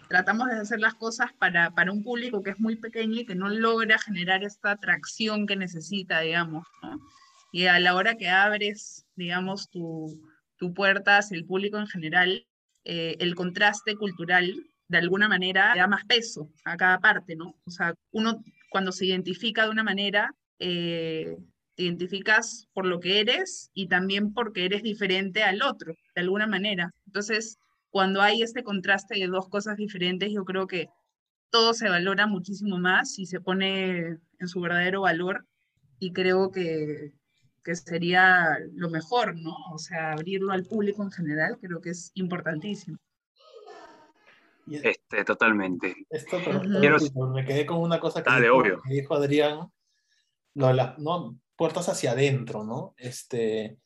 tratamos 0.08 0.48
de 0.48 0.56
hacer 0.56 0.80
las 0.80 0.94
cosas 0.94 1.32
para, 1.38 1.70
para 1.70 1.92
un 1.92 2.02
público 2.02 2.42
que 2.42 2.50
es 2.50 2.60
muy 2.60 2.76
pequeño 2.76 3.20
y 3.20 3.26
que 3.26 3.34
no 3.34 3.48
logra 3.48 3.98
generar 3.98 4.42
esta 4.42 4.72
atracción 4.72 5.46
que 5.46 5.56
necesita, 5.56 6.20
digamos, 6.20 6.66
¿no? 6.82 6.98
Y 7.52 7.66
a 7.66 7.78
la 7.80 7.94
hora 7.94 8.16
que 8.16 8.28
abres, 8.28 9.06
digamos, 9.16 9.68
tu, 9.70 10.20
tu 10.56 10.74
puerta 10.74 11.18
hacia 11.18 11.36
el 11.36 11.46
público 11.46 11.78
en 11.78 11.86
general, 11.86 12.46
eh, 12.84 13.16
el 13.20 13.34
contraste 13.34 13.96
cultural 13.96 14.54
de 14.88 14.98
alguna 14.98 15.28
manera 15.28 15.74
da 15.76 15.86
más 15.86 16.04
peso 16.06 16.50
a 16.64 16.76
cada 16.76 16.98
parte, 16.98 17.36
¿no? 17.36 17.54
O 17.64 17.70
sea, 17.70 17.94
uno 18.10 18.42
cuando 18.70 18.92
se 18.92 19.06
identifica 19.06 19.64
de 19.64 19.70
una 19.70 19.82
manera, 19.82 20.34
eh, 20.58 21.36
te 21.74 21.84
identificas 21.84 22.66
por 22.72 22.86
lo 22.86 23.00
que 23.00 23.20
eres 23.20 23.70
y 23.72 23.88
también 23.88 24.32
porque 24.32 24.64
eres 24.64 24.82
diferente 24.82 25.42
al 25.42 25.62
otro, 25.62 25.94
de 26.14 26.20
alguna 26.20 26.46
manera. 26.46 26.92
Entonces, 27.06 27.58
cuando 27.90 28.20
hay 28.20 28.42
este 28.42 28.62
contraste 28.62 29.18
de 29.18 29.26
dos 29.26 29.48
cosas 29.48 29.76
diferentes, 29.76 30.32
yo 30.32 30.44
creo 30.44 30.66
que 30.66 30.88
todo 31.50 31.72
se 31.74 31.88
valora 31.88 32.26
muchísimo 32.26 32.78
más 32.78 33.18
y 33.18 33.26
se 33.26 33.40
pone 33.40 34.18
en 34.38 34.48
su 34.48 34.60
verdadero 34.60 35.02
valor 35.02 35.46
y 35.98 36.12
creo 36.12 36.50
que, 36.50 37.12
que 37.68 37.76
sería 37.76 38.56
lo 38.72 38.88
mejor, 38.88 39.36
¿no? 39.36 39.54
O 39.74 39.76
sea, 39.76 40.12
abrirlo 40.12 40.52
al 40.52 40.64
público 40.64 41.02
en 41.02 41.10
general 41.10 41.58
creo 41.60 41.82
que 41.82 41.90
es 41.90 42.10
importantísimo. 42.14 42.96
Este, 44.70 45.22
totalmente. 45.22 45.94
Esto, 46.08 46.38
pero, 46.42 46.62
me 47.28 47.44
quedé 47.44 47.66
con 47.66 47.76
una 47.76 48.00
cosa 48.00 48.22
que, 48.22 48.30
dijo, 48.40 48.62
que 48.62 48.94
dijo, 48.94 49.14
Adrián, 49.14 49.70
lo 50.54 50.72
las 50.72 50.98
¿no? 50.98 51.38
puertas 51.56 51.90
hacia 51.90 52.12
adentro, 52.12 52.64
¿no? 52.64 52.94
Este, 52.96 53.78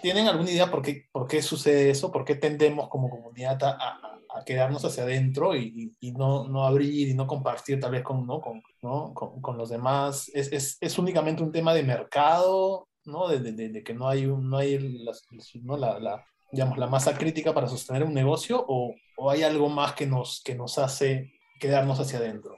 ¿Tienen 0.00 0.28
alguna 0.28 0.50
idea 0.50 0.70
por 0.70 0.80
qué, 0.80 1.10
por 1.12 1.28
qué 1.28 1.42
sucede 1.42 1.90
eso? 1.90 2.10
¿Por 2.10 2.24
qué 2.24 2.36
tendemos 2.36 2.88
como 2.88 3.10
comunidad 3.10 3.62
a, 3.64 3.72
a 3.72 4.11
quedarnos 4.44 4.84
hacia 4.84 5.02
adentro 5.02 5.54
y, 5.54 5.94
y, 6.00 6.12
no, 6.12 6.48
no, 6.48 6.64
abrir 6.64 7.08
y 7.08 7.14
no 7.14 7.26
compartir 7.26 7.78
tal 7.78 7.92
vez 7.92 8.02
con, 8.02 8.26
¿no? 8.26 8.40
Con, 8.40 8.62
¿no? 8.82 9.12
con, 9.14 9.40
con 9.40 9.58
los 9.58 9.70
demás. 9.70 10.30
¿Es, 10.34 10.52
es, 10.52 10.78
es, 10.80 10.98
únicamente 10.98 11.42
un 11.42 11.52
tema 11.52 11.74
de 11.74 11.82
mercado, 11.82 12.88
¿no? 13.04 13.28
de, 13.28 13.40
de, 13.40 13.68
de 13.68 13.82
que 13.82 13.94
no 13.94 14.08
hay, 14.08 14.26
un, 14.26 14.48
no 14.48 14.56
hay 14.56 15.04
¿no? 15.62 15.76
La, 15.76 15.98
la, 15.98 16.24
digamos, 16.50 16.78
la 16.78 16.86
masa 16.86 17.16
crítica 17.16 17.52
para 17.52 17.68
sostener 17.68 18.04
un 18.04 18.14
negocio 18.14 18.64
o, 18.66 18.94
o, 19.16 19.30
hay 19.30 19.42
algo 19.42 19.68
más 19.68 19.92
que 19.92 20.06
nos, 20.06 20.42
que 20.44 20.54
nos 20.54 20.78
hace 20.78 21.32
quedarnos 21.60 22.00
hacia 22.00 22.18
adentro? 22.18 22.56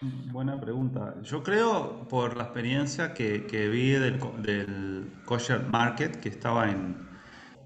Buena 0.00 0.60
pregunta. 0.60 1.14
Yo 1.22 1.42
creo, 1.42 2.06
por 2.08 2.36
la 2.36 2.44
experiencia 2.44 3.14
que, 3.14 3.46
que 3.46 3.68
vi 3.68 3.92
del, 3.92 4.20
del 4.42 5.12
kosher 5.24 5.62
market, 5.62 6.20
que 6.20 6.28
estaba 6.28 6.70
en, 6.70 7.13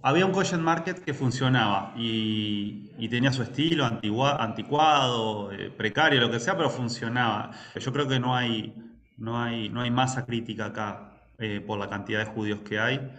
había 0.03 0.26
un 0.26 0.32
kosher 0.32 0.59
market 0.59 1.01
que 1.01 1.14
funcionaba 1.14 1.92
y, 1.96 3.09
tenía 3.09 3.32
su 3.32 3.42
estilo 3.42 3.84
anticuado, 3.86 5.51
eh, 5.51 5.70
precario, 5.70 6.20
lo 6.20 6.30
que 6.30 6.40
sea, 6.40 6.57
pero 6.57 6.68
funcionaba. 6.68 7.51
Yo 7.74 7.92
creo 7.92 8.07
que 8.07 8.20
no 8.20 8.36
hay, 8.36 8.74
no 9.16 9.40
hay, 9.40 9.70
no 9.70 9.80
hay 9.80 9.90
masa 9.90 10.26
crítica 10.26 10.66
acá 10.66 11.32
eh, 11.38 11.61
por 11.66 11.78
la 11.78 11.88
cantidad 11.88 12.18
de 12.20 12.26
judíos 12.26 12.61
que 12.61 12.78
hay. 12.78 13.11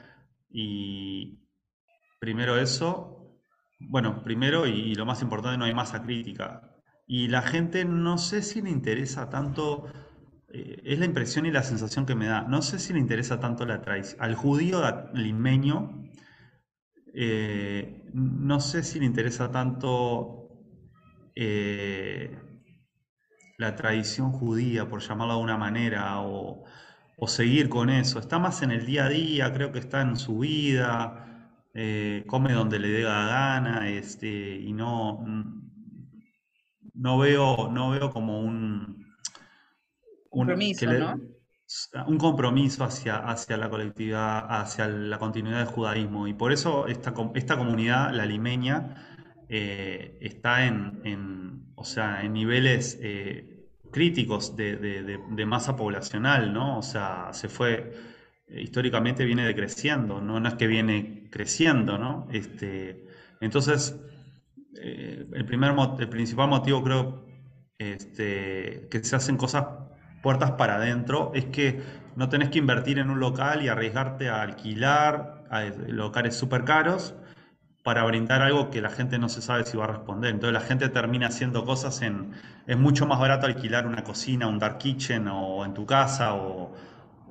Y 0.51 1.39
primero 2.19 2.57
eso, 2.57 3.39
bueno, 3.80 4.23
primero 4.23 4.67
y, 4.67 4.93
lo 4.95 5.05
más 5.05 5.21
importante, 5.21 5.57
no 5.57 5.65
hay 5.65 5.73
masa 5.73 6.03
crítica. 6.03 6.61
Y 7.07 7.27
la 7.27 7.41
gente 7.41 7.86
no 7.86 8.17
sé 8.17 8.43
si 8.43 8.61
le 8.61 8.69
interesa 8.69 9.30
tanto, 9.30 9.88
eh, 10.49 10.82
es 10.86 10.99
la 10.99 11.05
impresión 11.05 11.45
y 11.47 11.51
la 11.51 11.63
sensación 11.63 12.05
que 12.05 12.15
me 12.15 12.27
da, 12.27 12.43
no 12.43 12.61
sé 12.61 12.77
si 12.77 12.93
le 12.93 12.99
interesa 12.99 13.39
tanto 13.39 13.65
la 13.65 13.82
traición. 13.82 14.21
Al 14.21 14.36
judío 14.36 14.82
limeño 15.13 15.99
eh, 17.14 18.03
no 18.14 18.60
sé 18.60 18.84
si 18.84 18.99
le 18.99 19.05
interesa 19.05 19.51
tanto 19.51 20.49
eh, 21.36 22.38
la 23.57 23.76
tradición 23.76 24.32
judía, 24.32 24.88
por 24.89 25.01
llamarlo 25.01 25.38
de 25.38 25.43
una 25.43 25.57
manera, 25.57 26.22
o, 26.22 26.64
seguir 27.28 27.70
con 27.70 27.89
eso. 27.89 28.20
Está 28.20 28.39
más 28.39 28.62
en 28.62 28.72
el 28.72 28.86
día 28.86 29.05
a 29.05 29.10
día, 29.10 29.53
creo 29.53 29.72
que 29.72 29.80
está 29.80 30.01
en 30.01 30.16
su 30.16 30.39
vida, 30.39 31.57
eh, 31.74 32.24
come 32.28 32.53
donde 32.53 32.80
le 32.80 32.89
dé 32.89 33.03
la 33.03 33.26
gana, 33.28 33.89
este, 33.89 34.55
y 34.55 34.72
no, 34.72 35.26
no, 36.93 37.18
veo, 37.18 37.70
no 37.72 37.91
veo 37.91 38.12
como 38.12 38.41
un... 38.41 39.05
compromiso, 40.30 40.86
¿no? 40.86 41.39
Un 42.07 42.17
compromiso 42.17 42.84
hacia, 42.84 43.17
hacia 43.17 43.57
la 43.57 43.70
colectividad, 43.70 44.45
hacia 44.49 44.88
la 44.88 45.20
continuidad 45.20 45.59
del 45.59 45.67
judaísmo. 45.67 46.28
Y 46.28 46.34
por 46.34 46.51
eso 46.51 46.88
esta, 46.88 47.13
esta 47.36 47.57
comunidad, 47.57 48.13
la 48.13 48.26
limeña, 48.26 48.95
eh, 49.49 50.17
está 50.22 50.65
en, 50.65 51.72
o 51.76 51.84
sea, 51.84 52.24
en 52.24 52.34
niveles 52.34 52.97
eh, 53.01 53.67
críticos 53.91 54.55
de, 54.55 55.45
masa 55.45 55.76
poblacional, 55.76 56.53
¿no? 56.53 56.80
O 56.80 56.82
sea, 56.84 57.30
se 57.34 57.49
fue, 57.49 57.93
eh, 58.47 58.61
históricamente 58.61 59.26
viene 59.26 59.45
decreciendo, 59.45 60.22
¿no? 60.22 60.39
no 60.39 60.49
es 60.49 60.55
que 60.55 60.67
viene 60.67 61.28
creciendo, 61.32 61.97
¿no? 61.97 62.28
Este, 62.32 63.07
entonces, 63.41 63.95
el, 64.76 65.45
primer, 65.45 65.74
el 65.99 66.09
principal 66.09 66.49
motivo 66.49 66.84
creo 66.84 67.26
este, 67.78 68.88
que 68.89 69.03
se 69.03 69.15
hacen 69.15 69.38
cosas 69.38 69.65
puertas 70.22 70.51
para 70.51 70.76
adentro 70.76 71.32
es 71.34 71.45
que 71.45 71.82
no 72.15 72.30
tenés 72.30 72.49
que 72.49 72.59
invertir 72.59 72.99
en 72.99 73.09
un 73.09 73.20
local 73.20 73.63
y 73.63 73.67
arriesgarte 73.70 74.30
a 74.30 74.41
alquilar 74.41 75.43
a 75.49 75.63
locales 75.88 76.36
súper 76.36 76.63
caros 76.65 77.15
para 77.84 78.03
brindar 78.03 78.41
algo 78.41 78.70
que 78.70 78.82
la 78.82 78.89
gente 78.89 79.17
no 79.20 79.30
se 79.30 79.41
sabe 79.41 79.65
si 79.65 79.78
va 79.78 79.86
a 79.86 79.88
responder. 79.88 80.32
Entonces 80.32 80.53
la 80.53 80.61
gente 80.61 80.89
termina 80.89 81.28
haciendo 81.28 81.65
cosas 81.65 82.01
en... 82.01 82.34
Es 82.67 82.78
mucho 82.78 83.07
más 83.07 83.20
barato 83.20 83.45
alquilar 83.47 83.88
una 83.88 84.03
cocina, 84.03 84.47
un 84.47 84.59
dark 84.59 84.78
kitchen 84.78 85.28
o 85.28 85.65
en 85.65 85.74
tu 85.74 85.86
casa 85.86 86.36
o, 86.36 86.74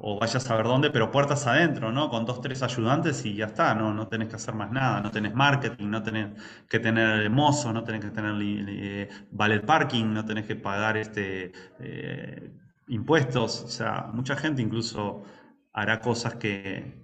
o 0.01 0.19
vayas 0.19 0.37
a 0.37 0.41
saber 0.41 0.67
dónde, 0.67 0.91
pero 0.91 1.11
puertas 1.11 1.47
adentro, 1.47 1.93
¿no? 1.93 2.09
Con 2.11 2.25
dos, 2.25 2.41
tres 2.41 2.63
ayudantes 2.63 3.25
y 3.25 3.35
ya 3.35 3.47
está, 3.47 3.75
no, 3.75 3.93
no 3.93 4.09
tenés 4.09 4.29
que 4.29 4.37
hacer 4.37 4.55
más 4.55 4.71
nada, 4.71 5.01
no 5.01 5.11
tenés 5.11 5.35
marketing, 5.35 5.91
no 5.91 6.03
tenés 6.03 6.29
que 6.69 6.79
tener 6.79 7.29
mozo, 7.31 7.73
no 7.73 7.85
tenés 7.85 8.05
que 8.05 8.11
tener 8.11 8.35
eh, 8.41 9.09
valet 9.31 9.65
parking, 9.65 10.13
no 10.13 10.25
tenés 10.25 10.47
que 10.47 10.57
pagar 10.57 10.97
este... 10.97 11.53
Eh, 11.81 12.51
impuestos, 12.89 13.63
o 13.63 13.69
sea, 13.69 14.11
mucha 14.13 14.37
gente 14.37 14.63
incluso 14.63 15.25
hará 15.73 16.01
cosas 16.01 16.37
que 16.37 16.95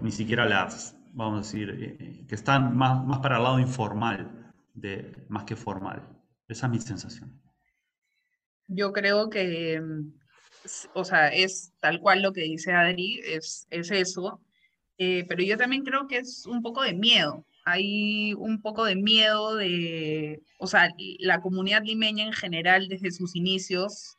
ni 0.00 0.10
siquiera 0.10 0.46
las, 0.46 0.96
vamos 1.12 1.34
a 1.34 1.42
decir, 1.42 1.70
eh, 1.78 2.24
que 2.26 2.34
están 2.34 2.76
más, 2.76 3.04
más 3.04 3.18
para 3.20 3.36
el 3.36 3.42
lado 3.42 3.58
informal, 3.58 4.52
de, 4.74 5.14
más 5.28 5.44
que 5.44 5.56
formal. 5.56 6.08
Esa 6.48 6.66
es 6.66 6.72
mi 6.72 6.80
sensación. 6.80 7.40
Yo 8.68 8.92
creo 8.92 9.28
que, 9.28 9.80
mm, 9.80 10.12
o 10.94 11.04
sea, 11.04 11.28
es 11.28 11.72
tal 11.80 12.00
cual 12.00 12.22
lo 12.22 12.32
que 12.32 12.42
dice 12.42 12.72
Adri, 12.72 13.20
es, 13.24 13.66
es 13.70 13.90
eso, 13.90 14.40
eh, 14.98 15.24
pero 15.28 15.42
yo 15.42 15.56
también 15.56 15.84
creo 15.84 16.06
que 16.06 16.18
es 16.18 16.46
un 16.46 16.62
poco 16.62 16.82
de 16.82 16.94
miedo. 16.94 17.44
Hay 17.64 18.34
un 18.34 18.60
poco 18.60 18.84
de 18.84 18.96
miedo 18.96 19.56
de, 19.56 20.42
o 20.58 20.66
sea, 20.66 20.88
la 21.18 21.40
comunidad 21.40 21.82
limeña 21.84 22.24
en 22.24 22.32
general 22.32 22.88
desde 22.88 23.12
sus 23.12 23.36
inicios 23.36 24.18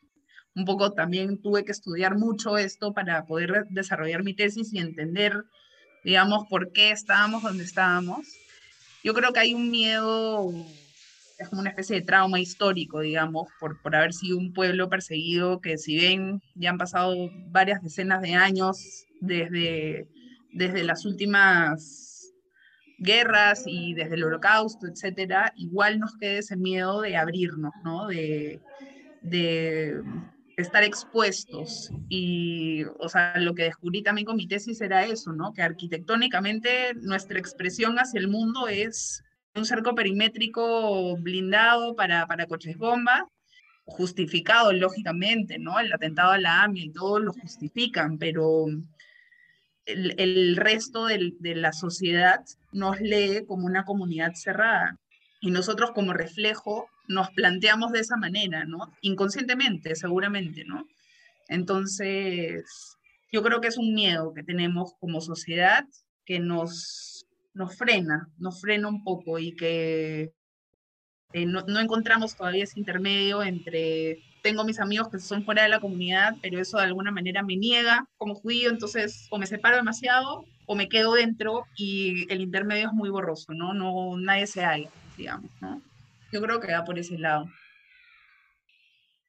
un 0.56 0.66
poco 0.66 0.94
también 0.94 1.42
tuve 1.42 1.66
que 1.66 1.72
estudiar 1.72 2.18
mucho 2.18 2.58
esto 2.58 2.94
para 2.94 3.26
poder 3.26 3.66
desarrollar 3.70 4.24
mi 4.24 4.34
tesis 4.34 4.74
y 4.74 4.80
entender, 4.80 5.44
digamos, 6.04 6.46
por 6.50 6.72
qué 6.72 6.92
estábamos 6.92 7.44
donde 7.44 7.64
estábamos. 7.64 8.28
Yo 9.04 9.14
creo 9.14 9.34
que 9.34 9.40
hay 9.40 9.54
un 9.54 9.72
miedo, 9.72 10.54
es 11.40 11.50
como 11.50 11.62
una 11.62 11.72
especie 11.72 11.98
de 11.98 12.06
trauma 12.06 12.40
histórico, 12.40 13.00
digamos, 13.00 13.48
por, 13.60 13.82
por 13.82 13.96
haber 13.96 14.14
sido 14.14 14.38
un 14.38 14.54
pueblo 14.54 14.90
perseguido 14.90 15.60
que 15.60 15.78
si 15.78 15.96
bien 15.96 16.42
ya 16.56 16.70
han 16.70 16.78
pasado 16.78 17.16
varias 17.48 17.82
decenas 17.82 18.22
de 18.22 18.36
años 18.36 19.06
desde, 19.22 20.08
desde 20.52 20.84
las 20.84 21.06
últimas 21.06 22.32
guerras 23.00 23.64
y 23.66 23.96
desde 23.96 24.16
el 24.16 24.24
holocausto, 24.24 24.88
etcétera, 24.88 25.52
igual 25.58 26.00
nos 26.00 26.16
queda 26.18 26.40
ese 26.40 26.56
miedo 26.56 27.02
de 27.02 27.18
abrirnos, 27.18 27.74
¿no? 27.84 28.08
De, 28.08 28.62
de 29.22 30.02
estar 30.58 30.84
expuestos. 30.84 31.92
Y, 32.10 32.84
o 33.00 33.10
sea, 33.10 33.38
lo 33.38 33.54
que 33.54 33.64
descubrí 33.64 34.04
también 34.04 34.26
con 34.26 34.36
mi 34.36 34.48
tesis 34.48 34.82
era 34.82 35.06
eso, 35.06 35.34
¿no? 35.34 35.54
Que 35.54 35.62
arquitectónicamente 35.62 36.94
nuestra 36.96 37.40
expresión 37.40 37.98
hacia 37.98 38.20
el 38.20 38.28
mundo 38.28 38.68
es 38.68 39.24
un 39.56 39.66
cerco 39.66 39.94
perimétrico 39.96 41.16
blindado 41.18 41.96
para, 41.96 42.26
para 42.28 42.48
coches 42.48 42.78
bomba, 42.78 43.28
justificado 43.86 44.74
lógicamente, 44.74 45.60
¿no? 45.60 45.80
El 45.80 45.92
atentado 45.94 46.32
a 46.32 46.38
la 46.38 46.64
AMI 46.64 46.84
y 46.84 46.92
todo 46.92 47.20
lo 47.20 47.34
justifican, 47.34 48.18
pero 48.18 48.66
el, 49.86 50.16
el 50.18 50.56
resto 50.56 51.06
de 51.08 51.56
la 51.56 51.74
sociedad 51.74 52.44
nos 52.72 53.00
lee 53.02 53.46
como 53.46 53.66
una 53.66 53.84
comunidad 53.84 54.34
cerrada. 54.34 54.98
Y 55.42 55.52
nosotros 55.52 55.92
como 55.92 56.14
reflejo 56.14 56.88
nos 57.08 57.30
planteamos 57.32 57.92
de 57.92 58.00
esa 58.00 58.18
manera, 58.18 58.66
¿no? 58.66 58.94
Inconscientemente, 59.02 59.96
seguramente, 59.96 60.64
¿no? 60.66 60.88
Entonces, 61.48 62.98
yo 63.32 63.44
creo 63.44 63.62
que 63.62 63.68
es 63.68 63.78
un 63.78 63.94
miedo 63.94 64.34
que 64.34 64.44
tenemos 64.44 64.94
como 65.00 65.22
sociedad 65.22 65.86
que 66.26 66.40
nos, 66.40 67.26
nos 67.54 67.76
frena, 67.78 68.30
nos 68.38 68.62
frena 68.62 68.88
un 68.88 69.04
poco 69.04 69.40
y 69.40 69.56
que 69.56 70.32
eh, 71.34 71.46
no, 71.46 71.80
encontramos 71.80 72.36
todavía 72.36 72.64
ese 72.64 72.80
intermedio 72.80 73.44
entre, 73.44 74.20
tengo 74.44 74.64
mis 74.64 74.80
amigos 74.80 75.10
que 75.10 75.20
son 75.20 75.44
fuera 75.44 75.64
de 75.64 75.70
la 75.70 75.80
comunidad, 75.80 76.36
pero 76.42 76.60
eso 76.60 76.78
de 76.78 76.84
alguna 76.84 77.12
manera 77.12 77.44
me 77.44 77.58
niega 77.58 78.08
como 78.18 78.36
judío, 78.36 78.70
entonces 78.70 79.28
o 79.32 79.40
me 79.40 79.48
separo 79.48 79.78
demasiado 79.78 80.46
o 80.66 80.76
me 80.76 80.88
quedo 80.88 81.16
dentro 81.16 81.66
y 81.76 82.32
el 82.32 82.42
intermedio 82.42 82.88
es 82.88 82.94
muy 82.94 83.10
borroso, 83.10 83.54
¿no? 83.54 83.74
no 83.74 84.16
nadie 84.18 84.48
se 84.48 84.64
halla, 84.64 84.90
digamos, 85.18 85.52
¿no? 85.60 85.82
Yo 86.34 86.42
creo 86.42 86.60
que 86.60 86.74
va 86.74 86.84
por 86.84 86.98
ese 86.98 87.20
lado. 87.20 87.46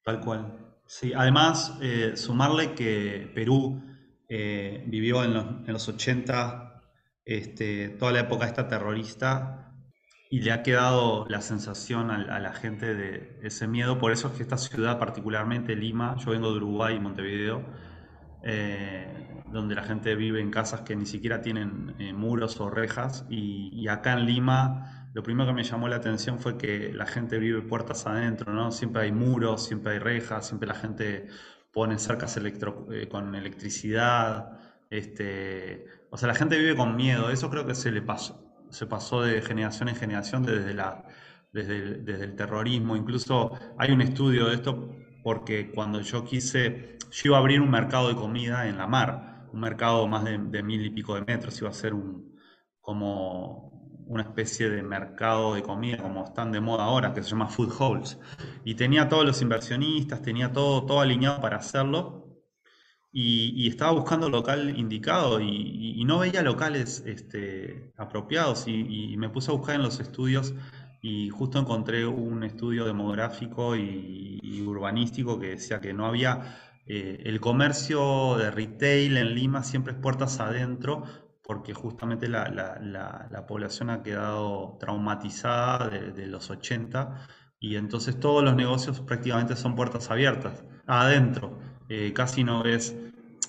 Tal 0.05 0.20
cual. 0.20 0.59
Sí, 0.86 1.12
además, 1.14 1.76
eh, 1.82 2.12
sumarle 2.16 2.74
que 2.74 3.30
Perú 3.34 3.82
eh, 4.26 4.82
vivió 4.86 5.22
en 5.22 5.34
los, 5.34 5.44
en 5.66 5.72
los 5.72 5.86
80 5.86 6.82
este, 7.26 7.90
toda 7.90 8.12
la 8.12 8.20
época 8.20 8.46
esta 8.46 8.68
terrorista 8.68 9.70
y 10.30 10.40
le 10.40 10.52
ha 10.52 10.62
quedado 10.62 11.26
la 11.28 11.42
sensación 11.42 12.11
a, 12.11 12.40
la 12.40 12.52
gente 12.55 12.94
de 12.94 13.38
ese 13.42 13.68
miedo. 13.68 13.98
Por 13.98 14.11
eso 14.11 14.28
es 14.28 14.34
que 14.34 14.42
esta 14.42 14.57
ciudad, 14.57 14.98
particularmente 14.98 15.76
Lima, 15.76 16.16
yo 16.16 16.30
vengo 16.30 16.52
de 16.52 16.57
Uruguay, 16.57 16.98
Montevideo, 16.98 17.64
eh, 18.42 19.42
donde 19.52 19.74
la 19.74 19.82
gente 19.82 20.14
vive 20.14 20.40
en 20.40 20.50
casas 20.50 20.80
que 20.80 20.96
ni 20.96 21.05
siquiera 21.05 21.42
tienen 21.42 21.94
muros 22.16 22.59
o 22.61 22.70
rejas, 22.70 23.26
y, 23.28 23.70
y 23.74 23.88
acá 23.88 24.14
en 24.14 24.24
Lima 24.24 25.03
lo 25.15 25.23
primero 25.23 25.47
que 25.49 25.55
me 25.55 25.62
llamó 25.62 25.89
la 25.89 25.97
atención 25.97 26.41
fue 26.41 26.59
que 26.59 26.93
la 26.93 27.07
gente 27.07 27.39
vive 27.39 27.62
puertas 27.62 28.05
adentro, 28.07 28.53
¿no? 28.53 28.73
Siempre 28.73 29.03
hay 29.03 29.12
muros, 29.12 29.65
siempre 29.65 29.93
hay 29.93 29.99
rejas, 30.01 30.49
siempre 30.49 30.67
la 30.69 30.75
gente 30.75 31.29
pone 31.73 31.99
cercas 31.99 32.37
electro, 32.37 32.89
eh, 32.93 33.09
con 33.09 33.33
electricidad. 33.37 34.59
Este, 34.91 35.87
o 36.11 36.17
sea, 36.17 36.27
la 36.29 36.35
gente 36.35 36.59
vive 36.59 36.75
con 36.75 36.97
miedo. 36.97 37.31
Eso 37.31 37.49
creo 37.49 37.65
que 37.65 37.77
se 37.77 37.93
le 37.93 38.03
pasó, 38.03 38.45
se 38.71 38.87
pasó 38.87 39.23
de 39.23 39.41
generación 39.41 39.89
en 39.89 39.95
generación 39.95 40.43
desde, 40.43 40.75
la, 40.75 41.05
desde, 41.53 41.77
el, 41.77 42.05
desde 42.05 42.25
el 42.25 42.35
terrorismo. 42.35 42.97
Incluso 42.97 43.53
hay 43.79 43.93
un 43.93 44.03
estudio 44.03 44.47
de 44.47 44.55
esto 44.57 44.91
porque 45.23 45.71
cuando 45.71 46.01
yo 46.01 46.25
quise, 46.25 46.99
yo 47.12 47.23
iba 47.27 47.37
a 47.37 47.41
abrir 47.41 47.61
un 47.61 47.71
mercado 47.71 48.09
de 48.09 48.17
comida 48.17 48.67
en 48.69 48.79
la 48.79 48.89
mar, 48.89 49.47
un 49.53 49.61
mercado 49.61 50.09
más 50.09 50.25
de, 50.25 50.39
de 50.39 50.62
mil 50.65 50.85
y 50.85 50.91
pico 50.91 51.15
de 51.15 51.23
metros, 51.23 51.61
iba 51.61 51.71
a 51.71 51.73
ser 51.73 51.95
un, 51.95 52.37
como 52.81 53.75
una 54.07 54.22
especie 54.22 54.68
de 54.70 54.82
mercado 54.82 55.55
de 55.55 55.62
comida 55.62 55.98
como 55.98 56.24
están 56.24 56.52
de 56.52 56.61
moda 56.61 56.84
ahora, 56.84 57.12
que 57.14 57.22
se 57.22 57.30
llama 57.30 57.48
Food 57.48 57.72
Halls. 57.78 58.18
Y 58.64 58.74
tenía 58.74 59.09
todos 59.09 59.24
los 59.24 59.40
inversionistas, 59.42 60.22
tenía 60.22 60.52
todo, 60.52 60.84
todo 60.84 61.00
alineado 61.00 61.40
para 61.40 61.59
hacerlo. 61.59 62.24
Y, 63.16 63.68
estaba 63.68 63.92
buscando 63.92 64.28
local 64.28 64.76
indicado 64.76 65.40
y, 65.40 66.02
no 66.05 66.18
veía 66.18 66.42
locales 66.42 67.02
este, 67.07 67.92
apropiados. 67.96 68.66
Y, 68.66 69.16
me 69.16 69.28
puse 69.28 69.50
a 69.50 69.55
buscar 69.55 69.76
en 69.76 69.82
los 69.82 70.00
estudios 70.00 70.55
y 71.00 71.28
justo 71.30 71.59
encontré 71.59 72.07
un 72.07 72.44
estudio 72.44 72.84
demográfico 72.86 73.76
y, 73.76 74.62
urbanístico 74.66 75.38
que 75.38 75.48
decía 75.50 75.80
que 75.80 75.92
no 75.92 76.07
había... 76.07 76.59
Eh, 76.86 77.22
el 77.24 77.40
comercio 77.40 78.36
de 78.36 78.50
retail 78.50 79.16
en 79.16 79.34
Lima 79.34 79.62
siempre 79.62 79.94
es 79.94 79.98
puertas 79.98 80.38
adentro, 80.38 81.05
porque 81.45 81.74
justamente 81.74 82.26
la, 82.28 83.45
población 83.47 83.90
ha 83.90 84.03
quedado 84.03 84.76
traumatizada 84.80 85.88
de, 85.88 86.26
los 86.26 86.51
80 86.51 87.26
y 87.61 87.76
entonces 87.76 88.18
todos 88.18 88.42
los 88.42 88.57
negocios 88.57 89.01
prácticamente 89.01 89.55
son 89.55 89.76
puertas 89.76 90.11
abiertas, 90.11 90.64
adentro. 90.86 91.59
Eh, 91.88 92.12
casi 92.14 92.45
no 92.45 92.62
ves, 92.62 92.97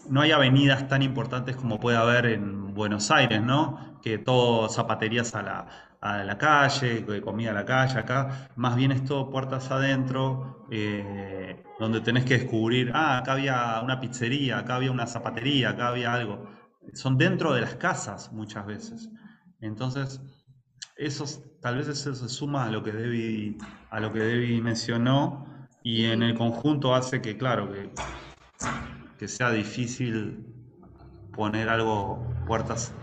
no 0.10 0.22
hay 0.22 0.32
avenidas 0.32 0.88
tan 0.90 1.02
importantes 1.02 1.56
como 1.56 1.80
puede 1.80 1.98
haber 1.98 2.26
en 2.26 2.74
Buenos 2.74 3.12
Aires, 3.12 3.42
¿no? 3.42 4.00
Que 4.02 4.18
todo 4.18 4.68
zapaterías 4.68 5.34
a 5.36 5.42
la, 5.42 5.68
a 6.02 6.24
la 6.24 6.38
calle, 6.38 7.06
comida 7.22 7.52
a 7.52 7.54
la 7.54 7.66
calle, 7.66 7.98
acá 7.98 8.50
más 8.56 8.76
bien 8.76 8.92
es 8.92 9.04
todo 9.06 9.30
puertas 9.30 9.72
adentro, 9.72 10.68
eh, 10.70 11.64
donde 11.80 12.02
tenés 12.02 12.26
que 12.26 12.38
descubrir, 12.40 12.92
ah, 12.94 13.18
acá 13.18 13.34
había 13.34 13.82
una 13.82 14.00
pizzería, 14.00 14.60
acá 14.60 14.76
había 14.76 14.92
una 14.92 15.08
zapatería, 15.08 15.70
acá 15.70 15.88
había 15.88 16.14
algo. 16.14 16.46
Son 16.94 17.18
dentro 17.18 17.54
de 17.54 17.62
las 17.62 17.76
casas 17.76 18.32
muchas 18.32 18.66
veces. 18.66 19.10
Entonces, 19.62 20.22
eso, 20.96 21.26
tal 21.62 21.78
vez 21.78 21.88
eso 21.88 22.14
se 22.14 22.30
suma 22.30 22.66
a 22.66 22.72
lo 22.72 22.84
que 22.84 22.92
Debbie, 22.92 23.58
a 23.90 24.00
lo 24.00 24.12
que 24.12 24.20
Debbie 24.20 24.62
mencionó 24.62 25.46
y 25.84 26.06
en 26.06 26.24
el 26.24 26.36
conjunto 26.36 26.96
hace 26.96 27.22
que, 27.22 27.38
claro, 27.38 27.72
que, 27.72 27.90
que 29.18 29.28
sea 29.28 29.52
difícil 29.52 30.46
poner 31.34 31.70
algo 31.70 32.26
puertas 32.48 32.94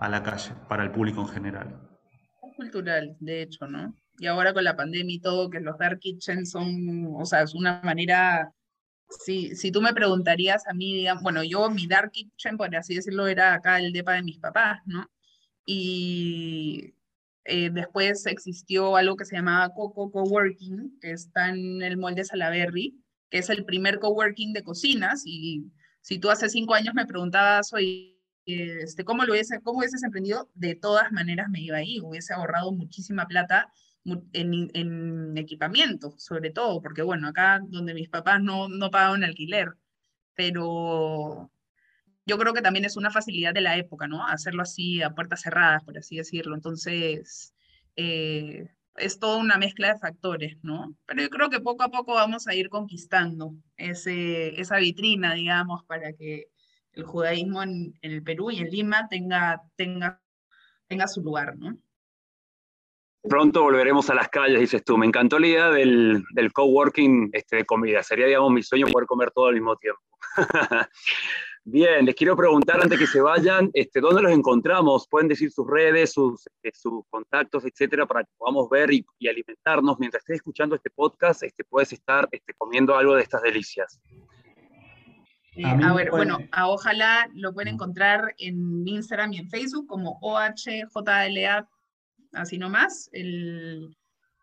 a 0.00 0.08
la 0.08 0.22
calle 0.22 0.52
para 0.68 0.84
el 0.84 0.90
público 0.90 1.22
en 1.22 1.28
general 1.28 1.90
cultural, 2.60 3.16
de 3.20 3.42
hecho, 3.42 3.66
¿no? 3.66 3.94
Y 4.18 4.26
ahora 4.26 4.52
con 4.52 4.64
la 4.64 4.76
pandemia 4.76 5.14
y 5.14 5.20
todo, 5.20 5.48
que 5.48 5.60
los 5.60 5.78
dark 5.78 5.98
kitchens 5.98 6.50
son, 6.50 7.08
o 7.18 7.24
sea, 7.24 7.40
es 7.40 7.54
una 7.54 7.80
manera, 7.82 8.52
si, 9.10 9.56
si 9.56 9.72
tú 9.72 9.80
me 9.82 9.92
preguntarías 9.92 10.66
a 10.66 10.74
mí, 10.74 10.94
digamos, 10.94 11.22
bueno, 11.22 11.42
yo 11.44 11.68
mi 11.70 11.86
dark 11.86 12.12
kitchen, 12.12 12.56
por 12.56 12.74
así 12.76 12.94
decirlo, 12.94 13.26
era 13.26 13.54
acá 13.54 13.78
el 13.78 13.92
depa 13.92 14.14
de 14.14 14.22
mis 14.22 14.38
papás, 14.38 14.80
¿no? 14.86 15.10
Y 15.66 16.94
eh, 17.44 17.70
después 17.70 18.26
existió 18.26 18.96
algo 18.96 19.16
que 19.16 19.24
se 19.24 19.36
llamaba 19.36 19.72
Coco 19.74 20.10
Coworking, 20.10 20.98
que 21.00 21.12
está 21.12 21.50
en 21.50 21.82
el 21.82 21.96
molde 21.96 22.24
Salaberry, 22.24 23.02
que 23.30 23.38
es 23.38 23.50
el 23.50 23.64
primer 23.64 23.98
coworking 23.98 24.52
de 24.52 24.62
cocinas. 24.62 25.22
Y 25.26 25.70
si 26.00 26.18
tú 26.18 26.30
hace 26.30 26.48
cinco 26.48 26.74
años 26.74 26.94
me 26.94 27.06
preguntabas, 27.06 27.72
oye, 27.72 28.16
este, 28.46 29.04
¿cómo, 29.04 29.24
lo 29.24 29.32
hubiese, 29.32 29.60
¿cómo 29.60 29.78
hubieses 29.80 30.02
emprendido? 30.02 30.50
De 30.54 30.74
todas 30.74 31.12
maneras 31.12 31.48
me 31.50 31.60
iba 31.60 31.78
ahí, 31.78 32.00
hubiese 32.00 32.34
ahorrado 32.34 32.72
muchísima 32.72 33.26
plata 33.26 33.72
en, 34.32 34.70
en, 34.74 35.38
equipamiento, 35.38 36.14
sobre 36.18 36.50
todo, 36.50 36.80
porque 36.82 37.02
bueno, 37.02 37.28
acá 37.28 37.60
donde 37.62 37.94
mis 37.94 38.08
papás 38.08 38.42
no, 38.42 38.68
no 38.68 38.90
pagaban 38.90 39.24
alquiler, 39.24 39.74
pero 40.34 41.50
yo 42.26 42.38
creo 42.38 42.54
que 42.54 42.62
también 42.62 42.84
es 42.84 42.96
una 42.96 43.10
facilidad 43.10 43.54
de 43.54 43.60
la 43.60 43.76
época, 43.76 44.06
¿no? 44.06 44.26
Hacerlo 44.26 44.62
así 44.62 45.02
a 45.02 45.10
puertas 45.10 45.42
cerradas, 45.42 45.84
por 45.84 45.98
así 45.98 46.16
decirlo. 46.16 46.54
Entonces, 46.54 47.54
eh, 47.96 48.68
es 48.96 49.18
toda 49.18 49.38
una 49.38 49.56
mezcla 49.56 49.92
de 49.92 49.98
factores, 49.98 50.56
¿no? 50.62 50.94
Pero 51.06 51.22
yo 51.22 51.30
creo 51.30 51.50
que 51.50 51.60
poco 51.60 51.82
a 51.82 51.90
poco 51.90 52.14
vamos 52.14 52.46
a 52.46 52.54
ir 52.54 52.68
conquistando 52.68 53.54
ese, 53.76 54.60
esa 54.60 54.76
vitrina, 54.78 55.34
digamos, 55.34 55.84
para 55.84 56.12
que 56.12 56.46
el 56.92 57.04
judaísmo 57.04 57.62
en, 57.62 57.94
el 58.02 58.22
Perú 58.22 58.50
y 58.50 58.58
en 58.58 58.68
Lima 58.68 59.08
tenga, 59.08 59.62
tenga, 59.76 60.22
tenga 60.86 61.08
su 61.08 61.22
lugar, 61.22 61.56
¿no? 61.56 61.78
Pronto 63.22 63.62
volveremos 63.62 64.08
a 64.08 64.14
las 64.14 64.28
calles, 64.28 64.60
dices 64.60 64.82
tú. 64.84 64.96
Me 64.96 65.06
encantó 65.06 65.38
la 65.38 65.46
idea 65.46 65.70
del, 65.70 66.22
del 66.32 66.52
coworking 66.52 67.30
este, 67.32 67.56
de 67.56 67.64
comida. 67.66 68.02
Sería, 68.02 68.26
digamos, 68.26 68.50
mi 68.50 68.62
sueño 68.62 68.86
poder 68.86 69.06
comer 69.06 69.30
todo 69.30 69.46
al 69.46 69.54
mismo 69.54 69.76
tiempo. 69.76 70.00
Bien, 71.64 72.06
les 72.06 72.14
quiero 72.14 72.34
preguntar 72.34 72.80
antes 72.82 72.98
que 72.98 73.06
se 73.06 73.20
vayan, 73.20 73.70
este, 73.74 74.00
¿dónde 74.00 74.22
los 74.22 74.32
encontramos? 74.32 75.06
Pueden 75.06 75.28
decir 75.28 75.52
sus 75.52 75.66
redes, 75.68 76.12
sus, 76.12 76.46
este, 76.46 76.72
sus 76.72 77.04
contactos, 77.10 77.66
etcétera, 77.66 78.06
para 78.06 78.24
que 78.24 78.30
podamos 78.38 78.70
ver 78.70 78.90
y, 78.92 79.04
alimentarnos. 79.28 79.98
Mientras 79.98 80.22
estés 80.22 80.36
escuchando 80.36 80.74
este 80.74 80.88
podcast, 80.88 81.42
este, 81.42 81.62
puedes 81.64 81.92
estar 81.92 82.26
este, 82.32 82.54
comiendo 82.54 82.96
algo 82.96 83.14
de 83.14 83.22
estas 83.22 83.42
delicias. 83.42 84.00
Eh, 85.54 85.64
a, 85.66 85.92
ver, 85.92 86.10
bueno, 86.10 86.38
a 86.50 86.68
Ojalá 86.68 87.28
lo 87.34 87.52
pueden 87.52 87.74
encontrar 87.74 88.34
en 88.38 88.88
Instagram 88.88 89.34
y 89.34 89.38
en 89.38 89.50
Facebook 89.50 89.86
como 89.86 90.18
OHJLA, 90.22 91.68
así 92.32 92.58
nomás. 92.58 93.08
El, 93.12 93.96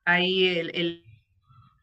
ahí 0.06 0.48
el, 0.60 1.04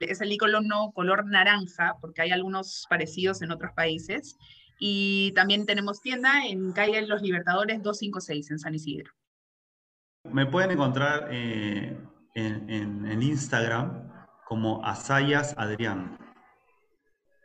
es 0.00 0.20
el 0.20 0.32
icono 0.32 0.92
color 0.92 1.26
naranja, 1.26 1.96
porque 2.00 2.22
hay 2.22 2.30
algunos 2.30 2.86
parecidos 2.88 3.42
en 3.42 3.52
otros 3.52 3.72
países. 3.72 4.36
Y 4.78 5.32
también 5.34 5.66
tenemos 5.66 6.00
tienda 6.00 6.46
en 6.46 6.72
calle 6.72 7.06
Los 7.06 7.22
Libertadores 7.22 7.82
256 7.82 8.50
en 8.50 8.58
San 8.58 8.74
Isidro. 8.74 9.12
Me 10.24 10.46
pueden 10.46 10.72
encontrar 10.72 11.28
eh, 11.30 11.96
en, 12.34 12.70
en, 13.06 13.22
Instagram 13.22 14.10
como 14.46 14.84
Asayas 14.84 15.54
Adrián. 15.58 16.18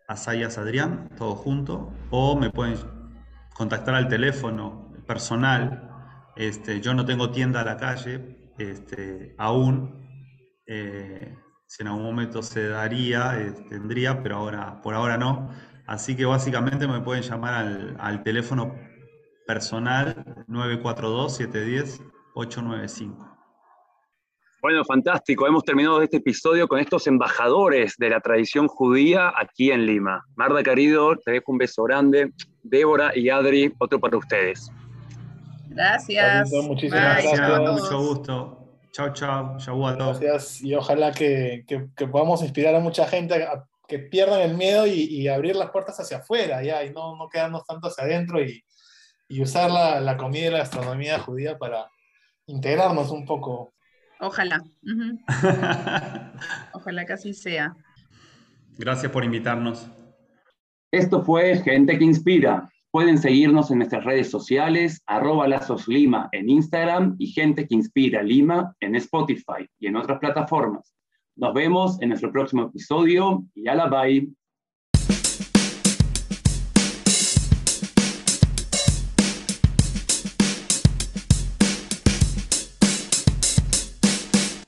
Asayas 0.07 0.57
Adrián, 0.57 1.09
todo 1.17 1.35
junto, 1.35 1.93
o 2.09 2.35
me 2.35 2.49
pueden 2.49 2.77
contactar 3.53 3.93
al 3.95 4.07
teléfono 4.07 4.91
personal. 5.05 5.85
Este, 6.35 6.81
yo 6.81 6.93
no 6.93 7.05
tengo 7.05 7.31
tienda 7.31 7.61
a 7.61 7.65
la 7.65 7.77
calle 7.77 8.38
este, 8.59 9.33
aún. 9.37 10.07
Eh, 10.67 11.35
si 11.65 11.83
en 11.83 11.87
algún 11.87 12.03
momento 12.03 12.41
se 12.41 12.67
daría, 12.67 13.39
eh, 13.39 13.53
tendría, 13.69 14.21
pero 14.21 14.35
ahora, 14.37 14.81
por 14.81 14.93
ahora 14.93 15.17
no. 15.17 15.49
Así 15.85 16.15
que 16.15 16.25
básicamente 16.25 16.87
me 16.87 17.01
pueden 17.01 17.23
llamar 17.23 17.53
al, 17.53 17.95
al 17.99 18.23
teléfono 18.23 18.75
personal 19.47 20.45
942-710-895. 20.47 23.29
Bueno, 24.61 24.83
fantástico. 24.83 25.47
Hemos 25.47 25.63
terminado 25.63 26.01
este 26.01 26.17
episodio 26.17 26.67
con 26.67 26.79
estos 26.79 27.07
embajadores 27.07 27.95
de 27.97 28.09
la 28.09 28.19
tradición 28.19 28.67
judía 28.67 29.31
aquí 29.35 29.71
en 29.71 29.85
Lima. 29.85 30.25
Marda 30.35 30.61
Carido, 30.63 31.15
te 31.15 31.31
dejo 31.31 31.53
un 31.53 31.59
beso 31.59 31.83
grande. 31.83 32.33
Débora 32.61 33.17
y 33.17 33.29
Adri, 33.29 33.73
otro 33.79 33.99
para 33.99 34.17
ustedes. 34.17 34.69
Gracias. 35.69 36.51
muchísimas 36.51 37.23
gracias. 37.23 37.59
Mucho 37.59 37.99
gusto. 37.99 38.55
Chao, 38.91 39.13
chao. 39.13 39.57
Chau 39.57 39.87
a 39.87 39.97
todos. 39.97 40.19
Gracias 40.19 40.61
y 40.61 40.75
ojalá 40.75 41.11
que, 41.11 41.63
que, 41.67 42.07
podamos 42.07 42.41
inspirar 42.41 42.75
a 42.75 42.79
mucha 42.79 43.07
gente 43.07 43.43
a 43.43 43.63
que 43.87 43.99
pierdan 43.99 44.41
el 44.41 44.55
miedo 44.55 44.85
y, 44.85 45.27
abrir 45.27 45.55
las 45.55 45.71
puertas 45.71 45.99
hacia 45.99 46.17
afuera 46.17 46.61
ya 46.61 46.83
y 46.83 46.91
no, 46.91 47.15
no 47.15 47.27
quedarnos 47.27 47.65
tanto 47.65 47.87
hacia 47.87 48.03
adentro 48.03 48.41
y, 48.41 48.63
y 49.27 49.41
usar 49.41 49.71
la, 49.71 49.99
la 49.99 50.15
comida 50.15 50.47
y 50.47 50.51
la 50.51 50.57
gastronomía 50.59 51.19
judía 51.19 51.57
para 51.57 51.89
integrarnos 52.45 53.09
un 53.09 53.25
poco 53.25 53.73
Ojalá. 54.19 54.61
Ojalá 56.73 57.05
que 57.05 57.13
así 57.13 57.33
sea. 57.33 57.73
Gracias 58.77 59.11
por 59.11 59.23
invitarnos. 59.23 59.89
Esto 60.91 61.23
fue 61.23 61.57
Gente 61.57 61.97
que 61.97 62.03
Inspira. 62.03 62.69
Pueden 62.91 63.19
seguirnos 63.19 63.69
en 63.69 63.77
nuestras 63.77 64.03
redes 64.03 64.31
sociales, 64.31 65.03
arroba 65.05 65.47
Lazos 65.47 65.85
en 66.31 66.49
Instagram 66.49 67.15
y 67.19 67.27
Gente 67.27 67.67
que 67.67 67.75
Inspira 67.75 68.23
Lima 68.23 68.75
en 68.79 68.95
Spotify 68.95 69.67
y 69.79 69.87
en 69.87 69.95
otras 69.95 70.17
plataformas. 70.17 70.95
Nos 71.35 71.53
vemos 71.53 72.01
en 72.01 72.09
nuestro 72.09 72.31
próximo 72.31 72.63
episodio 72.63 73.45
y 73.53 73.67
a 73.67 73.75
la 73.75 73.87
bye. 73.87 74.27